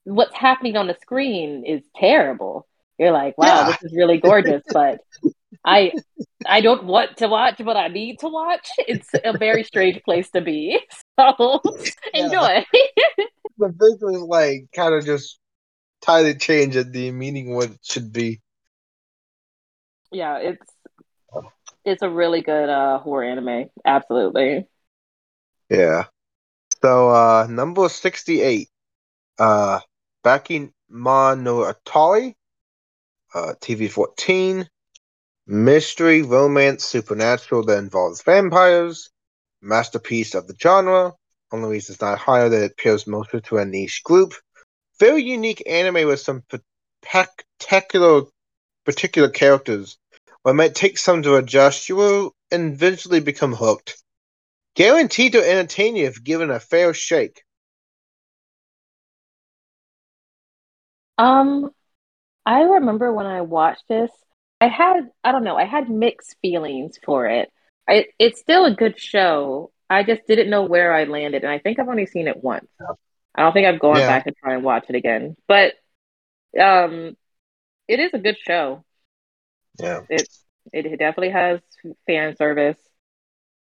what's 0.04 0.36
happening 0.36 0.76
on 0.76 0.86
the 0.86 0.96
screen 1.00 1.64
is 1.66 1.82
terrible. 1.96 2.66
You're 2.98 3.12
like, 3.12 3.38
wow, 3.38 3.46
yeah. 3.46 3.66
this 3.66 3.90
is 3.90 3.96
really 3.96 4.18
gorgeous, 4.18 4.62
but 4.72 5.00
I 5.64 5.92
I 6.46 6.60
don't 6.60 6.84
want 6.84 7.16
to 7.18 7.28
watch, 7.28 7.60
but 7.64 7.76
I 7.76 7.88
need 7.88 8.18
to 8.20 8.28
watch. 8.28 8.68
It's 8.78 9.08
a 9.24 9.36
very 9.36 9.64
strange 9.64 10.02
place 10.02 10.30
to 10.30 10.40
be. 10.40 10.78
So 11.18 11.60
enjoy. 12.14 12.64
the 13.58 13.68
visual 13.68 14.16
is 14.16 14.22
like 14.22 14.70
kind 14.74 14.94
of 14.94 15.04
just 15.04 15.38
totally 16.00 16.34
change 16.34 16.76
it 16.76 16.92
the 16.92 17.10
meaning 17.10 17.54
what 17.54 17.72
it 17.72 17.78
should 17.82 18.10
be 18.10 18.40
yeah, 20.12 20.38
it's 20.38 20.72
it's 21.84 22.02
a 22.02 22.10
really 22.10 22.42
good 22.42 22.68
uh 22.68 22.98
horror 22.98 23.24
anime. 23.24 23.70
Absolutely. 23.84 24.66
Yeah. 25.68 26.04
So 26.82 27.10
uh 27.10 27.46
number 27.48 27.88
sixty 27.88 28.42
eight. 28.42 28.68
Uh 29.38 29.80
Baki 30.24 30.72
Ma 30.88 31.34
no 31.34 31.72
Atari. 31.72 32.34
Uh 33.34 33.54
TV 33.60 33.90
fourteen. 33.90 34.68
Mystery, 35.46 36.22
romance, 36.22 36.84
supernatural 36.84 37.64
that 37.64 37.78
involves 37.78 38.22
vampires. 38.22 39.10
Masterpiece 39.62 40.34
of 40.34 40.46
the 40.46 40.56
genre. 40.60 41.14
Only 41.52 41.70
reason 41.70 41.94
it's 41.94 42.02
not 42.02 42.18
higher 42.18 42.48
that 42.48 42.62
it 42.62 42.72
appeals 42.72 43.06
mostly 43.06 43.40
to 43.42 43.58
a 43.58 43.64
niche 43.64 44.02
group. 44.04 44.34
Very 44.98 45.22
unique 45.22 45.62
anime 45.66 46.06
with 46.06 46.20
some 46.20 46.44
spectacular 47.02 48.22
particular 48.84 49.28
characters 49.28 49.98
what 50.42 50.56
might 50.56 50.74
take 50.74 50.96
some 50.96 51.22
to 51.22 51.36
adjust, 51.36 51.88
you 51.88 51.96
will 51.96 52.34
eventually 52.50 53.20
become 53.20 53.52
hooked. 53.52 54.02
Guaranteed 54.74 55.32
to 55.32 55.46
entertain 55.46 55.96
you 55.96 56.06
if 56.06 56.24
given 56.24 56.50
a 56.50 56.58
fair 56.58 56.94
shake. 56.94 57.42
Um, 61.20 61.70
I 62.46 62.62
remember 62.62 63.12
when 63.12 63.26
I 63.26 63.42
watched 63.42 63.84
this, 63.88 64.10
I 64.58 64.68
had 64.68 65.10
I 65.22 65.32
don't 65.32 65.44
know, 65.44 65.56
I 65.56 65.66
had 65.66 65.90
mixed 65.90 66.36
feelings 66.40 66.98
for 67.04 67.26
it. 67.26 67.52
I, 67.86 68.06
it's 68.18 68.40
still 68.40 68.64
a 68.64 68.74
good 68.74 68.98
show. 68.98 69.70
I 69.90 70.02
just 70.02 70.26
didn't 70.26 70.48
know 70.48 70.62
where 70.62 70.94
I 70.94 71.04
landed, 71.04 71.42
and 71.42 71.52
I 71.52 71.58
think 71.58 71.78
I've 71.78 71.88
only 71.88 72.06
seen 72.06 72.26
it 72.26 72.42
once. 72.42 72.68
I 73.34 73.42
don't 73.42 73.52
think 73.52 73.66
I've 73.66 73.80
gone 73.80 73.98
yeah. 73.98 74.06
back 74.06 74.26
and 74.26 74.36
try 74.36 74.54
and 74.54 74.64
watch 74.64 74.86
it 74.88 74.94
again. 74.94 75.36
But 75.46 75.74
um, 76.58 77.16
it 77.86 78.00
is 78.00 78.14
a 78.14 78.18
good 78.18 78.38
show. 78.38 78.84
Yeah. 79.78 80.02
It 80.08 80.26
it 80.72 80.98
definitely 80.98 81.30
has 81.30 81.60
fan 82.06 82.36
service, 82.36 82.78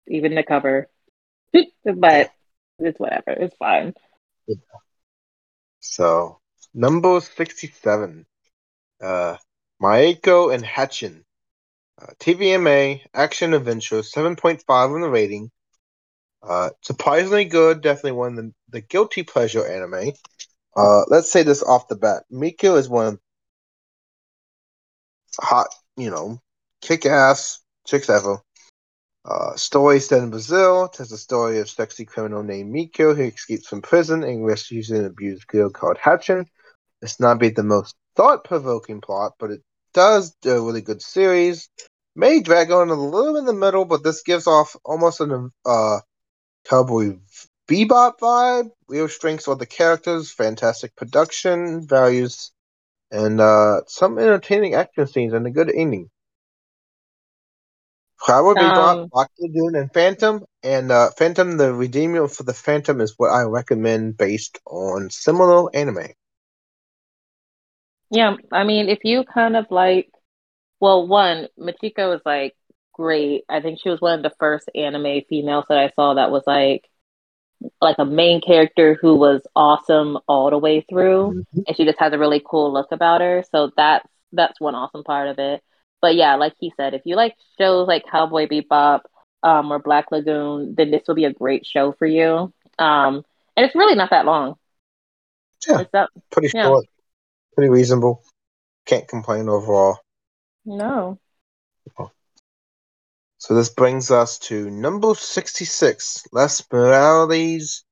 even 0.08 0.34
the 0.34 0.44
cover. 0.44 0.88
but 1.84 2.30
it's 2.78 2.98
whatever. 2.98 3.32
It's 3.32 3.56
fine. 3.56 3.92
Yeah. 4.46 4.56
So 5.80 6.38
number 6.74 7.20
sixty-seven, 7.20 8.26
uh, 9.02 9.36
Michiko 9.80 10.54
and 10.54 10.64
Hatchin, 10.64 11.24
uh, 12.02 12.12
TVMA 12.20 13.00
action 13.14 13.54
adventure, 13.54 14.02
seven 14.02 14.36
point 14.36 14.62
five 14.66 14.90
on 14.90 15.00
the 15.00 15.08
rating. 15.08 15.50
Uh, 16.42 16.70
surprisingly 16.82 17.46
good. 17.46 17.80
Definitely 17.80 18.12
one 18.12 18.30
of 18.30 18.36
the, 18.36 18.52
the 18.68 18.80
guilty 18.82 19.22
pleasure 19.22 19.66
anime. 19.66 20.12
Uh, 20.76 21.02
let's 21.08 21.30
say 21.30 21.42
this 21.42 21.62
off 21.62 21.88
the 21.88 21.96
bat. 21.96 22.24
Michiko 22.30 22.76
is 22.76 22.88
one 22.88 23.18
hot, 25.40 25.68
you 25.96 26.10
know, 26.10 26.38
kick 26.80 27.06
ass 27.06 27.60
chicks 27.86 28.10
ever. 28.10 28.40
Uh, 29.24 29.56
story 29.56 30.00
set 30.00 30.22
in 30.22 30.28
Brazil 30.28 30.86
tells 30.88 31.08
the 31.08 31.16
story 31.16 31.58
of 31.60 31.70
sexy 31.70 32.04
criminal 32.04 32.42
named 32.42 32.74
Michiko 32.74 33.16
who 33.16 33.22
escapes 33.22 33.66
from 33.66 33.80
prison 33.80 34.22
and 34.22 34.44
rescues 34.44 34.90
an 34.90 35.06
abused 35.06 35.46
girl 35.46 35.70
called 35.70 35.96
Hatchin. 35.96 36.46
It's 37.04 37.20
not 37.20 37.38
be 37.38 37.50
the 37.50 37.62
most 37.62 37.94
thought 38.16 38.44
provoking 38.44 39.02
plot, 39.02 39.34
but 39.38 39.50
it 39.50 39.60
does 39.92 40.34
do 40.40 40.52
a 40.52 40.62
really 40.64 40.80
good 40.80 41.02
series. 41.02 41.68
May 42.16 42.40
drag 42.40 42.70
on 42.70 42.88
a 42.88 42.94
little 42.94 43.36
in 43.36 43.44
the 43.44 43.52
middle, 43.52 43.84
but 43.84 44.02
this 44.02 44.22
gives 44.22 44.46
off 44.46 44.74
almost 44.86 45.20
an 45.20 45.50
uh, 45.66 45.98
cowboy 46.66 47.18
bebop 47.68 48.18
vibe. 48.20 48.70
Real 48.88 49.08
strengths 49.08 49.48
of 49.48 49.58
the 49.58 49.66
characters, 49.66 50.32
fantastic 50.32 50.96
production 50.96 51.86
values, 51.86 52.52
and 53.10 53.38
uh, 53.38 53.82
some 53.86 54.18
entertaining 54.18 54.72
action 54.74 55.06
scenes 55.06 55.34
and 55.34 55.46
a 55.46 55.50
good 55.50 55.70
ending. 55.70 56.08
Cowboy 58.26 58.52
um, 58.52 58.56
Bebop, 58.56 59.08
Lagoon, 59.12 59.76
and 59.76 59.92
Phantom. 59.92 60.42
And 60.62 60.90
uh, 60.90 61.10
Phantom, 61.10 61.58
the 61.58 61.74
redeemer 61.74 62.28
for 62.28 62.44
the 62.44 62.54
Phantom 62.54 63.02
is 63.02 63.12
what 63.18 63.28
I 63.28 63.42
recommend 63.42 64.16
based 64.16 64.58
on 64.64 65.10
similar 65.10 65.68
anime. 65.76 66.06
Yeah, 68.10 68.36
I 68.52 68.64
mean, 68.64 68.88
if 68.88 69.00
you 69.04 69.24
kind 69.24 69.56
of 69.56 69.66
like, 69.70 70.10
well, 70.80 71.06
one, 71.06 71.48
Michiko 71.58 72.10
was 72.10 72.20
like 72.24 72.54
great. 72.92 73.44
I 73.48 73.60
think 73.60 73.80
she 73.82 73.90
was 73.90 74.00
one 74.00 74.18
of 74.18 74.22
the 74.22 74.36
first 74.38 74.70
anime 74.74 75.22
females 75.28 75.64
that 75.68 75.78
I 75.78 75.90
saw 75.94 76.14
that 76.14 76.30
was 76.30 76.44
like 76.46 76.88
like 77.80 77.96
a 77.98 78.04
main 78.04 78.40
character 78.40 78.98
who 79.00 79.16
was 79.16 79.40
awesome 79.56 80.18
all 80.28 80.50
the 80.50 80.58
way 80.58 80.84
through 80.88 81.30
mm-hmm. 81.30 81.60
and 81.66 81.76
she 81.76 81.86
just 81.86 81.98
has 81.98 82.12
a 82.12 82.18
really 82.18 82.42
cool 82.44 82.72
look 82.72 82.88
about 82.92 83.20
her. 83.20 83.42
So 83.50 83.72
that's 83.76 84.06
that's 84.32 84.60
one 84.60 84.74
awesome 84.74 85.04
part 85.04 85.28
of 85.28 85.38
it. 85.38 85.62
But 86.02 86.16
yeah, 86.16 86.34
like 86.34 86.54
he 86.58 86.72
said, 86.76 86.94
if 86.94 87.02
you 87.04 87.16
like 87.16 87.34
shows 87.58 87.88
like 87.88 88.04
Cowboy 88.10 88.46
Bebop 88.46 89.00
um, 89.42 89.72
or 89.72 89.78
Black 89.78 90.10
Lagoon, 90.10 90.74
then 90.76 90.90
this 90.90 91.02
will 91.08 91.14
be 91.14 91.24
a 91.24 91.32
great 91.32 91.64
show 91.64 91.92
for 91.92 92.06
you. 92.06 92.52
Um, 92.78 93.24
and 93.56 93.64
it's 93.64 93.74
really 93.74 93.94
not 93.94 94.10
that 94.10 94.26
long. 94.26 94.56
Yeah, 95.66 95.84
pretty 96.30 96.50
yeah. 96.52 96.64
short, 96.64 96.84
pretty 97.54 97.70
reasonable. 97.70 98.22
Can't 98.86 99.08
complain 99.08 99.48
overall. 99.48 99.98
No. 100.64 101.18
So 103.38 103.54
this 103.54 103.68
brings 103.68 104.10
us 104.10 104.38
to 104.40 104.70
number 104.70 105.14
sixty-six, 105.14 106.24
Les 106.32 106.62
Morales, 106.72 107.84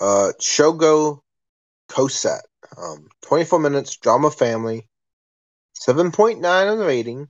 uh, 0.00 0.32
Shogo 0.40 1.20
Cosette. 1.88 2.46
Um, 2.76 3.08
twenty-four 3.22 3.58
minutes, 3.58 3.96
drama 3.96 4.30
family, 4.30 4.86
seven 5.74 6.12
point 6.12 6.40
nine 6.40 6.68
on 6.68 6.78
the 6.78 6.86
rating. 6.86 7.28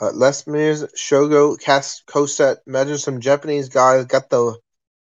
Uh, 0.00 0.12
Les 0.12 0.46
Mis 0.46 0.84
Shogo 0.96 1.58
Cast 1.60 2.06
Cosette. 2.06 2.58
Imagine 2.66 2.98
some 2.98 3.20
Japanese 3.20 3.68
guys 3.68 4.06
got 4.06 4.30
the 4.30 4.58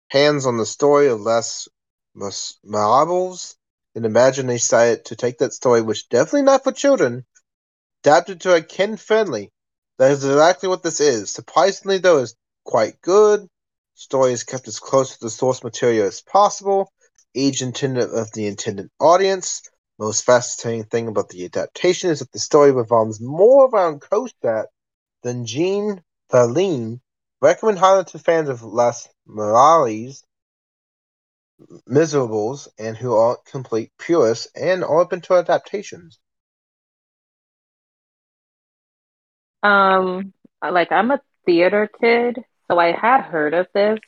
hands 0.09 0.45
on 0.45 0.57
the 0.57 0.65
story 0.65 1.07
of 1.07 1.21
Les 1.21 1.67
Miserables 2.15 3.55
and 3.97 4.05
imagine 4.05 4.45
they 4.45 4.57
decided 4.57 5.05
to 5.05 5.15
take 5.15 5.39
that 5.39 5.53
story, 5.53 5.81
which 5.81 6.07
definitely 6.07 6.43
not 6.43 6.63
for 6.63 6.71
children, 6.71 7.25
adapted 8.03 8.39
to 8.39 8.53
a 8.53 8.61
kid 8.61 8.99
friendly. 8.99 9.51
That 9.97 10.11
is 10.11 10.23
exactly 10.23 10.69
what 10.69 10.83
this 10.83 11.01
is. 11.01 11.31
Surprisingly, 11.31 11.97
though, 11.97 12.19
it's 12.19 12.35
quite 12.63 13.01
good. 13.01 13.47
Story 13.95 14.33
is 14.33 14.43
kept 14.43 14.67
as 14.67 14.79
close 14.79 15.15
to 15.15 15.19
the 15.19 15.31
source 15.31 15.63
material 15.63 16.05
as 16.05 16.21
possible. 16.21 16.91
Age 17.33 17.63
intended 17.63 18.11
of 18.11 18.31
the 18.33 18.45
intended 18.45 18.91
audience. 18.99 19.63
Most 19.97 20.25
fascinating 20.25 20.83
thing 20.83 21.07
about 21.07 21.29
the 21.29 21.45
adaptation 21.45 22.11
is 22.11 22.19
that 22.19 22.31
the 22.31 22.37
story 22.37 22.71
revolves 22.71 23.19
more 23.19 23.67
around 23.67 24.01
Cosette 24.01 24.67
than 25.23 25.47
Jean 25.47 26.03
Thaline. 26.31 26.99
Recommend 27.41 27.79
highly 27.79 28.05
to 28.05 28.19
fans 28.19 28.49
of 28.49 28.61
Les 28.61 29.09
Morales 29.25 30.23
miserables 31.87 32.67
and 32.77 32.97
who 32.97 33.13
aren't 33.15 33.45
complete 33.45 33.91
purists 33.97 34.47
and 34.55 34.83
are 34.83 34.99
open 34.99 35.21
to 35.21 35.35
adaptations? 35.35 36.19
Um, 39.63 40.33
like 40.61 40.91
I'm 40.91 41.11
a 41.11 41.21
theater 41.45 41.89
kid, 42.01 42.39
so 42.69 42.79
I 42.79 42.91
had 42.91 43.21
heard 43.21 43.53
of 43.53 43.67
this. 43.73 43.99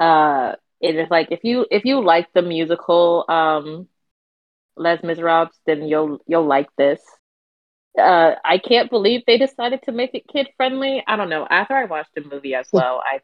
Uh, 0.00 0.54
it 0.80 0.96
is 0.96 1.08
like 1.10 1.28
if 1.30 1.40
you 1.44 1.66
if 1.70 1.84
you 1.84 2.02
like 2.04 2.28
the 2.34 2.42
musical 2.42 3.24
um 3.28 3.88
Les 4.76 5.02
Miserables, 5.02 5.58
then 5.66 5.84
you'll 5.88 6.20
you'll 6.26 6.46
like 6.46 6.68
this. 6.76 7.00
Uh, 7.98 8.32
I 8.44 8.58
can't 8.58 8.90
believe 8.90 9.22
they 9.26 9.38
decided 9.38 9.82
to 9.84 9.92
make 9.92 10.14
it 10.14 10.28
kid 10.32 10.48
friendly. 10.56 11.02
I 11.06 11.16
don't 11.16 11.30
know. 11.30 11.46
After 11.48 11.74
I 11.74 11.84
watched 11.86 12.14
the 12.14 12.22
movie 12.22 12.54
as 12.54 12.68
well, 12.72 13.02
I 13.04 13.20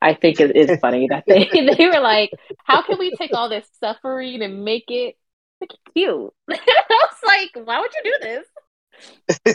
I 0.00 0.14
think 0.14 0.40
it 0.40 0.54
is 0.54 0.78
funny 0.80 1.08
that 1.08 1.24
they 1.26 1.44
they 1.76 1.86
were 1.86 2.00
like, 2.00 2.30
how 2.64 2.82
can 2.82 2.98
we 2.98 3.14
take 3.16 3.32
all 3.32 3.48
this 3.48 3.68
suffering 3.80 4.42
and 4.42 4.64
make 4.64 4.84
it 4.88 5.16
make 5.60 5.72
it 5.72 5.92
cute? 5.94 6.32
I 6.50 6.54
was 6.90 7.16
like, 7.24 7.66
why 7.66 7.80
would 7.80 7.90
you 7.94 8.12
do 8.12 8.18
this? 8.22 8.46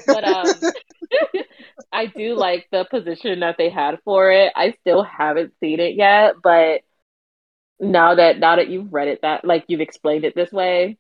But 0.07 0.23
um, 0.23 0.53
I 1.91 2.05
do 2.07 2.35
like 2.35 2.67
the 2.71 2.85
position 2.85 3.41
that 3.41 3.55
they 3.57 3.69
had 3.69 3.99
for 4.03 4.31
it. 4.31 4.51
I 4.55 4.71
still 4.81 5.03
haven't 5.03 5.53
seen 5.59 5.79
it 5.79 5.95
yet, 5.95 6.35
but 6.41 6.81
now 7.79 8.15
that 8.15 8.39
now 8.39 8.57
that 8.57 8.69
you've 8.69 8.93
read 8.93 9.07
it 9.07 9.19
that 9.23 9.43
like 9.43 9.65
you've 9.67 9.81
explained 9.81 10.25
it 10.25 10.35
this 10.35 10.51
way, 10.51 10.97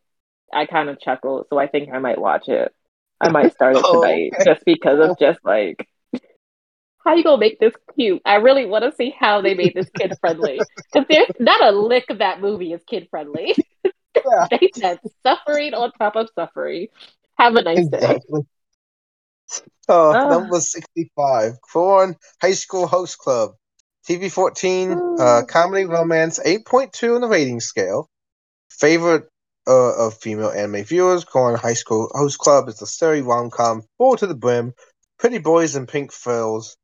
I 0.53 0.65
kind 0.65 0.89
of 0.89 0.99
chuckle. 0.99 1.45
So 1.49 1.57
I 1.57 1.67
think 1.67 1.89
I 1.91 1.99
might 1.99 2.19
watch 2.19 2.47
it. 2.47 2.73
I 3.19 3.29
might 3.29 3.53
start 3.53 3.75
it 3.75 3.83
oh, 3.85 4.01
tonight 4.01 4.31
okay. 4.33 4.45
just 4.45 4.65
because 4.65 4.99
of 4.99 5.17
just 5.19 5.39
like 5.43 5.87
how 7.03 7.15
you 7.15 7.23
gonna 7.23 7.39
make 7.39 7.59
this 7.59 7.73
cute? 7.95 8.21
I 8.25 8.35
really 8.35 8.65
want 8.65 8.83
to 8.83 8.95
see 8.95 9.13
how 9.17 9.41
they 9.41 9.53
made 9.53 9.73
this 9.73 9.89
kid 9.97 10.13
friendly. 10.19 10.59
Because 10.93 11.07
there's 11.09 11.39
not 11.39 11.63
a 11.63 11.71
lick 11.71 12.09
of 12.09 12.17
that 12.17 12.41
movie 12.41 12.73
is 12.73 12.81
kid 12.85 13.07
friendly. 13.09 13.55
Yeah. 14.15 14.47
they 14.51 14.69
said 14.75 14.99
suffering 15.23 15.73
on 15.73 15.91
top 15.93 16.15
of 16.15 16.29
suffering. 16.35 16.87
Have 17.37 17.55
a 17.55 17.61
nice 17.61 17.79
exactly. 17.79 18.41
day. 18.41 18.47
Oh, 19.87 20.13
oh, 20.15 20.29
number 20.29 20.59
sixty-five. 20.59 21.53
Ouran 21.73 22.15
High 22.41 22.53
School 22.53 22.87
Host 22.87 23.17
Club. 23.17 23.51
TV 24.07 24.31
fourteen. 24.31 24.91
Uh, 25.19 25.43
comedy 25.47 25.85
romance. 25.85 26.39
Eight 26.43 26.65
point 26.65 26.93
two 26.93 27.15
on 27.15 27.21
the 27.21 27.27
rating 27.27 27.59
scale. 27.61 28.09
Favorite 28.69 29.25
uh, 29.67 30.05
of 30.07 30.17
female 30.17 30.51
anime 30.51 30.83
viewers. 30.83 31.25
Ouran 31.25 31.57
High 31.57 31.73
School 31.73 32.09
Host 32.13 32.37
Club 32.37 32.67
is 32.69 32.81
a 32.81 32.87
story 32.87 33.21
rom 33.21 33.49
com 33.49 33.83
full 33.97 34.17
to 34.17 34.27
the 34.27 34.35
brim. 34.35 34.73
Pretty 35.19 35.39
boys 35.39 35.75
and 35.75 35.87
pink 35.87 36.11
frills. 36.11 36.77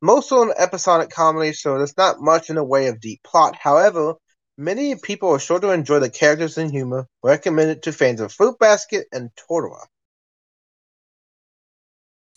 Most 0.00 0.30
are 0.30 0.44
an 0.48 0.54
episodic 0.56 1.10
comedy, 1.10 1.52
so 1.52 1.76
there's 1.76 1.96
not 1.96 2.20
much 2.20 2.50
in 2.50 2.56
the 2.56 2.64
way 2.64 2.86
of 2.86 3.00
deep 3.00 3.20
plot. 3.24 3.56
However, 3.56 4.14
many 4.56 4.94
people 4.94 5.30
are 5.30 5.40
sure 5.40 5.58
to 5.58 5.70
enjoy 5.70 5.98
the 5.98 6.10
characters 6.10 6.56
and 6.56 6.70
humor. 6.70 7.08
Recommended 7.22 7.82
to 7.82 7.92
fans 7.92 8.20
of 8.20 8.32
Fruit 8.32 8.58
Basket 8.58 9.06
and 9.12 9.30
Toradora. 9.34 9.86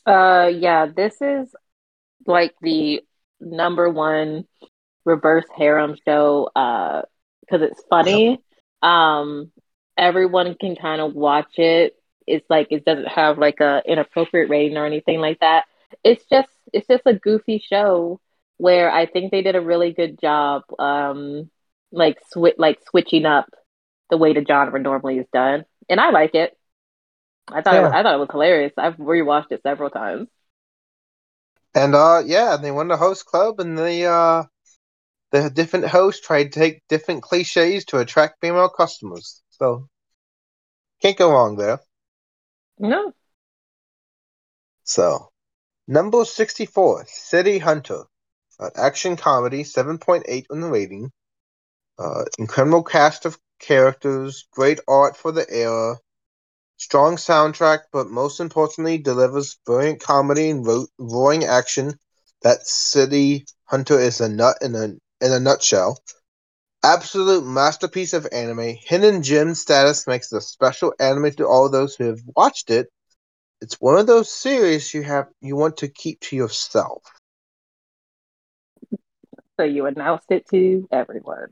Uh, 0.05 0.47
yeah, 0.47 0.88
this 0.88 1.22
is 1.22 1.53
like 2.26 2.55
the 2.62 3.01
number 3.39 3.89
one 3.89 4.45
reverse 5.05 5.45
harem 5.55 5.95
show. 6.05 6.49
Uh, 6.55 7.03
because 7.41 7.62
it's 7.70 7.84
funny. 7.89 8.39
Um, 8.82 9.51
everyone 9.97 10.55
can 10.55 10.76
kind 10.76 11.01
of 11.01 11.14
watch 11.14 11.59
it. 11.59 11.95
It's 12.26 12.49
like 12.49 12.68
it 12.72 12.86
doesn't 12.86 13.09
have 13.09 13.38
like 13.38 13.59
a 13.59 13.84
inappropriate 13.86 14.49
rating 14.49 14.78
or 14.78 14.86
anything 14.86 15.20
like 15.20 15.39
that 15.41 15.66
it's 16.03 16.24
just 16.26 16.49
it's 16.74 16.88
just 16.88 17.03
a 17.05 17.13
goofy 17.13 17.63
show 17.65 18.19
where 18.57 18.91
I 18.91 19.05
think 19.05 19.32
they 19.32 19.41
did 19.41 19.55
a 19.55 19.61
really 19.61 19.91
good 19.93 20.19
job, 20.19 20.63
um, 20.80 21.49
like 21.91 22.17
swi- 22.34 22.57
like 22.57 22.80
switching 22.89 23.26
up 23.26 23.49
the 24.09 24.17
way 24.17 24.34
the 24.34 24.45
genre 24.45 24.80
normally 24.80 25.17
is 25.17 25.28
done, 25.34 25.65
and 25.89 25.99
I 25.99 26.11
like 26.11 26.36
it. 26.36 26.57
I 27.47 27.61
thought 27.61 27.76
yeah. 27.76 27.88
it, 27.88 27.93
I 27.93 28.03
thought 28.03 28.15
it 28.15 28.19
was 28.19 28.30
hilarious. 28.32 28.74
I've 28.78 28.97
rewatched 28.97 29.51
it 29.51 29.61
several 29.63 29.89
times. 29.89 30.28
And 31.74 31.95
uh, 31.95 32.22
yeah, 32.26 32.57
they 32.57 32.72
won 32.72 32.88
the 32.89 32.97
host 32.97 33.26
club, 33.26 33.59
and 33.59 33.78
the 33.78 34.05
uh, 34.05 34.43
the 35.32 35.49
different 35.49 35.88
hosts 35.88 36.26
tried 36.26 36.51
to 36.51 36.59
take 36.59 36.88
different 36.88 37.24
cliches 37.24 37.86
to 37.86 37.99
attract 37.99 38.41
female 38.41 38.69
customers. 38.69 39.41
So 39.49 39.88
can't 41.01 41.17
go 41.17 41.32
wrong 41.32 41.55
there. 41.55 41.80
No. 42.80 43.13
So 44.84 45.30
Number 45.88 46.25
64, 46.25 47.05
City 47.07 47.57
Hunter. 47.57 48.03
Uh, 48.59 48.69
action 48.75 49.17
comedy, 49.17 49.63
7.8 49.63 50.45
on 50.51 50.61
the 50.61 50.69
rating. 50.69 51.11
Uh, 51.97 52.25
incredible 52.38 52.84
cast 52.84 53.25
of 53.25 53.39
characters, 53.59 54.47
great 54.51 54.79
art 54.88 55.17
for 55.17 55.32
the 55.32 55.45
era, 55.49 55.97
strong 56.77 57.15
soundtrack, 57.15 57.82
but 57.91 58.09
most 58.09 58.39
importantly, 58.39 58.97
delivers 58.97 59.57
brilliant 59.65 60.01
comedy 60.01 60.49
and 60.49 60.65
ro- 60.65 60.88
roaring 60.97 61.43
action. 61.45 61.97
That 62.43 62.65
City 62.65 63.45
Hunter 63.65 63.99
is 63.99 64.19
a 64.21 64.29
nut 64.29 64.57
in 64.61 64.75
a 64.75 64.86
in 65.23 65.32
a 65.32 65.39
nutshell. 65.39 65.99
Absolute 66.84 67.45
masterpiece 67.45 68.13
of 68.13 68.27
anime. 68.32 68.75
Hidden 68.79 69.21
gem 69.21 69.53
status 69.53 70.07
makes 70.07 70.32
it 70.32 70.38
a 70.38 70.41
special 70.41 70.93
anime 70.99 71.32
to 71.34 71.47
all 71.47 71.69
those 71.69 71.95
who 71.95 72.05
have 72.05 72.21
watched 72.36 72.71
it 72.71 72.89
it's 73.62 73.80
one 73.80 73.99
of 73.99 74.07
those 74.07 74.32
series 74.32 74.93
you 74.93 75.03
have 75.03 75.28
you 75.39 75.55
want 75.55 75.78
to 75.78 75.88
keep 75.88 76.20
to 76.22 76.36
yourself. 76.36 77.03
So 79.57 79.64
you 79.64 79.86
announced 79.86 80.32
it 80.32 80.47
to 80.49 80.89
everyone. 80.91 81.49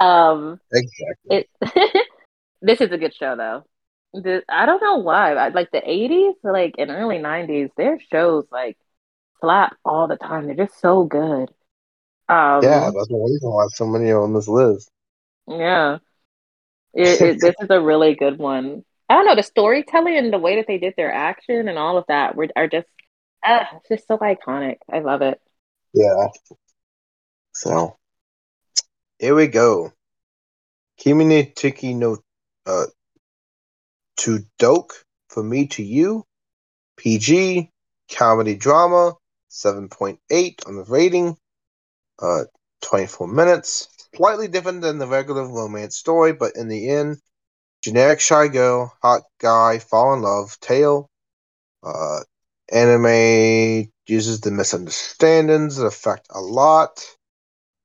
Um, 0.00 0.60
exactly. 0.72 1.46
It, 1.62 2.06
this 2.62 2.80
is 2.80 2.90
a 2.90 2.98
good 2.98 3.14
show 3.14 3.36
though. 3.36 3.64
The, 4.12 4.42
I 4.48 4.66
don't 4.66 4.82
know 4.82 4.98
why. 4.98 5.48
Like 5.50 5.70
the 5.70 5.80
'80s, 5.80 6.34
like 6.42 6.74
in 6.78 6.90
early 6.90 7.18
'90s, 7.18 7.70
their 7.76 7.98
shows 8.00 8.46
like 8.50 8.76
slap 9.40 9.76
all 9.84 10.08
the 10.08 10.16
time. 10.16 10.46
They're 10.46 10.66
just 10.66 10.80
so 10.80 11.04
good. 11.04 11.50
Um, 12.28 12.62
yeah, 12.62 12.90
that's 12.94 13.08
the 13.08 13.28
reason 13.30 13.50
why 13.50 13.66
so 13.74 13.86
many 13.86 14.10
are 14.10 14.22
on 14.22 14.34
this 14.34 14.48
list. 14.48 14.90
Yeah, 15.46 15.98
it, 16.94 17.20
it, 17.20 17.40
this 17.40 17.54
is 17.60 17.68
a 17.70 17.80
really 17.80 18.14
good 18.14 18.38
one. 18.38 18.84
I 19.08 19.14
don't 19.14 19.26
know 19.26 19.36
the 19.36 19.42
storytelling 19.42 20.16
and 20.16 20.32
the 20.32 20.38
way 20.38 20.56
that 20.56 20.66
they 20.66 20.78
did 20.78 20.94
their 20.96 21.12
action 21.12 21.68
and 21.68 21.78
all 21.78 21.98
of 21.98 22.06
that 22.08 22.36
were 22.36 22.48
are 22.56 22.68
just 22.68 22.88
uh, 23.46 23.64
just 23.88 24.06
so 24.08 24.18
iconic. 24.18 24.78
I 24.90 25.00
love 25.00 25.22
it. 25.22 25.40
Yeah. 25.92 26.28
So 27.52 27.96
here 29.18 29.34
we 29.34 29.46
go. 29.46 29.92
Kimi 30.98 31.52
Tiki 31.54 31.94
no 31.94 32.18
uh 32.66 32.86
to 34.18 34.40
Doke 34.58 35.04
for 35.28 35.42
Me 35.42 35.66
to 35.68 35.82
You, 35.82 36.24
PG, 36.96 37.70
comedy 38.10 38.54
drama, 38.54 39.14
7.8 39.50 40.68
on 40.68 40.76
the 40.76 40.84
rating, 40.84 41.36
uh, 42.20 42.44
24 42.82 43.28
minutes. 43.28 43.88
Slightly 44.14 44.46
different 44.46 44.82
than 44.82 44.98
the 44.98 45.06
regular 45.06 45.46
romance 45.46 45.96
story, 45.96 46.32
but 46.32 46.54
in 46.54 46.68
the 46.68 46.88
end, 46.88 47.16
generic 47.84 48.18
shy 48.18 48.48
girl, 48.48 48.96
hot 49.02 49.24
guy, 49.38 49.78
fall 49.78 50.14
in 50.14 50.22
love, 50.22 50.58
tale. 50.60 51.10
Uh, 51.82 52.20
anime 52.72 53.90
uses 54.06 54.40
the 54.40 54.50
misunderstandings 54.50 55.76
that 55.76 55.84
affect 55.84 56.26
a 56.30 56.40
lot, 56.40 57.04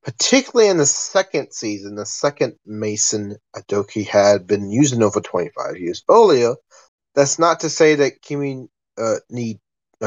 particularly 0.03 0.69
in 0.69 0.77
the 0.77 0.85
second 0.85 1.51
season. 1.51 1.95
The 1.95 2.05
second 2.05 2.55
Maison 2.65 3.35
Ikkoku 3.53 4.07
had 4.07 4.47
been 4.47 4.71
using 4.71 5.03
over 5.03 5.19
25 5.19 5.77
years 5.77 6.01
earlier. 6.09 6.55
That's 7.13 7.37
not 7.37 7.59
to 7.59 7.69
say 7.69 7.95
that 7.95 8.21
Kimi 8.21 8.69
uh, 8.97 9.15
ni 9.29 9.59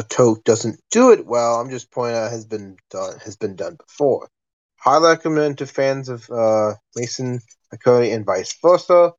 to 0.08 0.40
doesn't 0.46 0.80
do 0.90 1.12
it 1.12 1.26
well. 1.26 1.60
I'm 1.60 1.68
just 1.68 1.90
pointing 1.90 2.16
out 2.16 2.30
has 2.30 2.46
been 2.46 2.78
done 2.90 3.18
has 3.22 3.36
been 3.36 3.56
done 3.56 3.76
before. 3.76 4.30
Highly 4.78 5.10
recommend 5.10 5.58
to 5.58 5.66
fans 5.66 6.08
of 6.08 6.30
uh, 6.30 6.72
Maison 6.96 7.40
Ikkoku 7.74 8.14
and 8.14 8.24
vice 8.24 8.56
versa. 8.62 9.12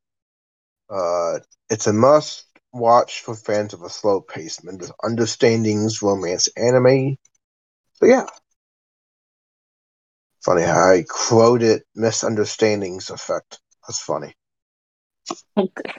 Uh, 0.90 1.40
it's 1.70 1.88
a 1.88 1.94
must 1.94 2.46
watch 2.72 3.22
for 3.22 3.36
fans 3.36 3.74
of 3.74 3.82
a 3.84 3.90
slow 3.90 4.22
paced 4.22 4.62
understandings 5.04 6.02
romance 6.02 6.48
anime. 6.58 7.18
So 7.94 8.06
yeah. 8.06 8.28
Funny 10.44 10.64
how 10.64 10.90
I 10.92 11.06
quoted 11.08 11.84
misunderstandings 11.96 13.10
effect. 13.10 13.60
That's 13.88 14.02
funny. 14.02 14.36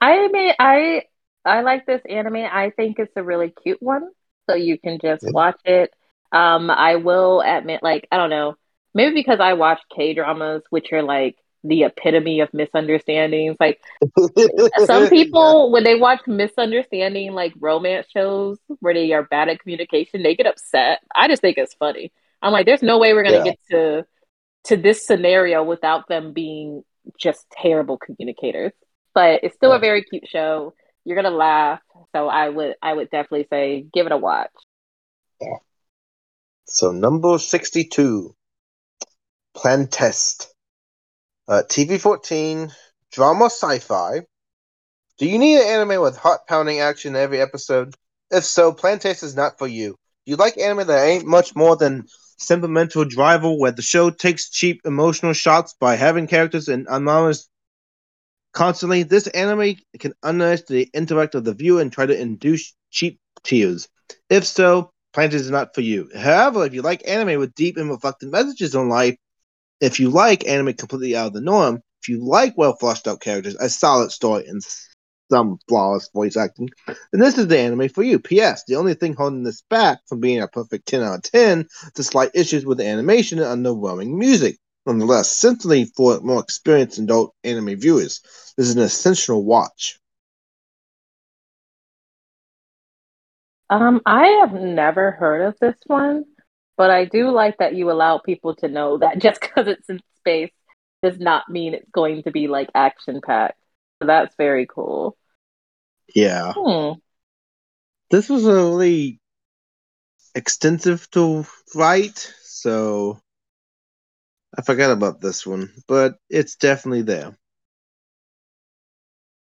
I 0.00 0.28
mean 0.28 0.52
I 0.58 1.02
I 1.44 1.62
like 1.62 1.86
this 1.86 2.02
anime. 2.08 2.36
I 2.36 2.70
think 2.76 2.98
it's 2.98 3.12
a 3.16 3.22
really 3.22 3.52
cute 3.62 3.82
one. 3.82 4.08
So 4.48 4.56
you 4.56 4.78
can 4.78 4.98
just 5.00 5.22
yeah. 5.22 5.30
watch 5.30 5.58
it. 5.64 5.90
Um, 6.32 6.70
I 6.70 6.96
will 6.96 7.40
admit, 7.40 7.82
like, 7.82 8.06
I 8.12 8.16
don't 8.18 8.30
know, 8.30 8.56
maybe 8.94 9.14
because 9.14 9.40
I 9.40 9.54
watch 9.54 9.80
K 9.94 10.14
dramas, 10.14 10.62
which 10.70 10.92
are 10.92 11.02
like 11.02 11.36
the 11.64 11.84
epitome 11.84 12.40
of 12.40 12.52
misunderstandings. 12.52 13.56
Like 13.58 13.80
some 14.84 15.08
people, 15.10 15.70
when 15.70 15.84
they 15.84 15.94
watch 15.94 16.20
misunderstanding 16.26 17.32
like 17.32 17.54
romance 17.58 18.06
shows 18.12 18.58
where 18.80 18.94
they 18.94 19.12
are 19.12 19.22
bad 19.22 19.48
at 19.48 19.60
communication, 19.60 20.22
they 20.22 20.34
get 20.34 20.46
upset. 20.46 21.00
I 21.14 21.28
just 21.28 21.42
think 21.42 21.58
it's 21.58 21.74
funny. 21.74 22.12
I'm 22.42 22.52
like, 22.52 22.66
there's 22.66 22.82
no 22.82 22.98
way 22.98 23.14
we're 23.14 23.24
gonna 23.24 23.38
yeah. 23.38 23.44
get 23.44 23.58
to 23.70 24.06
to 24.64 24.76
this 24.76 25.06
scenario 25.06 25.62
without 25.62 26.08
them 26.08 26.32
being 26.32 26.84
just 27.18 27.46
terrible 27.50 27.98
communicators. 27.98 28.72
But 29.14 29.40
it's 29.42 29.56
still 29.56 29.70
yeah. 29.70 29.76
a 29.76 29.80
very 29.80 30.04
cute 30.04 30.28
show. 30.28 30.74
You're 31.04 31.16
gonna 31.16 31.34
laugh. 31.34 31.80
So 32.14 32.28
I 32.28 32.48
would 32.48 32.76
I 32.80 32.92
would 32.92 33.10
definitely 33.10 33.46
say 33.50 33.86
give 33.92 34.06
it 34.06 34.12
a 34.12 34.16
watch. 34.16 34.50
Yeah. 35.40 35.56
So 36.66 36.92
number 36.92 37.38
sixty 37.38 37.84
two. 37.84 38.34
Planetes. 39.56 40.46
Uh, 41.48 41.62
TV 41.68 41.98
fourteen 41.98 42.70
drama 43.12 43.46
sci-fi. 43.46 44.20
Do 45.18 45.26
you 45.26 45.38
need 45.38 45.60
an 45.60 45.66
anime 45.66 46.02
with 46.02 46.16
hot 46.16 46.40
pounding 46.48 46.80
action 46.80 47.16
in 47.16 47.22
every 47.22 47.40
episode? 47.40 47.94
If 48.30 48.44
so, 48.44 48.72
Planetes 48.72 49.22
is 49.24 49.34
not 49.36 49.58
for 49.58 49.66
you. 49.66 49.96
You 50.26 50.36
like 50.36 50.58
anime 50.58 50.86
that 50.86 51.04
ain't 51.04 51.26
much 51.26 51.56
more 51.56 51.76
than 51.76 52.04
sentimental 52.38 53.04
drivel 53.04 53.58
where 53.58 53.72
the 53.72 53.82
show 53.82 54.10
takes 54.10 54.50
cheap 54.50 54.80
emotional 54.84 55.32
shots 55.32 55.74
by 55.80 55.96
having 55.96 56.26
characters 56.26 56.68
in 56.68 56.86
anonymous 56.88 57.48
Constantly, 58.52 59.02
this 59.02 59.26
anime 59.28 59.76
can 59.98 60.14
unearth 60.22 60.66
the 60.66 60.88
intellect 60.92 61.34
of 61.34 61.44
the 61.44 61.54
viewer 61.54 61.80
and 61.80 61.92
try 61.92 62.06
to 62.06 62.18
induce 62.20 62.74
cheap 62.90 63.20
tears. 63.44 63.88
If 64.28 64.44
so, 64.44 64.90
Planet 65.12 65.34
is 65.34 65.50
not 65.50 65.74
for 65.74 65.80
you. 65.80 66.10
However, 66.14 66.64
if 66.66 66.74
you 66.74 66.82
like 66.82 67.06
anime 67.06 67.38
with 67.38 67.54
deep 67.54 67.76
and 67.76 67.90
reflective 67.90 68.30
messages 68.30 68.74
on 68.74 68.88
life, 68.88 69.16
if 69.80 70.00
you 70.00 70.10
like 70.10 70.46
anime 70.46 70.74
completely 70.74 71.16
out 71.16 71.28
of 71.28 71.32
the 71.32 71.40
norm, 71.40 71.82
if 72.02 72.08
you 72.08 72.24
like 72.24 72.56
well 72.56 72.76
fleshed 72.76 73.08
out 73.08 73.20
characters, 73.20 73.56
a 73.56 73.68
solid 73.68 74.10
story, 74.12 74.46
and 74.46 74.62
some 75.30 75.58
flawless 75.68 76.08
voice 76.14 76.36
acting, 76.36 76.70
then 76.86 77.20
this 77.20 77.36
is 77.38 77.48
the 77.48 77.58
anime 77.58 77.88
for 77.88 78.02
you. 78.02 78.18
P.S. 78.18 78.64
The 78.66 78.76
only 78.76 78.94
thing 78.94 79.14
holding 79.14 79.42
this 79.42 79.62
back 79.68 79.98
from 80.06 80.20
being 80.20 80.40
a 80.40 80.48
perfect 80.48 80.86
10 80.86 81.02
out 81.02 81.16
of 81.16 81.22
10 81.22 81.60
is 81.60 81.92
the 81.94 82.04
slight 82.04 82.30
issues 82.34 82.64
with 82.64 82.78
the 82.78 82.86
animation 82.86 83.38
and 83.38 83.64
underwhelming 83.64 84.16
music. 84.16 84.58
Nonetheless, 84.86 85.30
simply 85.30 85.84
for 85.96 86.18
more 86.20 86.40
experienced 86.40 86.98
adult 86.98 87.34
anime 87.44 87.78
viewers, 87.78 88.20
this 88.56 88.68
is 88.68 88.76
an 88.76 88.82
essential 88.82 89.44
watch. 89.44 89.98
Um, 93.70 94.00
I 94.06 94.26
have 94.40 94.54
never 94.54 95.10
heard 95.10 95.46
of 95.46 95.58
this 95.60 95.76
one, 95.86 96.24
but 96.78 96.90
I 96.90 97.04
do 97.04 97.30
like 97.30 97.58
that 97.58 97.74
you 97.74 97.90
allow 97.90 98.18
people 98.18 98.54
to 98.56 98.68
know 98.68 98.98
that 98.98 99.18
just 99.22 99.40
because 99.40 99.66
it's 99.66 99.90
in 99.90 100.00
space 100.18 100.52
does 101.02 101.18
not 101.18 101.48
mean 101.50 101.74
it's 101.74 101.90
going 101.90 102.22
to 102.22 102.30
be 102.30 102.48
like 102.48 102.70
action 102.74 103.20
packed. 103.20 103.60
So 104.00 104.06
that's 104.06 104.34
very 104.36 104.66
cool. 104.66 105.16
Yeah. 106.14 106.54
Hmm. 106.56 106.92
This 108.10 108.30
was 108.30 108.46
a 108.46 108.54
really 108.54 109.20
extensive 110.34 111.10
to 111.10 111.44
write, 111.74 112.32
so 112.42 113.18
I 114.56 114.62
forgot 114.62 114.92
about 114.92 115.20
this 115.20 115.46
one, 115.46 115.70
but 115.86 116.16
it's 116.30 116.56
definitely 116.56 117.02
there. 117.02 117.36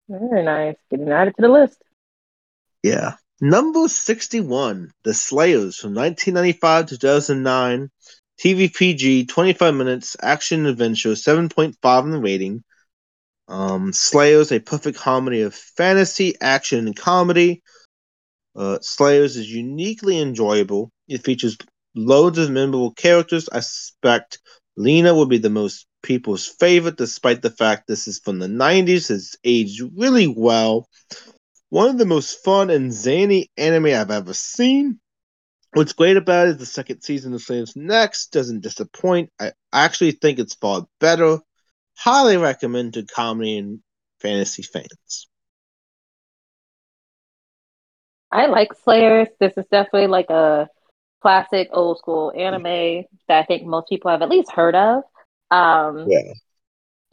Very 0.08 0.44
nice. 0.44 0.76
Getting 0.90 1.10
added 1.10 1.34
to 1.36 1.42
the 1.42 1.48
list. 1.48 1.82
Yeah. 2.82 3.14
Number 3.44 3.88
61, 3.88 4.90
The 5.02 5.12
Slayers 5.12 5.76
from 5.76 5.92
1995 5.92 6.86
to 6.86 6.96
2009. 6.96 7.90
TVPG, 8.42 9.28
25 9.28 9.74
minutes, 9.74 10.16
action 10.22 10.64
adventure, 10.64 11.10
7.5 11.10 12.04
in 12.04 12.10
the 12.10 12.20
rating. 12.20 12.64
Um, 13.46 13.92
Slayers, 13.92 14.50
a 14.50 14.60
perfect 14.60 14.96
harmony 14.96 15.42
of 15.42 15.54
fantasy, 15.54 16.36
action, 16.40 16.86
and 16.86 16.96
comedy. 16.96 17.62
Uh, 18.56 18.78
Slayers 18.80 19.36
is 19.36 19.52
uniquely 19.52 20.18
enjoyable. 20.22 20.90
It 21.06 21.22
features 21.22 21.58
loads 21.94 22.38
of 22.38 22.50
memorable 22.50 22.92
characters. 22.92 23.50
I 23.52 23.60
suspect 23.60 24.38
Lina 24.78 25.14
will 25.14 25.26
be 25.26 25.36
the 25.36 25.50
most 25.50 25.86
people's 26.02 26.46
favorite, 26.46 26.96
despite 26.96 27.42
the 27.42 27.50
fact 27.50 27.88
this 27.88 28.08
is 28.08 28.20
from 28.20 28.38
the 28.38 28.48
90s. 28.48 29.10
It's 29.10 29.36
aged 29.44 29.82
really 29.94 30.28
well. 30.28 30.88
One 31.74 31.88
of 31.88 31.98
the 31.98 32.06
most 32.06 32.44
fun 32.44 32.70
and 32.70 32.92
zany 32.92 33.50
anime 33.56 33.86
I've 33.86 34.12
ever 34.12 34.32
seen. 34.32 35.00
What's 35.72 35.92
great 35.92 36.16
about 36.16 36.46
it 36.46 36.50
is 36.50 36.58
the 36.58 36.66
second 36.66 37.00
season 37.00 37.34
of 37.34 37.42
Slayers 37.42 37.74
Next 37.74 38.28
doesn't 38.28 38.60
disappoint. 38.60 39.32
I 39.40 39.54
actually 39.72 40.12
think 40.12 40.38
it's 40.38 40.54
far 40.54 40.86
better. 41.00 41.40
Highly 41.98 42.36
recommend 42.36 42.94
to 42.94 43.04
comedy 43.04 43.58
and 43.58 43.80
fantasy 44.20 44.62
fans. 44.62 45.28
I 48.30 48.46
like 48.46 48.72
Slayers. 48.84 49.26
This 49.40 49.54
is 49.56 49.66
definitely 49.68 50.06
like 50.06 50.30
a 50.30 50.68
classic 51.22 51.70
old 51.72 51.98
school 51.98 52.32
anime 52.36 53.02
that 53.26 53.40
I 53.40 53.42
think 53.46 53.66
most 53.66 53.88
people 53.88 54.12
have 54.12 54.22
at 54.22 54.30
least 54.30 54.52
heard 54.52 54.76
of. 54.76 55.02
Um, 55.50 56.06
yeah. 56.08 56.34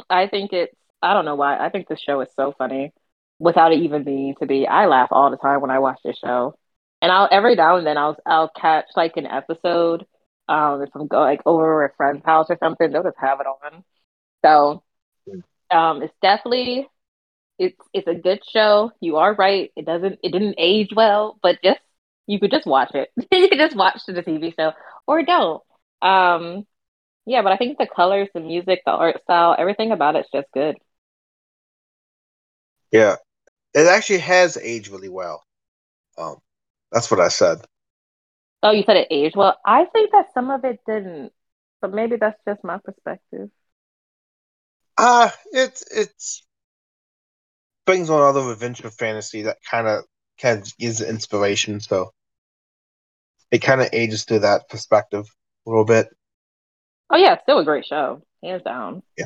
I 0.07 0.28
think 0.28 0.53
it's, 0.53 0.78
I 1.01 1.16
don't 1.16 1.26
know 1.26 1.34
why. 1.34 1.57
I 1.57 1.70
think 1.70 1.88
the 1.88 1.97
show 1.97 2.22
is 2.22 2.30
so 2.36 2.53
funny 2.55 2.93
without 3.42 3.74
it 3.74 3.80
even 3.82 4.04
being 4.04 4.36
to 4.39 4.46
be. 4.48 4.68
I 4.68 4.86
laugh 4.88 5.10
all 5.12 5.32
the 5.32 5.38
time 5.38 5.62
when 5.62 5.72
I 5.72 5.80
watch 5.80 6.00
this 6.06 6.20
show. 6.20 6.56
And 7.02 7.12
I'll 7.12 7.28
every 7.32 7.56
now 7.56 7.78
and 7.78 7.88
then 7.88 7.98
I'll 7.98 8.18
I'll 8.26 8.50
catch 8.50 8.86
like 8.96 9.18
an 9.18 9.26
episode 9.26 10.06
um 10.50 10.84
if 10.84 10.89
I'm 10.96 11.08
go 11.08 11.20
like 11.22 11.42
over 11.46 11.86
a 11.86 11.94
friend's 11.98 12.26
house 12.26 12.48
or 12.50 12.58
something, 12.60 12.92
they'll 12.92 13.04
just 13.04 13.18
have 13.20 13.39
it 13.42 13.48
on. 13.48 13.84
So 14.46 14.84
um 15.72 16.04
it's 16.04 16.14
definitely 16.22 16.88
it's 17.60 17.78
it's 17.94 18.08
a 18.08 18.16
good 18.16 18.42
show. 18.54 18.92
You 19.02 19.18
are 19.18 19.36
right. 19.36 19.72
It 19.76 19.86
doesn't 19.86 20.20
it 20.24 20.32
didn't 20.32 20.56
age 20.58 20.89
well, 20.96 21.39
but 21.44 21.60
just 21.64 21.82
you 22.28 22.39
could 22.39 22.52
just 22.52 22.68
watch 22.68 22.92
it. 22.96 23.10
you 23.32 23.50
could 23.50 23.60
just 23.60 23.76
watch 23.78 24.02
the 24.08 24.24
TV 24.24 24.54
show 24.58 24.74
or 25.08 25.24
don't. 25.24 25.64
Um, 26.02 26.68
yeah, 27.26 27.44
but 27.44 27.52
I 27.54 27.58
think 27.58 27.78
the 27.78 27.88
colors, 27.88 28.30
the 28.34 28.39
music, 28.42 28.82
the 28.86 28.92
art 28.92 29.24
style, 29.24 29.56
everything 29.58 29.92
about 29.92 30.16
it's 30.16 30.30
just 30.34 30.48
good. 30.54 30.78
Yeah, 32.92 33.18
it 33.74 33.88
actually 33.88 34.20
has 34.20 34.58
aged 34.58 34.90
really 34.90 35.10
well. 35.10 35.44
Um, 36.18 36.38
that's 36.92 37.10
what 37.10 37.20
I 37.20 37.30
said. 37.30 37.60
Oh, 38.64 38.72
you 38.72 38.84
said 38.84 38.98
it 38.98 39.08
aged 39.10 39.36
well. 39.36 39.58
I 39.66 39.86
think 39.86 40.12
that 40.12 40.34
some 40.34 40.52
of 40.52 40.64
it 40.66 40.80
didn't, 40.86 41.34
but 41.82 41.94
maybe 41.94 42.18
that's 42.18 42.40
just 42.46 42.64
my 42.64 42.78
perspective. 42.78 43.50
Uh 44.98 45.30
it's 45.52 45.84
it's 45.92 46.44
brings 47.86 48.10
on 48.10 48.22
other 48.22 48.52
adventure 48.52 48.90
fantasy 48.90 49.44
that 49.44 49.58
kind 49.70 49.88
of 49.88 50.04
kind 50.40 50.60
of 50.60 50.78
gives 50.78 51.02
inspiration. 51.02 51.80
So 51.80 52.12
it 53.52 53.60
kind 53.60 53.82
of 53.82 53.90
ages 53.94 54.24
through 54.24 54.40
that 54.40 54.70
perspective 54.70 55.26
a 55.66 55.70
little 55.70 55.86
bit. 55.86 56.08
Oh 57.10 57.18
yeah, 57.18 57.42
still 57.42 57.60
a 57.60 57.66
great 57.66 57.86
show, 57.86 58.22
hands 58.44 58.64
down. 58.64 59.04
Yeah. 59.18 59.26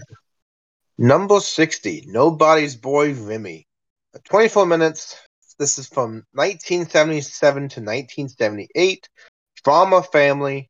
Number 0.98 1.39
sixty, 1.39 2.04
Nobody's 2.08 2.76
Boy 2.76 3.14
Remy. 3.14 3.68
24 4.24 4.66
minutes, 4.66 5.18
This 5.59 5.78
is 5.78 5.88
from 5.88 6.24
1977 6.34 7.53
to 7.70 7.80
1978. 7.82 9.09
Drama 9.63 10.03
family. 10.03 10.70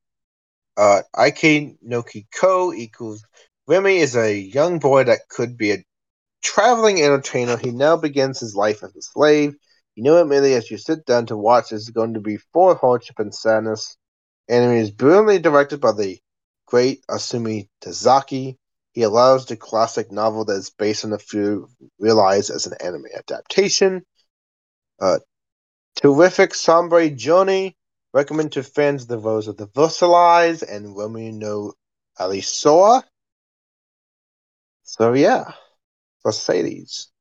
Uh, 0.78 1.04
Ie 1.18 1.78
Naki 1.82 2.28
Ko 2.38 2.74
equals 2.74 3.24
Remy 3.68 3.98
is 3.98 4.16
a 4.16 4.36
young 4.38 4.80
boy 4.80 5.06
that 5.06 5.30
could 5.30 5.58
be 5.58 5.72
a 5.72 5.84
traveling 6.43 7.02
entertainer. 7.02 7.58
He 7.58 7.72
now 7.72 7.96
begins 7.98 8.39
his 8.39 8.56
life 8.56 8.84
as 8.84 8.96
a 8.96 9.02
slave. 9.02 9.56
You 9.96 10.04
know 10.04 10.22
immediately 10.22 10.56
as 10.56 10.70
you 10.70 10.78
sit 10.78 11.06
down 11.06 11.28
to 11.28 11.38
watch, 11.38 11.70
this 11.70 11.84
is 11.84 11.89
going 11.89 12.16
to 12.16 12.20
be 12.20 12.38
full 12.52 12.72
of 12.72 12.80
hardship 12.80 13.20
and 13.20 13.34
sadness. 13.34 13.96
Anime 14.50 14.78
is 14.78 14.91
brilliantly 14.91 15.39
directed 15.39 15.80
by 15.80 15.93
the 15.93 16.20
great 16.66 17.02
Osamu 17.10 17.68
Dezaki. 17.82 18.58
He 18.96 19.04
allows 19.04 19.46
the 19.46 19.58
classic 19.58 20.10
novel 20.10 20.46
that 20.46 20.54
is 20.54 20.70
based 20.70 21.04
on 21.04 21.12
the 21.12 21.20
few 21.20 21.68
realized 22.00 22.50
as 22.50 22.66
an 22.66 22.78
anime 22.82 23.08
adaptation. 23.14 24.06
Uh, 25.02 25.20
terrific 25.96 26.56
Sombre 26.56 27.10
Journey. 27.10 27.76
Recommend 28.14 28.54
to 28.54 28.64
fans 28.64 29.06
the 29.06 29.18
Rose 29.18 29.50
of 29.50 29.58
the 29.58 29.68
Versailles 29.68 30.64
and 30.64 30.96
Romeo 30.96 31.32
no 31.32 31.74
Aoi 32.18 32.39
Sora. 32.39 33.04
So 34.84 35.12
yeah, 35.12 35.52
Mercedes. 36.24 37.12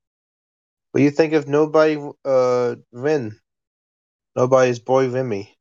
What 0.92 0.98
do 0.98 1.04
you 1.04 1.10
think 1.10 1.32
of 1.32 1.48
Nobody 1.48 1.98
uh 2.24 2.76
Rin? 2.92 3.40
Nobody's 4.36 4.78
Boy 4.78 5.08
Remy. 5.08 5.58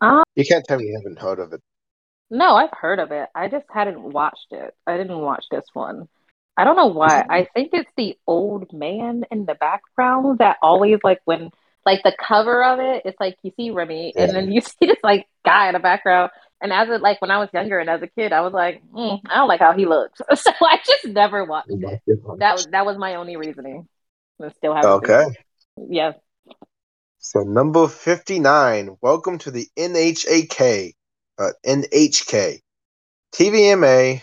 Um, 0.00 0.22
You 0.36 0.44
can't 0.46 0.64
tell 0.64 0.78
me 0.78 0.84
you 0.84 1.00
haven't 1.02 1.18
heard 1.18 1.40
of 1.40 1.52
it. 1.52 1.60
No, 2.30 2.54
I've 2.54 2.70
heard 2.72 2.98
of 2.98 3.10
it. 3.12 3.28
I 3.34 3.48
just 3.48 3.66
hadn't 3.72 4.00
watched 4.00 4.52
it. 4.52 4.74
I 4.86 4.96
didn't 4.96 5.18
watch 5.18 5.44
this 5.50 5.64
one. 5.72 6.08
I 6.56 6.64
don't 6.64 6.76
know 6.76 6.86
why. 6.86 7.24
I 7.28 7.46
think 7.54 7.70
it's 7.72 7.90
the 7.96 8.16
old 8.26 8.72
man 8.72 9.24
in 9.30 9.46
the 9.46 9.54
background 9.54 10.38
that 10.38 10.58
always 10.62 10.98
like 11.02 11.20
when 11.24 11.50
like 11.86 12.02
the 12.02 12.14
cover 12.18 12.62
of 12.62 12.78
it, 12.78 13.02
it's 13.04 13.18
like 13.18 13.36
you 13.42 13.52
see 13.56 13.70
Remy 13.70 14.14
and 14.16 14.30
then 14.34 14.52
you 14.52 14.60
see 14.60 14.86
this 14.86 14.98
like 15.02 15.26
guy 15.44 15.68
in 15.68 15.74
the 15.74 15.80
background. 15.80 16.30
And 16.62 16.72
as 16.72 16.88
it 16.90 17.00
like 17.00 17.20
when 17.22 17.30
I 17.30 17.38
was 17.38 17.48
younger 17.54 17.78
and 17.78 17.88
as 17.88 18.02
a 18.02 18.06
kid, 18.06 18.32
I 18.32 18.42
was 18.42 18.52
like, 18.52 18.82
mm, 18.94 19.18
I 19.26 19.36
don't 19.36 19.48
like 19.48 19.60
how 19.60 19.72
he 19.72 19.86
looks. 19.86 20.20
So 20.36 20.52
I 20.60 20.78
just 20.84 21.06
never 21.06 21.44
watched 21.44 21.70
it. 21.70 22.02
That 22.38 22.54
was 22.54 22.66
that 22.66 22.86
was 22.86 22.98
my 22.98 23.14
only 23.16 23.36
reasoning. 23.36 23.88
I 24.42 24.50
still 24.50 24.74
haven't 24.74 24.92
Okay. 24.92 25.24
Yeah. 25.88 26.12
So 27.18 27.40
number 27.40 27.88
fifty-nine. 27.88 28.96
Welcome 29.00 29.38
to 29.38 29.50
the 29.50 29.68
NHAK, 29.76 30.92
uh, 31.40 31.52
NHK, 31.66 32.60
TVMA, 33.34 34.22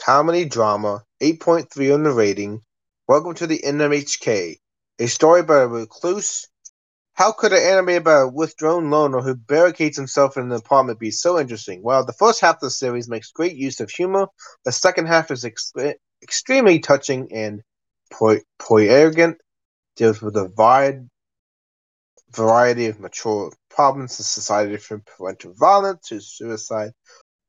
comedy 0.00 0.44
drama, 0.44 1.02
eight 1.20 1.40
point 1.40 1.72
three 1.72 1.90
on 1.90 2.04
the 2.04 2.12
rating. 2.12 2.62
Welcome 3.08 3.34
to 3.34 3.48
the 3.48 3.58
NMHK, 3.58 4.56
a 5.00 5.06
story 5.08 5.40
about 5.40 5.64
a 5.64 5.68
recluse. 5.68 6.46
How 7.14 7.32
could 7.32 7.52
an 7.52 7.62
anime 7.62 7.96
about 7.96 8.22
a 8.22 8.28
withdrawn 8.28 8.90
loner 8.90 9.22
who 9.22 9.34
barricades 9.34 9.96
himself 9.96 10.36
in 10.36 10.44
an 10.44 10.52
apartment 10.52 11.00
be 11.00 11.10
so 11.10 11.40
interesting? 11.40 11.82
Well, 11.82 12.04
the 12.04 12.12
first 12.12 12.40
half 12.40 12.56
of 12.56 12.60
the 12.60 12.70
series 12.70 13.08
makes 13.08 13.32
great 13.32 13.56
use 13.56 13.80
of 13.80 13.90
humor. 13.90 14.28
The 14.64 14.72
second 14.72 15.06
half 15.06 15.30
is 15.32 15.44
ex- 15.44 15.72
extremely 16.22 16.78
touching 16.78 17.32
and 17.32 17.62
po- 18.12 18.40
poignant, 18.58 19.38
deals 19.96 20.22
with 20.22 20.36
a 20.36 20.52
wide 20.56 21.08
variety 22.32 22.86
of 22.86 23.00
mature 23.00 23.50
problems 23.76 24.18
in 24.18 24.24
society 24.24 24.78
from 24.78 25.02
parental 25.02 25.54
violence 25.54 26.08
to 26.08 26.20
suicide. 26.20 26.92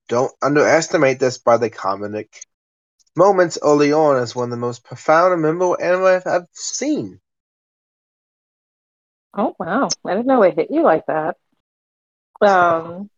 Don't 0.10 0.34
underestimate 0.44 1.20
this 1.20 1.40
by 1.40 1.58
the 1.58 1.72
comedic 1.72 2.30
moments 3.16 3.58
early 3.64 3.94
on 3.94 4.18
as 4.18 4.36
one 4.36 4.46
of 4.46 4.52
the 4.52 4.58
most 4.58 4.84
profound 4.84 5.34
and 5.34 5.42
memorable 5.42 5.78
anime 5.82 6.22
I've 6.26 6.48
seen. 6.54 7.22
Oh 9.38 9.56
wow. 9.60 9.90
I 10.06 10.16
didn't 10.16 10.28
know 10.28 10.44
it 10.44 10.56
hit 10.56 10.72
you 10.72 10.84
like 10.84 11.06
that. 11.08 11.38
Um 12.42 13.10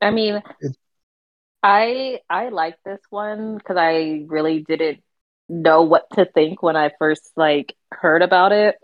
I 0.00 0.10
mean 0.10 0.42
I 1.62 2.20
I 2.28 2.48
like 2.48 2.76
this 2.84 3.00
one 3.10 3.56
because 3.58 3.76
I 3.78 4.24
really 4.28 4.60
didn't 4.60 5.02
know 5.48 5.82
what 5.82 6.06
to 6.14 6.24
think 6.26 6.62
when 6.62 6.76
I 6.76 6.90
first 6.98 7.32
like 7.36 7.76
heard 7.92 8.22
about 8.22 8.52
it. 8.52 8.76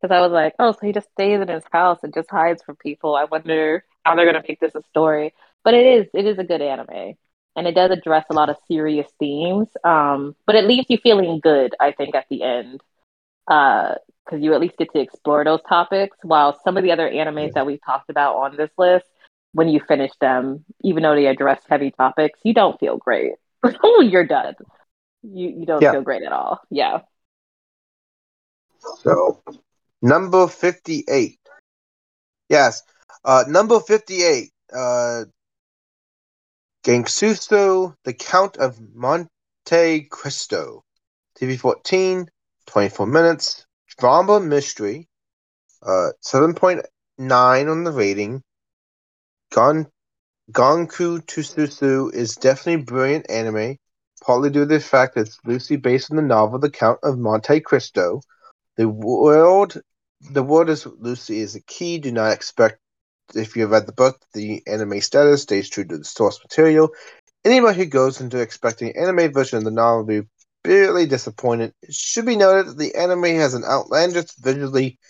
Because 0.00 0.14
I 0.14 0.20
was 0.20 0.32
like, 0.32 0.54
oh, 0.58 0.72
so 0.72 0.78
he 0.82 0.92
just 0.92 1.10
stays 1.12 1.40
in 1.40 1.48
his 1.48 1.64
house 1.72 1.98
and 2.02 2.14
just 2.14 2.30
hides 2.30 2.62
from 2.62 2.76
people. 2.76 3.16
I 3.16 3.24
wonder 3.24 3.84
how 4.04 4.14
they're 4.14 4.26
gonna 4.26 4.44
make 4.48 4.60
this 4.60 4.74
a 4.74 4.82
story. 4.90 5.34
But 5.64 5.74
it 5.74 5.86
is 5.86 6.06
it 6.14 6.26
is 6.26 6.38
a 6.38 6.44
good 6.44 6.62
anime. 6.62 7.14
And 7.56 7.66
it 7.66 7.74
does 7.74 7.90
address 7.90 8.26
a 8.30 8.34
lot 8.34 8.50
of 8.50 8.56
serious 8.68 9.08
themes. 9.18 9.68
Um, 9.84 10.34
but 10.46 10.54
it 10.56 10.64
leaves 10.64 10.86
you 10.88 10.98
feeling 10.98 11.40
good, 11.42 11.74
I 11.80 11.92
think, 11.92 12.14
at 12.14 12.26
the 12.30 12.42
end. 12.42 12.80
Uh, 13.48 13.94
because 14.24 14.42
you 14.42 14.54
at 14.54 14.60
least 14.60 14.76
get 14.78 14.92
to 14.92 15.00
explore 15.00 15.44
those 15.44 15.62
topics. 15.68 16.16
While 16.22 16.58
some 16.64 16.76
of 16.76 16.82
the 16.82 16.92
other 16.92 17.10
animes 17.10 17.52
that 17.54 17.66
we've 17.66 17.80
talked 17.84 18.10
about 18.10 18.36
on 18.36 18.56
this 18.56 18.70
list, 18.78 19.06
when 19.52 19.68
you 19.68 19.80
finish 19.88 20.12
them, 20.20 20.64
even 20.82 21.02
though 21.02 21.14
they 21.14 21.26
address 21.26 21.60
heavy 21.68 21.90
topics, 21.90 22.38
you 22.44 22.54
don't 22.54 22.78
feel 22.78 22.96
great. 22.98 23.32
You're 24.00 24.26
done. 24.26 24.54
You 25.22 25.48
you 25.60 25.66
don't 25.66 25.82
Yeah. 25.82 25.90
feel 25.90 26.02
great 26.02 26.22
at 26.22 26.32
all. 26.32 26.60
Yeah. 26.70 27.00
So, 29.02 29.42
number 30.02 30.46
58. 30.46 31.38
Yes, 32.48 32.82
uh, 33.24 33.44
number 33.48 33.80
58. 33.80 34.50
Uh, 34.72 35.24
Gankutsuou, 36.84 37.94
The 38.04 38.14
Count 38.14 38.56
of 38.56 38.78
Monte 38.94 40.08
Cristo. 40.10 40.84
TV 41.40 41.58
14, 41.58 42.28
24 42.66 43.06
minutes. 43.06 43.66
Drama 43.98 44.40
mystery. 44.40 45.08
Uh, 45.82 46.10
7.9 46.24 47.70
on 47.70 47.84
the 47.84 47.92
rating. 47.92 48.42
Gon 49.50 49.86
Gonku 50.52 51.20
Tsusu 51.20 52.12
is 52.14 52.34
definitely 52.36 52.82
brilliant 52.84 53.30
anime, 53.30 53.76
partly 54.24 54.48
due 54.48 54.60
to 54.60 54.66
the 54.66 54.80
fact 54.80 55.14
that 55.14 55.26
it's 55.26 55.38
loosely 55.44 55.76
based 55.76 56.10
on 56.10 56.16
the 56.16 56.22
novel 56.22 56.58
The 56.58 56.70
Count 56.70 57.00
of 57.02 57.18
Monte 57.18 57.60
Cristo. 57.60 58.22
The 58.78 58.88
world, 58.88 59.82
the 60.30 60.44
world 60.44 60.70
is 60.70 60.86
Lucy 60.86 61.40
is 61.40 61.56
a 61.56 61.60
key. 61.60 61.98
Do 61.98 62.12
not 62.12 62.32
expect, 62.32 62.78
if 63.34 63.56
you 63.56 63.62
have 63.62 63.72
read 63.72 63.86
the 63.86 63.92
book, 63.92 64.20
the 64.34 64.62
anime 64.68 65.00
status 65.00 65.42
stays 65.42 65.68
true 65.68 65.84
to 65.84 65.98
the 65.98 66.04
source 66.04 66.38
material. 66.44 66.90
Anyone 67.44 67.74
who 67.74 67.86
goes 67.86 68.20
into 68.20 68.38
expecting 68.38 68.90
an 68.90 69.02
anime 69.02 69.32
version 69.32 69.58
of 69.58 69.64
the 69.64 69.72
novel 69.72 70.04
will 70.04 70.22
be 70.22 70.28
bitterly 70.62 71.06
disappointed. 71.06 71.74
It 71.82 71.92
should 71.92 72.24
be 72.24 72.36
noted 72.36 72.68
that 72.68 72.78
the 72.78 72.94
anime 72.94 73.24
has 73.24 73.54
an 73.54 73.64
outlandish, 73.64 74.30
visually 74.38 75.00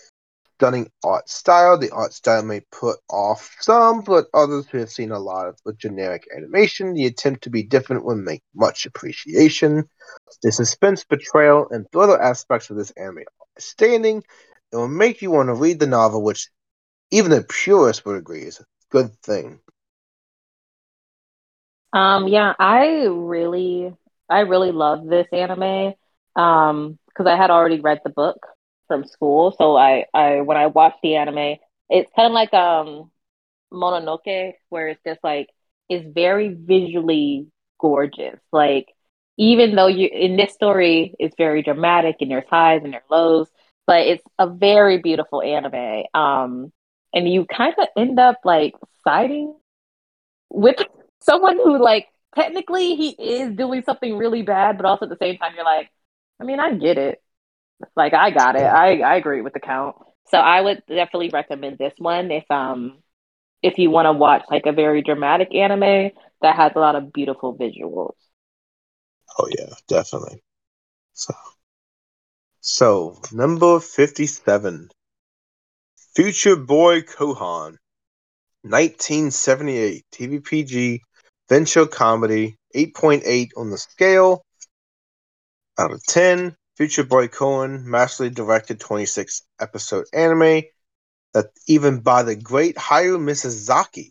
stunning 0.55 0.91
art 1.05 1.29
style. 1.29 1.77
The 1.77 1.91
art 1.91 2.15
style 2.15 2.43
may 2.43 2.63
put 2.73 2.97
off 3.11 3.55
some, 3.61 4.01
but 4.01 4.29
others 4.33 4.67
who 4.67 4.79
have 4.79 4.91
seen 4.91 5.13
a 5.13 5.19
lot 5.19 5.47
of 5.47 5.59
the 5.67 5.75
generic 5.75 6.27
animation, 6.35 6.95
the 6.95 7.05
attempt 7.05 7.45
to 7.45 7.51
be 7.51 7.65
different 7.65 8.07
will 8.07 8.17
make 8.17 8.43
much 8.55 8.87
appreciation. 8.87 9.87
The 10.43 10.53
suspense, 10.53 11.05
betrayal, 11.05 11.69
and 11.71 11.87
thriller 11.93 12.19
aspects 12.19 12.71
of 12.71 12.79
this 12.79 12.93
anime 12.93 13.25
outstanding. 13.59 14.23
It 14.73 14.77
will 14.77 14.89
make 14.89 15.23
you 15.23 15.31
want 15.31 15.49
to 15.49 15.55
read 15.55 15.81
the 15.81 15.87
novel, 15.87 16.23
which 16.23 16.49
even 17.11 17.31
the 17.31 17.45
purists 17.45 18.05
would 18.05 18.17
agree 18.17 18.43
is 18.43 18.61
a 18.61 18.65
good 18.91 19.15
thing. 19.23 19.61
Um, 21.93 22.29
yeah, 22.29 22.55
I 22.59 23.07
really, 23.09 23.95
I 24.29 24.41
really 24.41 24.73
love 24.73 25.07
this 25.07 25.27
anime. 25.33 25.95
Um, 26.37 26.99
because 27.09 27.27
I 27.27 27.37
had 27.37 27.51
already 27.51 27.81
read 27.81 28.01
the 28.05 28.11
book 28.11 28.39
from 28.87 29.05
school, 29.05 29.53
so 29.59 29.77
I, 29.77 30.07
I 30.15 30.41
when 30.43 30.57
I 30.57 30.67
watched 30.69 30.99
the 31.03 31.17
anime, 31.17 31.57
it's 31.91 32.11
kind 32.15 32.29
of 32.29 32.33
like 32.33 32.55
um 32.55 33.11
Mononoke, 33.73 34.55
where 34.71 34.89
it's 34.89 35.03
just 35.07 35.21
like 35.25 35.49
it's 35.89 36.07
very 36.15 36.49
visually 36.55 37.49
gorgeous. 37.81 38.39
Like 38.53 38.87
even 39.39 39.77
though 39.77 39.89
you 39.89 40.09
in 40.13 40.37
this 40.37 40.55
story, 40.55 41.15
it's 41.21 41.37
very 41.39 41.63
dramatic 41.63 42.19
and 42.21 42.31
there's 42.31 42.49
highs 42.51 42.83
and 42.85 42.95
there's 42.95 43.05
lows, 43.11 43.49
but 43.87 44.01
it's 44.03 44.25
a 44.39 44.49
very 44.49 44.99
beautiful 44.99 45.43
anime. 45.43 46.05
Um, 46.15 46.73
and 47.15 47.29
you 47.29 47.47
kind 47.47 47.75
of 47.79 47.89
end 47.97 48.21
up 48.21 48.39
like 48.45 48.75
siding 49.05 49.55
with 50.51 50.77
someone 51.21 51.57
who 51.59 51.79
like 51.83 52.09
technically 52.37 52.97
he 52.97 53.11
is 53.11 53.55
doing 53.57 53.83
something 53.85 54.17
really 54.17 54.43
bad, 54.43 54.77
but 54.77 54.87
also 54.87 55.07
at 55.07 55.11
the 55.11 55.19
same 55.21 55.39
time 55.39 55.53
you're 55.57 55.65
like, 55.65 55.91
I 56.41 56.45
mean, 56.45 56.61
I 56.61 56.75
get 56.75 56.99
it. 56.99 57.23
Like 57.97 58.15
I 58.15 58.31
got 58.31 58.57
it. 58.57 58.65
I 58.65 59.01
I 59.01 59.17
agree 59.17 59.43
with 59.43 59.55
the 59.55 59.61
count. 59.61 59.97
So 60.29 60.39
I 60.39 60.61
would 60.61 60.83
definitely 60.89 61.31
recommend 61.31 61.79
this 61.79 61.95
one 61.99 62.31
if 62.31 62.51
um 62.51 62.99
if 63.63 63.79
you 63.79 63.91
want 63.91 64.07
to 64.07 64.13
watch 64.13 64.45
like 64.51 64.67
a 64.67 64.73
very 64.73 65.03
dramatic 65.03 65.55
anime 65.55 66.13
that 66.43 66.57
has 66.57 66.73
a 66.77 66.81
lot 66.81 66.97
of 66.97 67.13
beautiful 67.13 67.57
visuals. 67.57 68.15
Oh 69.39 69.49
yeah, 69.57 69.73
definitely. 69.87 70.43
So, 71.13 71.35
so 72.61 73.21
number 73.33 73.81
fifty-seven, 73.81 74.91
Future 76.15 76.57
Boy 76.57 77.03
Conan, 77.03 77.79
nineteen 78.65 79.31
seventy-eight, 79.31 80.05
TVPG, 80.13 81.01
venture 81.49 81.87
comedy, 81.87 82.57
eight 82.75 82.95
point 82.95 83.23
eight 83.27 83.53
on 83.57 83.71
the 83.71 83.79
scale 83.79 84.45
out 85.79 85.93
of 85.93 86.03
ten. 86.05 86.57
Future 86.77 87.05
Boy 87.05 87.27
Conan 87.27 87.91
masterfully 87.91 88.31
directed 88.31 88.79
26 88.79 89.43
episode 89.61 90.05
anime 90.13 90.63
that 91.35 91.47
even 91.67 92.01
by 92.01 92.23
the 92.23 92.37
great 92.37 92.77
Hayao 92.77 93.19
Miyazaki. 93.19 94.11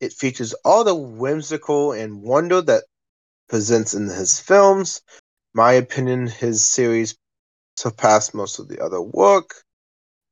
It 0.00 0.12
features 0.12 0.52
all 0.64 0.84
the 0.84 0.94
whimsical 0.94 1.92
and 1.92 2.22
wonder 2.22 2.60
that 2.60 2.84
presents 3.52 3.92
in 3.92 4.08
his 4.08 4.40
films. 4.40 5.02
My 5.52 5.74
opinion, 5.74 6.26
his 6.26 6.66
series 6.66 7.14
surpass 7.76 8.32
most 8.32 8.58
of 8.58 8.66
the 8.66 8.82
other 8.82 9.00
work. 9.02 9.50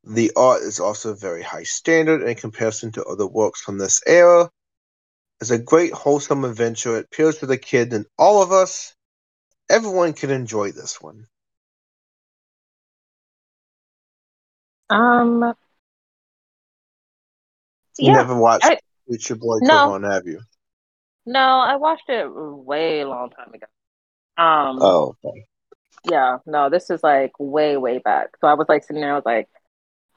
The 0.05 0.33
art 0.35 0.63
is 0.63 0.81
also 0.81 1.13
very 1.15 1.43
high 1.43 1.65
standard 1.65 2.23
in 2.23 2.35
comparison 2.35 2.93
to 2.93 3.05
other 3.05 3.27
works 3.27 3.61
from 3.61 3.77
this 3.77 4.01
era. 4.07 4.51
It's 5.43 5.51
a 5.51 5.59
great 5.59 5.93
wholesome 5.93 6.47
adventure. 6.47 6.97
It 6.97 7.09
appeals 7.13 7.39
to 7.39 7.47
the 7.47 7.59
kid 7.59 7.93
and 7.93 8.07
all 8.19 8.43
of 8.43 8.53
us. 8.53 8.95
Everyone 9.69 10.15
can 10.15 10.31
enjoy 10.31 10.73
this 10.73 11.01
one. 11.03 11.27
Um. 14.89 15.55
You 17.99 18.07
yeah, 18.07 18.15
never 18.15 18.35
watched 18.35 18.65
I- 18.65 18.81
Future 19.07 19.37
Boy 19.37 19.59
No. 19.61 19.91
Conan, 19.91 20.11
have 20.11 20.27
you? 20.27 20.41
No, 21.33 21.41
I 21.41 21.77
watched 21.77 22.09
it 22.09 22.27
way 22.31 23.05
long 23.05 23.31
time 23.31 23.53
ago. 23.55 23.67
Um. 24.43 24.81
Oh, 24.83 25.17
okay. 25.25 25.47
Yeah, 26.11 26.39
no, 26.47 26.71
this 26.71 26.91
is 26.91 27.03
like 27.03 27.33
way, 27.39 27.77
way 27.77 27.99
back. 27.99 28.29
So 28.41 28.47
I 28.47 28.55
was 28.55 28.69
like 28.69 28.85
sitting 28.85 29.03
there, 29.03 29.13
I 29.13 29.17
was 29.17 29.27
like, 29.27 29.49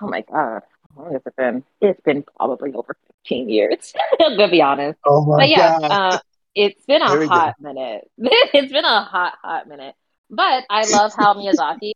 oh 0.01 0.07
my 0.07 0.21
God, 0.21 0.61
how 0.95 1.03
long 1.03 1.13
has 1.13 1.21
it 1.25 1.35
been? 1.35 1.63
It's 1.81 2.01
been 2.01 2.23
probably 2.37 2.73
over 2.73 2.95
15 3.07 3.49
years, 3.49 3.93
to 4.19 4.47
be 4.49 4.61
honest. 4.61 4.99
Oh 5.05 5.25
my 5.25 5.37
But 5.37 5.49
yeah, 5.49 5.73
god. 5.81 5.91
uh, 5.91 6.19
it's 6.55 6.85
been 6.85 7.01
a 7.01 7.15
we 7.19 7.27
go. 7.27 7.27
hot 7.27 7.55
minute. 7.59 8.09
It's 8.53 8.71
been 8.71 8.85
a 8.85 9.03
hot, 9.03 9.33
hot 9.41 9.67
minute. 9.67 9.95
But 10.29 10.65
I 10.69 10.85
love 10.85 11.13
how 11.15 11.33
Miyazaki, 11.35 11.93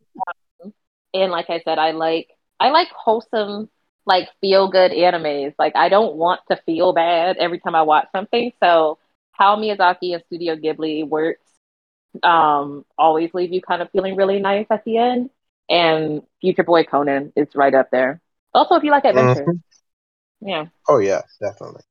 um, 0.64 0.72
and 1.14 1.32
like 1.32 1.50
I 1.50 1.60
said, 1.60 1.78
I 1.78 1.92
like 1.92 2.28
I 2.60 2.70
like 2.70 2.88
wholesome, 2.90 3.70
like 4.06 4.28
feel 4.40 4.68
good 4.68 4.92
animes. 4.92 5.54
Like 5.58 5.76
I 5.76 5.88
don't 5.88 6.16
want 6.16 6.40
to 6.50 6.56
feel 6.66 6.92
bad 6.92 7.36
every 7.38 7.60
time 7.60 7.74
I 7.74 7.82
watch 7.82 8.08
something. 8.12 8.52
So 8.62 8.98
how 9.38 9.56
Miyazaki 9.56 10.14
and 10.14 10.22
Studio 10.26 10.56
Ghibli 10.56 11.08
works 11.08 11.42
um 12.22 12.84
always 12.98 13.32
leave 13.34 13.52
you 13.52 13.62
kind 13.62 13.82
of 13.82 13.90
feeling 13.92 14.16
really 14.16 14.40
nice 14.40 14.66
at 14.70 14.84
the 14.84 14.98
end. 14.98 15.30
And 15.70 16.22
Future 16.40 16.64
Boy 16.64 16.84
Conan 16.84 17.32
is 17.36 17.48
right 17.54 17.74
up 17.74 17.90
there. 17.92 18.20
Also, 18.54 18.76
if 18.76 18.84
you 18.84 18.90
like 18.90 19.04
adventure, 19.04 19.50
Mhm. 19.50 19.60
yeah. 20.40 20.66
Oh 20.88 20.98
yeah, 20.98 21.22
definitely. 21.40 21.84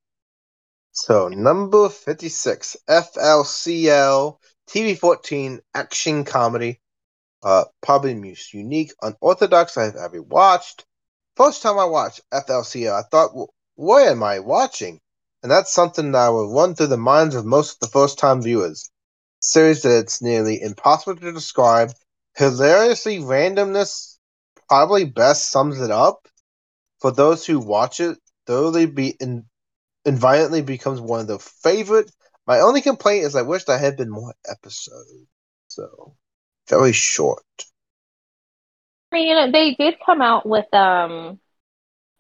So 0.92 1.30
number 1.30 1.88
fifty-six, 1.88 2.76
FLCL 2.90 4.42
TV 4.68 4.96
fourteen 4.96 5.62
action 5.74 6.26
comedy. 6.26 6.82
Uh, 7.44 7.66
probably 7.82 8.16
most 8.16 8.54
unique, 8.54 8.94
unorthodox 9.02 9.78
I've 9.78 9.96
ever 9.96 10.22
watched. 10.22 10.86
First 11.36 11.62
time 11.64 11.80
I 11.80 11.86
watched 11.86 12.22
FLCL, 12.32 12.96
I 12.96 13.04
thought, 13.04 13.32
"Wh- 13.34 13.54
"What 13.80 14.08
am 14.08 14.24
I 14.24 14.40
watching?" 14.40 15.02
And 15.44 15.52
that's 15.52 15.74
something 15.74 16.12
that 16.12 16.28
will 16.30 16.54
run 16.54 16.76
through 16.76 16.88
the 16.88 16.98
minds 16.98 17.36
of 17.36 17.46
most 17.46 17.76
of 17.76 17.80
the 17.80 17.92
first-time 17.92 18.42
viewers. 18.42 18.90
Series 19.40 19.84
that 19.84 20.00
it's 20.00 20.22
nearly 20.22 20.62
impossible 20.62 21.16
to 21.16 21.32
describe. 21.32 21.92
Hilariously, 22.36 23.20
randomness 23.20 24.18
probably 24.68 25.06
best 25.06 25.52
sums 25.52 25.80
it 25.80 25.92
up. 25.92 26.28
For 27.00 27.12
those 27.12 27.46
who 27.46 27.60
watch 27.60 28.00
it, 28.00 28.18
thoroughly 28.48 28.88
be 28.88 29.16
in, 29.20 29.46
and 30.06 30.66
becomes 30.66 31.00
one 31.00 31.22
of 31.22 31.28
their 31.28 31.40
favorite. 31.40 32.12
My 32.48 32.62
only 32.62 32.82
complaint 32.82 33.26
is 33.26 33.36
I 33.36 33.44
wish 33.44 33.66
there 33.66 33.78
had 33.78 33.98
been 33.98 34.10
more 34.10 34.34
episodes. 34.50 35.28
So 35.68 36.16
very 36.70 36.94
short. 36.94 37.44
I 39.12 39.16
mean, 39.16 39.52
they 39.52 39.76
did 39.76 39.96
come 40.06 40.22
out 40.22 40.46
with 40.46 40.74
um 40.74 41.40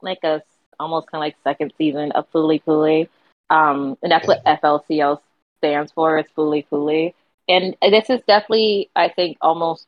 like 0.01 0.19
a 0.23 0.41
almost 0.79 1.07
kind 1.07 1.23
of 1.23 1.25
like 1.25 1.35
second 1.43 1.73
season 1.77 2.11
of 2.13 2.29
Fooly 2.31 2.63
Cooly. 2.63 3.09
Um, 3.49 3.97
and 4.01 4.11
that's 4.11 4.27
what 4.27 4.43
FLCL 4.45 5.19
stands 5.59 5.91
for, 5.91 6.19
is 6.19 6.25
Fooly 6.37 6.65
Cooly. 6.69 7.15
And 7.47 7.75
this 7.81 8.09
is 8.09 8.21
definitely, 8.27 8.89
I 8.95 9.09
think, 9.09 9.37
almost 9.41 9.87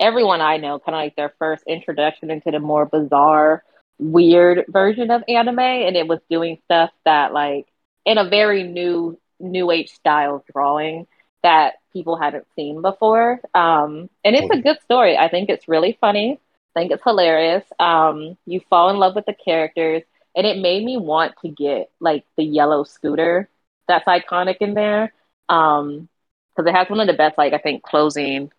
everyone 0.00 0.40
I 0.40 0.56
know, 0.56 0.78
kind 0.78 0.96
of 0.96 1.00
like 1.00 1.16
their 1.16 1.32
first 1.38 1.62
introduction 1.66 2.30
into 2.30 2.50
the 2.50 2.58
more 2.58 2.86
bizarre, 2.86 3.62
weird 3.98 4.64
version 4.68 5.10
of 5.10 5.22
anime. 5.28 5.60
And 5.60 5.96
it 5.96 6.08
was 6.08 6.18
doing 6.28 6.58
stuff 6.64 6.90
that, 7.04 7.32
like, 7.32 7.66
in 8.04 8.18
a 8.18 8.28
very 8.28 8.64
new, 8.64 9.18
new 9.38 9.70
age 9.70 9.92
style 9.92 10.44
drawing 10.52 11.06
that 11.44 11.74
people 11.92 12.16
hadn't 12.16 12.46
seen 12.56 12.82
before. 12.82 13.40
Um, 13.54 14.10
and 14.24 14.34
it's 14.34 14.50
a 14.50 14.60
good 14.60 14.80
story. 14.82 15.16
I 15.16 15.28
think 15.28 15.48
it's 15.48 15.68
really 15.68 15.96
funny. 16.00 16.40
I 16.76 16.80
think 16.80 16.92
it's 16.92 17.02
hilarious. 17.04 17.64
Um, 17.78 18.36
you 18.46 18.60
fall 18.70 18.90
in 18.90 18.96
love 18.96 19.14
with 19.14 19.26
the 19.26 19.34
characters, 19.34 20.02
and 20.36 20.46
it 20.46 20.58
made 20.58 20.84
me 20.84 20.96
want 20.96 21.34
to 21.42 21.48
get 21.48 21.90
like 22.00 22.24
the 22.36 22.44
yellow 22.44 22.84
scooter 22.84 23.48
that's 23.88 24.06
iconic 24.06 24.56
in 24.60 24.74
there. 24.74 25.12
Um, 25.48 26.08
because 26.56 26.68
it 26.70 26.74
has 26.76 26.88
one 26.90 27.00
of 27.00 27.06
the 27.06 27.14
best, 27.14 27.38
like 27.38 27.52
I 27.54 27.58
think, 27.58 27.82
closing 27.82 28.50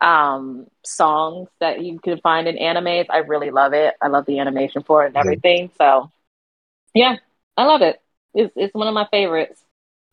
um 0.00 0.66
songs 0.84 1.48
that 1.60 1.82
you 1.84 1.98
can 2.00 2.18
find 2.20 2.48
in 2.48 2.56
animes. 2.56 3.06
I 3.10 3.18
really 3.18 3.50
love 3.50 3.72
it. 3.74 3.94
I 4.02 4.08
love 4.08 4.26
the 4.26 4.38
animation 4.40 4.82
for 4.82 5.04
it 5.04 5.08
and 5.08 5.16
everything. 5.16 5.70
So 5.78 6.10
yeah, 6.94 7.16
I 7.56 7.64
love 7.64 7.82
it. 7.82 8.00
It's 8.34 8.52
it's 8.56 8.74
one 8.74 8.88
of 8.88 8.94
my 8.94 9.06
favorites 9.10 9.62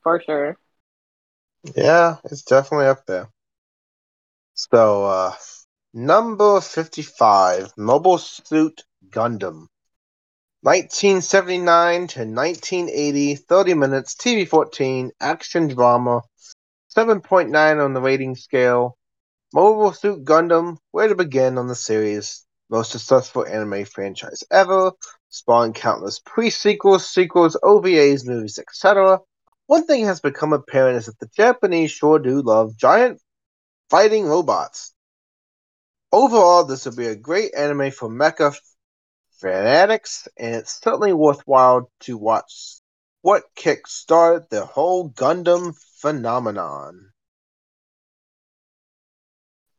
for 0.03 0.21
sure. 0.21 0.57
Yeah, 1.75 2.17
it's 2.25 2.43
definitely 2.43 2.87
up 2.87 3.05
there. 3.05 3.29
So 4.53 5.05
uh 5.05 5.33
number 5.93 6.61
fifty-five, 6.61 7.73
Mobile 7.77 8.17
Suit 8.17 8.83
Gundam. 9.09 9.67
1979 10.61 12.07
to 12.07 12.19
1980, 12.25 13.35
30 13.35 13.73
minutes, 13.75 14.15
TV 14.15 14.47
14, 14.47 15.11
action 15.21 15.67
drama, 15.69 16.21
7.9 16.95 17.83
on 17.83 17.93
the 17.93 18.01
rating 18.01 18.35
scale. 18.35 18.97
Mobile 19.53 19.93
Suit 19.93 20.25
Gundam, 20.25 20.77
where 20.91 21.07
to 21.07 21.15
begin 21.15 21.57
on 21.57 21.67
the 21.67 21.75
series, 21.75 22.45
most 22.69 22.91
successful 22.91 23.45
anime 23.45 23.85
franchise 23.85 24.43
ever, 24.51 24.91
spawned 25.29 25.75
countless 25.75 26.19
pre-sequels, 26.19 27.09
sequels, 27.09 27.57
OVAs, 27.63 28.27
movies, 28.27 28.59
etc. 28.59 29.19
One 29.67 29.85
thing 29.85 30.05
has 30.05 30.19
become 30.19 30.53
apparent 30.53 30.97
is 30.97 31.05
that 31.05 31.19
the 31.19 31.30
Japanese 31.35 31.91
sure 31.91 32.19
do 32.19 32.41
love 32.41 32.76
giant 32.76 33.22
fighting 33.89 34.26
robots. 34.26 34.93
Overall, 36.11 36.64
this 36.65 36.86
will 36.86 36.95
be 36.95 37.07
a 37.07 37.15
great 37.15 37.53
anime 37.56 37.91
for 37.91 38.10
mecha 38.10 38.56
fanatics, 39.40 40.27
and 40.38 40.56
it's 40.56 40.81
certainly 40.81 41.14
worthwhile 41.14 41.91
to 42.02 42.18
watch 42.18 42.80
what 43.22 43.53
kickstarted 43.56 44.49
the 44.49 44.65
whole 44.65 45.10
Gundam 45.10 45.76
phenomenon. 46.02 47.11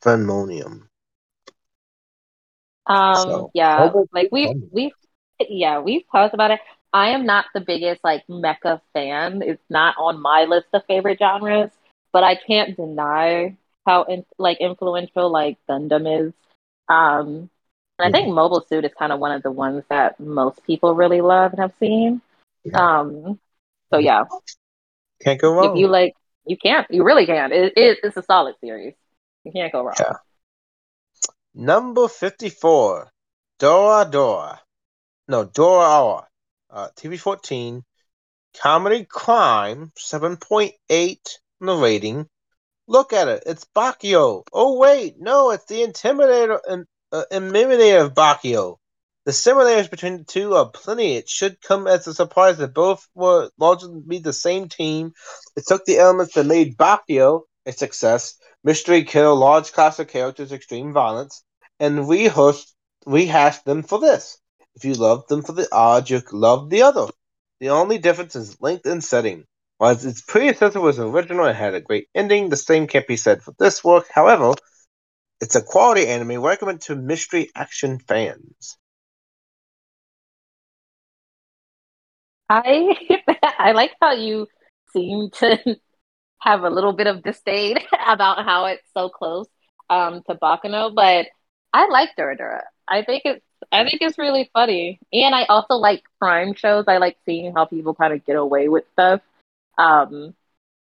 Phenomenon. 0.02 0.90
Um, 2.86 3.46
So, 3.46 3.52
yeah, 3.54 3.92
like 4.12 4.28
we've 4.32 4.52
we've 4.70 4.92
yeah 5.48 5.80
we've 5.80 6.04
talked 6.10 6.34
about 6.34 6.50
it. 6.50 6.60
I 6.92 7.10
am 7.10 7.24
not 7.26 7.46
the 7.54 7.60
biggest 7.60 8.02
like 8.04 8.26
mecha 8.28 8.80
fan. 8.92 9.42
It's 9.42 9.62
not 9.70 9.94
on 9.98 10.20
my 10.20 10.44
list 10.44 10.68
of 10.72 10.82
favorite 10.86 11.18
genres, 11.18 11.70
but 12.12 12.24
I 12.24 12.36
can't 12.36 12.76
deny 12.76 13.56
how 13.90 14.04
in, 14.04 14.24
like 14.38 14.58
influential 14.60 15.30
like 15.30 15.58
Gundam 15.68 16.28
is. 16.28 16.32
Um, 16.88 17.50
and 17.98 18.16
I 18.16 18.18
think 18.18 18.32
Mobile 18.34 18.64
Suit 18.68 18.84
is 18.84 18.92
kind 18.98 19.12
of 19.12 19.20
one 19.20 19.32
of 19.32 19.42
the 19.42 19.50
ones 19.50 19.84
that 19.90 20.18
most 20.18 20.64
people 20.64 20.94
really 20.94 21.20
love 21.20 21.52
and 21.52 21.60
have 21.60 21.74
seen. 21.78 22.22
Um, 22.74 23.38
so 23.90 23.98
yeah, 23.98 24.24
Can't 25.22 25.40
go 25.40 25.54
wrong. 25.54 25.76
if 25.76 25.80
you 25.80 25.88
like, 25.88 26.14
you 26.46 26.56
can't, 26.56 26.86
you 26.90 27.04
really 27.04 27.26
can't. 27.26 27.52
It, 27.52 27.74
it, 27.76 27.98
it's 28.02 28.16
a 28.16 28.22
solid 28.22 28.54
series. 28.60 28.94
You 29.44 29.52
can't 29.52 29.72
go 29.72 29.82
wrong. 29.82 29.94
Yeah. 29.98 30.16
Number 31.54 32.08
54, 32.08 33.10
Dora 33.58 34.08
Dora. 34.10 34.60
No, 35.28 35.44
Dora 35.44 35.84
Awa. 35.84 36.26
Uh, 36.70 36.88
TV 36.96 37.18
14, 37.18 37.82
comedy 38.56 39.04
crime, 39.04 39.92
7.8 39.98 41.18
on 41.60 41.66
the 41.66 41.74
rating. 41.74 42.28
Look 42.90 43.12
at 43.12 43.28
it. 43.28 43.44
It's 43.46 43.64
Baccano. 43.72 44.42
Oh, 44.52 44.76
wait. 44.76 45.14
No, 45.16 45.52
it's 45.52 45.64
the 45.66 45.86
Intimidator 45.86 46.58
and 46.68 46.86
uh, 47.12 47.22
Intimidator 47.30 48.06
of 48.06 48.14
Baccano. 48.14 48.78
The 49.26 49.32
similarities 49.32 49.86
between 49.86 50.18
the 50.18 50.24
two 50.24 50.56
are 50.56 50.68
plenty. 50.68 51.14
It 51.14 51.28
should 51.28 51.60
come 51.60 51.86
as 51.86 52.08
a 52.08 52.14
surprise 52.14 52.58
that 52.58 52.74
both 52.74 53.06
were 53.14 53.48
largely 53.58 54.18
the 54.18 54.32
same 54.32 54.68
team. 54.68 55.12
It 55.54 55.66
took 55.68 55.84
the 55.84 55.98
elements 55.98 56.34
that 56.34 56.46
made 56.46 56.76
Baccano 56.76 57.42
a 57.64 57.70
success 57.70 58.34
mystery 58.64 59.04
kill, 59.04 59.36
large 59.36 59.72
class 59.72 60.00
of 60.00 60.08
characters, 60.08 60.50
extreme 60.50 60.92
violence 60.92 61.44
and 61.78 62.08
rehearsed, 62.08 62.74
rehashed 63.06 63.64
them 63.66 63.84
for 63.84 64.00
this. 64.00 64.36
If 64.74 64.84
you 64.84 64.94
loved 64.94 65.28
them 65.28 65.42
for 65.42 65.52
the 65.52 65.68
odd, 65.70 66.10
you 66.10 66.20
loved 66.32 66.72
the 66.72 66.82
other. 66.82 67.06
The 67.60 67.70
only 67.70 67.98
difference 67.98 68.34
is 68.34 68.60
length 68.60 68.86
and 68.86 69.04
setting. 69.04 69.44
While 69.80 69.94
its 69.94 70.22
predecessor 70.22 70.80
was 70.80 71.00
original 71.00 71.46
and 71.46 71.56
had 71.58 71.74
a 71.74 71.80
great 71.80 72.08
ending, 72.14 72.50
the 72.50 72.56
same 72.56 72.86
can't 72.86 73.08
be 73.08 73.16
said 73.16 73.42
for 73.42 73.52
this 73.58 73.84
work. 73.84 74.06
However, 74.14 74.54
It's 75.40 75.56
a 75.56 75.62
quality 75.62 76.06
anime 76.08 76.42
recommended 76.42 76.82
to 76.88 76.96
mystery 76.96 77.50
action 77.54 77.98
fans. 78.00 78.78
I 82.48 82.96
I 83.58 83.72
like 83.72 83.92
how 84.00 84.12
you 84.12 84.46
seem 84.92 85.30
to 85.40 85.58
have 86.40 86.62
a 86.64 86.70
little 86.70 86.92
bit 86.92 87.06
of 87.06 87.22
disdain 87.22 87.78
about 88.08 88.44
how 88.44 88.66
it's 88.66 88.86
so 88.94 89.08
close 89.08 89.46
um, 89.90 90.22
to 90.28 90.34
Baccano, 90.36 90.94
but 90.94 91.26
I 91.72 91.88
like 91.88 92.10
Dura 92.16 92.36
Dura. 92.36 92.64
I 92.88 93.02
think 93.02 93.22
it's 93.24 93.44
I 93.72 93.84
think 93.84 94.02
it's 94.02 94.18
really 94.18 94.50
funny, 94.54 95.00
and 95.12 95.34
I 95.34 95.44
also 95.44 95.74
like 95.76 96.02
crime 96.20 96.54
shows. 96.54 96.86
I 96.88 96.98
like 96.98 97.16
seeing 97.26 97.54
how 97.54 97.66
people 97.66 97.94
kind 97.94 98.14
of 98.14 98.24
get 98.26 98.36
away 98.36 98.68
with 98.68 98.84
stuff, 98.92 99.20
um, 99.80 100.34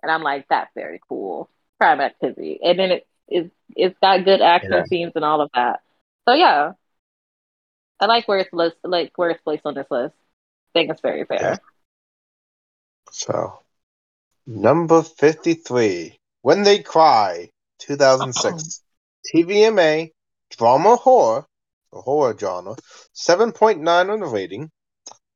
and 0.02 0.10
I'm 0.10 0.22
like, 0.22 0.46
that's 0.48 0.70
very 0.74 1.00
cool 1.08 1.50
crime 1.80 2.00
activity. 2.00 2.60
And 2.62 2.78
then 2.78 2.90
it 2.92 3.06
is 3.28 3.50
it's 3.74 3.98
got 4.00 4.24
good 4.24 4.40
action 4.40 4.72
yeah. 4.72 4.84
scenes 4.84 5.12
and 5.16 5.24
all 5.24 5.40
of 5.40 5.50
that. 5.54 5.80
So 6.28 6.34
yeah, 6.34 6.72
I 7.98 8.06
like 8.06 8.28
where 8.28 8.38
it's 8.38 8.52
list 8.52 8.76
like 8.84 9.12
where 9.16 9.30
it's 9.30 9.42
placed 9.42 9.66
on 9.66 9.74
this 9.74 9.86
list. 9.90 10.14
I 10.14 10.78
think 10.78 10.90
it's 10.90 11.00
very 11.00 11.24
fair. 11.24 11.38
Yeah. 11.40 11.56
So 13.10 13.60
number 14.46 15.02
fifty 15.02 15.54
three, 15.54 16.18
When 16.42 16.62
They 16.62 16.80
Cry, 16.80 17.50
two 17.78 17.96
thousand 17.96 18.34
six, 18.34 18.82
TVMA 19.34 20.10
drama 20.50 20.96
horror, 20.96 21.46
a 21.92 22.00
horror 22.00 22.36
genre, 22.38 22.76
seven 23.12 23.52
point 23.52 23.80
nine 23.80 24.10
on 24.10 24.20
the 24.20 24.26
rating. 24.26 24.70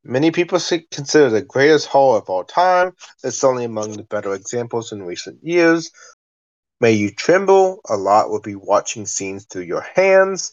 Many 0.05 0.31
people 0.31 0.59
consider 0.91 1.29
the 1.29 1.43
greatest 1.43 1.87
horror 1.87 2.19
of 2.19 2.31
all 2.31 2.45
time. 2.45 2.95
It's 3.25 3.45
only 3.45 3.65
among 3.65 3.93
the 3.93 4.05
better 4.05 4.33
examples 4.33 4.93
in 4.93 5.03
recent 5.03 5.43
years. 5.43 5.91
May 6.81 6.93
you 6.93 7.11
tremble, 7.11 7.81
a 7.89 7.97
lot 7.97 8.31
will 8.31 8.41
be 8.41 8.55
watching 8.55 9.05
scenes 9.07 9.45
through 9.45 9.63
your 9.63 9.81
hands. 9.81 10.53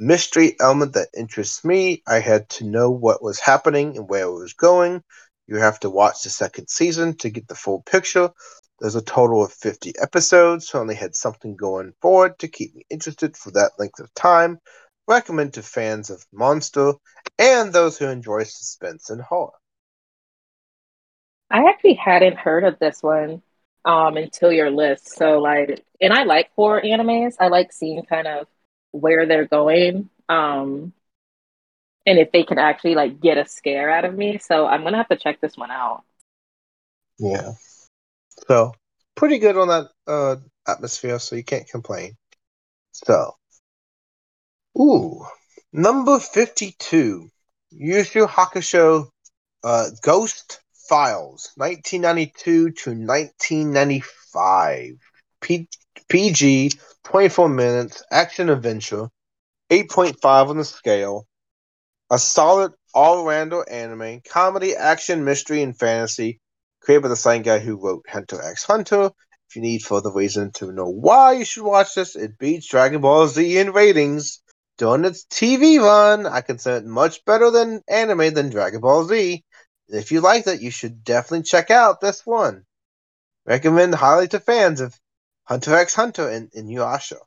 Mystery 0.00 0.56
element 0.60 0.94
that 0.94 1.08
interests 1.16 1.64
me. 1.64 2.02
I 2.06 2.18
had 2.18 2.48
to 2.50 2.64
know 2.64 2.90
what 2.90 3.22
was 3.22 3.38
happening 3.38 3.96
and 3.96 4.08
where 4.08 4.24
it 4.24 4.32
was 4.32 4.54
going. 4.54 5.02
You 5.46 5.56
have 5.56 5.78
to 5.80 5.90
watch 5.90 6.22
the 6.22 6.30
second 6.30 6.68
season 6.68 7.16
to 7.18 7.30
get 7.30 7.46
the 7.48 7.54
full 7.54 7.82
picture. 7.82 8.30
There's 8.80 8.96
a 8.96 9.02
total 9.02 9.44
of 9.44 9.52
50 9.52 9.92
episodes, 10.00 10.68
so 10.68 10.78
I 10.78 10.80
only 10.82 10.94
had 10.94 11.14
something 11.14 11.54
going 11.54 11.92
forward 12.00 12.38
to 12.38 12.48
keep 12.48 12.74
me 12.74 12.86
interested 12.90 13.36
for 13.36 13.50
that 13.52 13.72
length 13.78 14.00
of 14.00 14.12
time. 14.14 14.58
Recommend 15.10 15.54
to 15.54 15.62
fans 15.64 16.08
of 16.08 16.24
Monster 16.32 16.92
and 17.36 17.72
those 17.72 17.98
who 17.98 18.06
enjoy 18.06 18.44
suspense 18.44 19.10
and 19.10 19.20
horror. 19.20 19.50
I 21.50 21.68
actually 21.68 21.94
hadn't 21.94 22.38
heard 22.38 22.62
of 22.62 22.78
this 22.78 23.02
one 23.02 23.42
um 23.84 24.16
until 24.16 24.52
your 24.52 24.70
list. 24.70 25.08
So 25.08 25.40
like 25.40 25.84
and 26.00 26.12
I 26.12 26.22
like 26.22 26.50
horror 26.54 26.80
animes. 26.80 27.34
I 27.40 27.48
like 27.48 27.72
seeing 27.72 28.04
kind 28.04 28.28
of 28.28 28.46
where 28.92 29.26
they're 29.26 29.48
going. 29.48 30.08
Um 30.28 30.92
and 32.06 32.16
if 32.20 32.30
they 32.30 32.44
can 32.44 32.58
actually 32.60 32.94
like 32.94 33.20
get 33.20 33.36
a 33.36 33.48
scare 33.48 33.90
out 33.90 34.04
of 34.04 34.14
me. 34.14 34.38
So 34.38 34.64
I'm 34.64 34.84
gonna 34.84 34.98
have 34.98 35.08
to 35.08 35.16
check 35.16 35.40
this 35.40 35.56
one 35.56 35.72
out. 35.72 36.04
Yeah. 37.18 37.54
So 38.46 38.74
pretty 39.16 39.40
good 39.40 39.56
on 39.56 39.66
that 39.66 39.88
uh 40.06 40.36
atmosphere, 40.68 41.18
so 41.18 41.34
you 41.34 41.42
can't 41.42 41.68
complain. 41.68 42.16
So 42.92 43.34
Ooh. 44.78 45.24
Number 45.72 46.18
fifty 46.18 46.74
two. 46.78 47.30
Yu 47.70 48.04
Yu 48.14 48.26
Hakusho 48.26 49.08
uh 49.62 49.90
Ghost 50.02 50.60
Files, 50.88 51.52
1992 51.56 52.70
to 52.72 52.90
1995. 52.94 54.94
P- 55.40 55.68
PG, 56.08 56.72
24 57.04 57.48
minutes, 57.48 58.02
action 58.10 58.50
adventure, 58.50 59.08
8.5 59.70 60.48
on 60.48 60.56
the 60.58 60.64
scale. 60.64 61.26
A 62.10 62.18
solid 62.18 62.72
all-rounder 62.92 63.64
anime, 63.70 64.20
comedy, 64.28 64.74
action, 64.76 65.24
mystery, 65.24 65.62
and 65.62 65.78
fantasy, 65.78 66.40
created 66.80 67.02
by 67.02 67.08
the 67.08 67.16
same 67.16 67.42
guy 67.42 67.58
who 67.60 67.76
wrote 67.76 68.04
Hunter 68.08 68.42
x 68.42 68.64
Hunter. 68.64 69.10
If 69.48 69.56
you 69.56 69.62
need 69.62 69.82
further 69.82 70.12
reason 70.12 70.50
to 70.54 70.72
know 70.72 70.88
why 70.88 71.32
you 71.34 71.44
should 71.44 71.64
watch 71.64 71.94
this, 71.94 72.16
it 72.16 72.36
beats 72.38 72.68
Dragon 72.68 73.00
Ball 73.00 73.28
Z 73.28 73.58
in 73.58 73.72
ratings. 73.72 74.40
During 74.80 75.04
its 75.04 75.26
TV 75.26 75.78
run, 75.78 76.24
I 76.24 76.40
consider 76.40 76.78
it 76.78 76.86
much 76.86 77.22
better 77.26 77.50
than 77.50 77.82
anime 77.86 78.32
than 78.32 78.48
Dragon 78.48 78.80
Ball 78.80 79.04
Z. 79.04 79.44
If 79.88 80.10
you 80.10 80.22
like 80.22 80.46
that, 80.46 80.62
you 80.62 80.70
should 80.70 81.04
definitely 81.04 81.42
check 81.42 81.70
out 81.70 82.00
this 82.00 82.24
one. 82.24 82.64
Recommend 83.44 83.94
highly 83.94 84.26
to 84.28 84.40
fans 84.40 84.80
of 84.80 84.98
Hunter 85.44 85.74
x 85.74 85.92
Hunter 85.92 86.30
and 86.30 86.50
Inuyasha. 86.52 87.18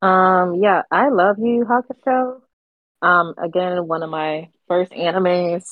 Um, 0.00 0.54
yeah, 0.54 0.80
I 0.90 1.10
love 1.10 1.36
you, 1.38 1.66
Hakusho. 1.66 2.40
Um, 3.02 3.34
again, 3.36 3.86
one 3.86 4.02
of 4.02 4.08
my 4.08 4.48
first 4.66 4.92
animes 4.92 5.64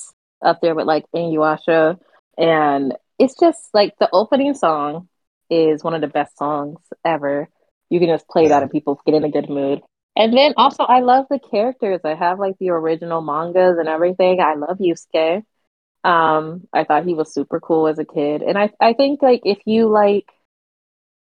up 0.43 0.61
there 0.61 0.75
with 0.75 0.87
like 0.87 1.07
Inuyasha, 1.17 1.99
and 2.37 2.93
it's 3.19 3.41
just 3.41 3.71
like 3.73 3.95
the 3.99 4.11
opening 4.13 4.53
song 4.53 5.09
is 5.49 5.83
one 5.83 5.95
of 5.95 6.03
the 6.03 6.09
best 6.09 6.37
songs 6.37 6.77
ever. 7.07 7.49
You 7.90 8.01
can 8.01 8.09
just 8.09 8.28
play 8.28 8.44
yeah. 8.44 8.48
that 8.51 8.62
and 8.62 8.70
people 8.70 9.01
get 9.05 9.15
in 9.15 9.24
a 9.24 9.31
good 9.31 9.48
mood. 9.48 9.81
And 10.16 10.36
then 10.36 10.55
also, 10.56 10.82
I 10.82 11.01
love 11.01 11.27
the 11.31 11.39
characters. 11.39 12.01
I 12.05 12.15
have 12.15 12.40
like 12.40 12.56
the 12.59 12.70
original 12.70 13.20
mangas 13.23 13.78
and 13.78 13.89
everything. 13.89 14.40
I 14.40 14.55
love 14.55 14.78
Yusuke. 14.78 15.44
Um, 16.02 16.66
I 16.73 16.85
thought 16.85 17.05
he 17.05 17.15
was 17.15 17.32
super 17.32 17.60
cool 17.60 17.86
as 17.86 17.98
a 17.98 18.05
kid, 18.05 18.43
and 18.43 18.56
I 18.56 18.70
I 18.81 18.93
think 18.93 19.20
like 19.20 19.43
if 19.44 19.59
you 19.65 19.89
like 19.89 20.27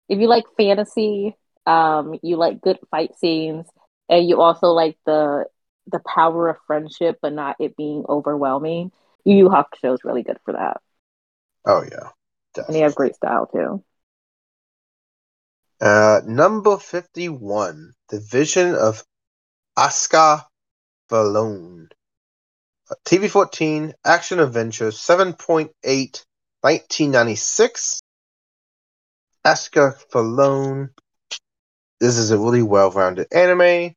if 0.08 0.18
you 0.18 0.28
like 0.28 0.44
fantasy, 0.56 1.36
um, 1.66 2.18
you 2.22 2.36
like 2.36 2.60
good 2.60 2.78
fight 2.90 3.16
scenes, 3.18 3.66
and 4.08 4.28
you 4.28 4.40
also 4.40 4.68
like 4.68 4.96
the 5.06 5.46
the 5.86 6.00
power 6.00 6.48
of 6.48 6.56
friendship, 6.66 7.18
but 7.22 7.32
not 7.32 7.56
it 7.60 7.76
being 7.76 8.04
overwhelming. 8.08 8.92
Yu 9.24 9.36
Yu 9.36 9.48
Hakusho 9.48 9.94
is 9.94 10.04
really 10.04 10.22
good 10.22 10.38
for 10.44 10.52
that. 10.52 10.80
Oh 11.66 11.82
yeah, 11.82 12.10
definitely. 12.54 12.64
and 12.66 12.76
he 12.76 12.82
has 12.82 12.94
great 12.94 13.16
style 13.16 13.46
too. 13.46 13.84
Uh, 15.80 16.20
number 16.26 16.76
51, 16.76 17.94
The 18.10 18.20
Vision 18.20 18.74
of 18.74 19.02
Asuka 19.78 20.44
Falloon. 21.08 21.88
Uh, 22.90 22.94
TV 23.06 23.30
14, 23.30 23.94
Action 24.04 24.40
Adventure, 24.40 24.90
7.8, 24.90 25.70
1996. 26.60 28.00
Asuka 29.46 29.96
Falloon. 30.10 30.90
This 31.98 32.18
is 32.18 32.30
a 32.30 32.38
really 32.38 32.62
well 32.62 32.90
rounded 32.90 33.28
anime. 33.32 33.94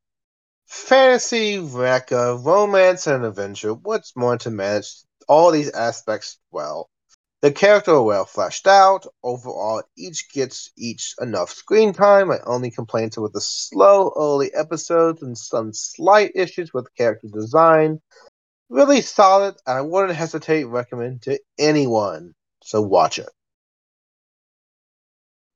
Fantasy, 0.68 1.58
mecha, 1.58 2.42
romance, 2.44 3.08
and 3.08 3.26
adventure. 3.26 3.74
What's 3.74 4.16
more 4.16 4.38
to 4.38 4.50
manage 4.50 5.04
all 5.28 5.52
these 5.52 5.72
aspects 5.72 6.40
well? 6.50 6.90
The 7.44 7.52
character 7.52 7.92
are 7.92 8.02
well 8.02 8.24
fleshed 8.24 8.68
out. 8.68 9.06
Overall, 9.22 9.84
each 9.98 10.32
gets 10.32 10.72
each 10.78 11.14
enough 11.20 11.50
screen 11.50 11.92
time. 11.92 12.30
My 12.30 12.40
only 12.46 12.72
complaints 12.72 13.18
are 13.18 13.22
with 13.22 13.34
the 13.34 13.42
slow 13.42 14.14
early 14.16 14.54
episodes 14.54 15.22
and 15.22 15.38
some 15.38 15.74
slight 15.74 16.32
issues 16.36 16.74
with 16.74 16.88
character 16.96 17.28
design. 17.28 18.00
Really 18.70 19.02
solid, 19.02 19.56
and 19.68 19.78
I 19.78 19.82
wouldn't 19.82 20.16
hesitate 20.16 20.62
to 20.62 20.70
recommend 20.70 21.24
to 21.24 21.38
anyone. 21.60 22.34
So 22.64 22.82
watch 22.82 23.20
it. 23.20 23.28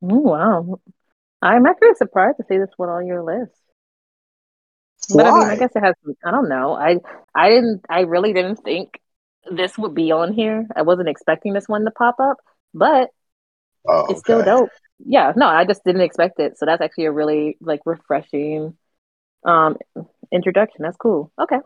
Oh, 0.01 0.17
wow. 0.19 0.81
I'm 1.41 1.65
actually 1.67 1.95
surprised 1.95 2.35
to 2.39 2.45
see 2.49 2.57
this 2.57 2.73
one 2.75 2.89
on 2.89 3.07
your 3.07 3.23
list. 3.23 3.53
But 5.07 5.23
Why? 5.23 5.29
I 5.29 5.39
mean, 5.39 5.47
I 5.51 5.55
guess 5.55 5.71
it 5.73 5.85
has. 5.85 5.95
I 6.25 6.31
don't 6.31 6.49
know. 6.49 6.73
I 6.73 6.97
I 7.33 7.49
didn't. 7.49 7.85
I 7.89 8.01
really 8.01 8.33
didn't 8.33 8.57
think 8.57 8.99
this 9.51 9.77
would 9.77 9.93
be 9.93 10.11
on 10.11 10.33
here. 10.33 10.67
I 10.75 10.81
wasn't 10.81 11.09
expecting 11.09 11.53
this 11.53 11.67
one 11.67 11.85
to 11.85 11.91
pop 11.91 12.19
up, 12.19 12.37
but 12.73 13.09
oh, 13.87 14.03
okay. 14.03 14.13
it's 14.13 14.21
still 14.21 14.43
dope. 14.43 14.69
Yeah, 14.99 15.33
no, 15.35 15.47
I 15.47 15.65
just 15.65 15.83
didn't 15.83 16.01
expect 16.01 16.39
it. 16.39 16.57
So 16.57 16.65
that's 16.65 16.81
actually 16.81 17.05
a 17.05 17.11
really 17.11 17.57
like 17.61 17.81
refreshing 17.85 18.77
um 19.45 19.77
introduction. 20.31 20.83
That's 20.83 20.97
cool. 20.97 21.31
Okay. 21.39 21.59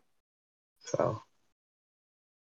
So 0.80 1.22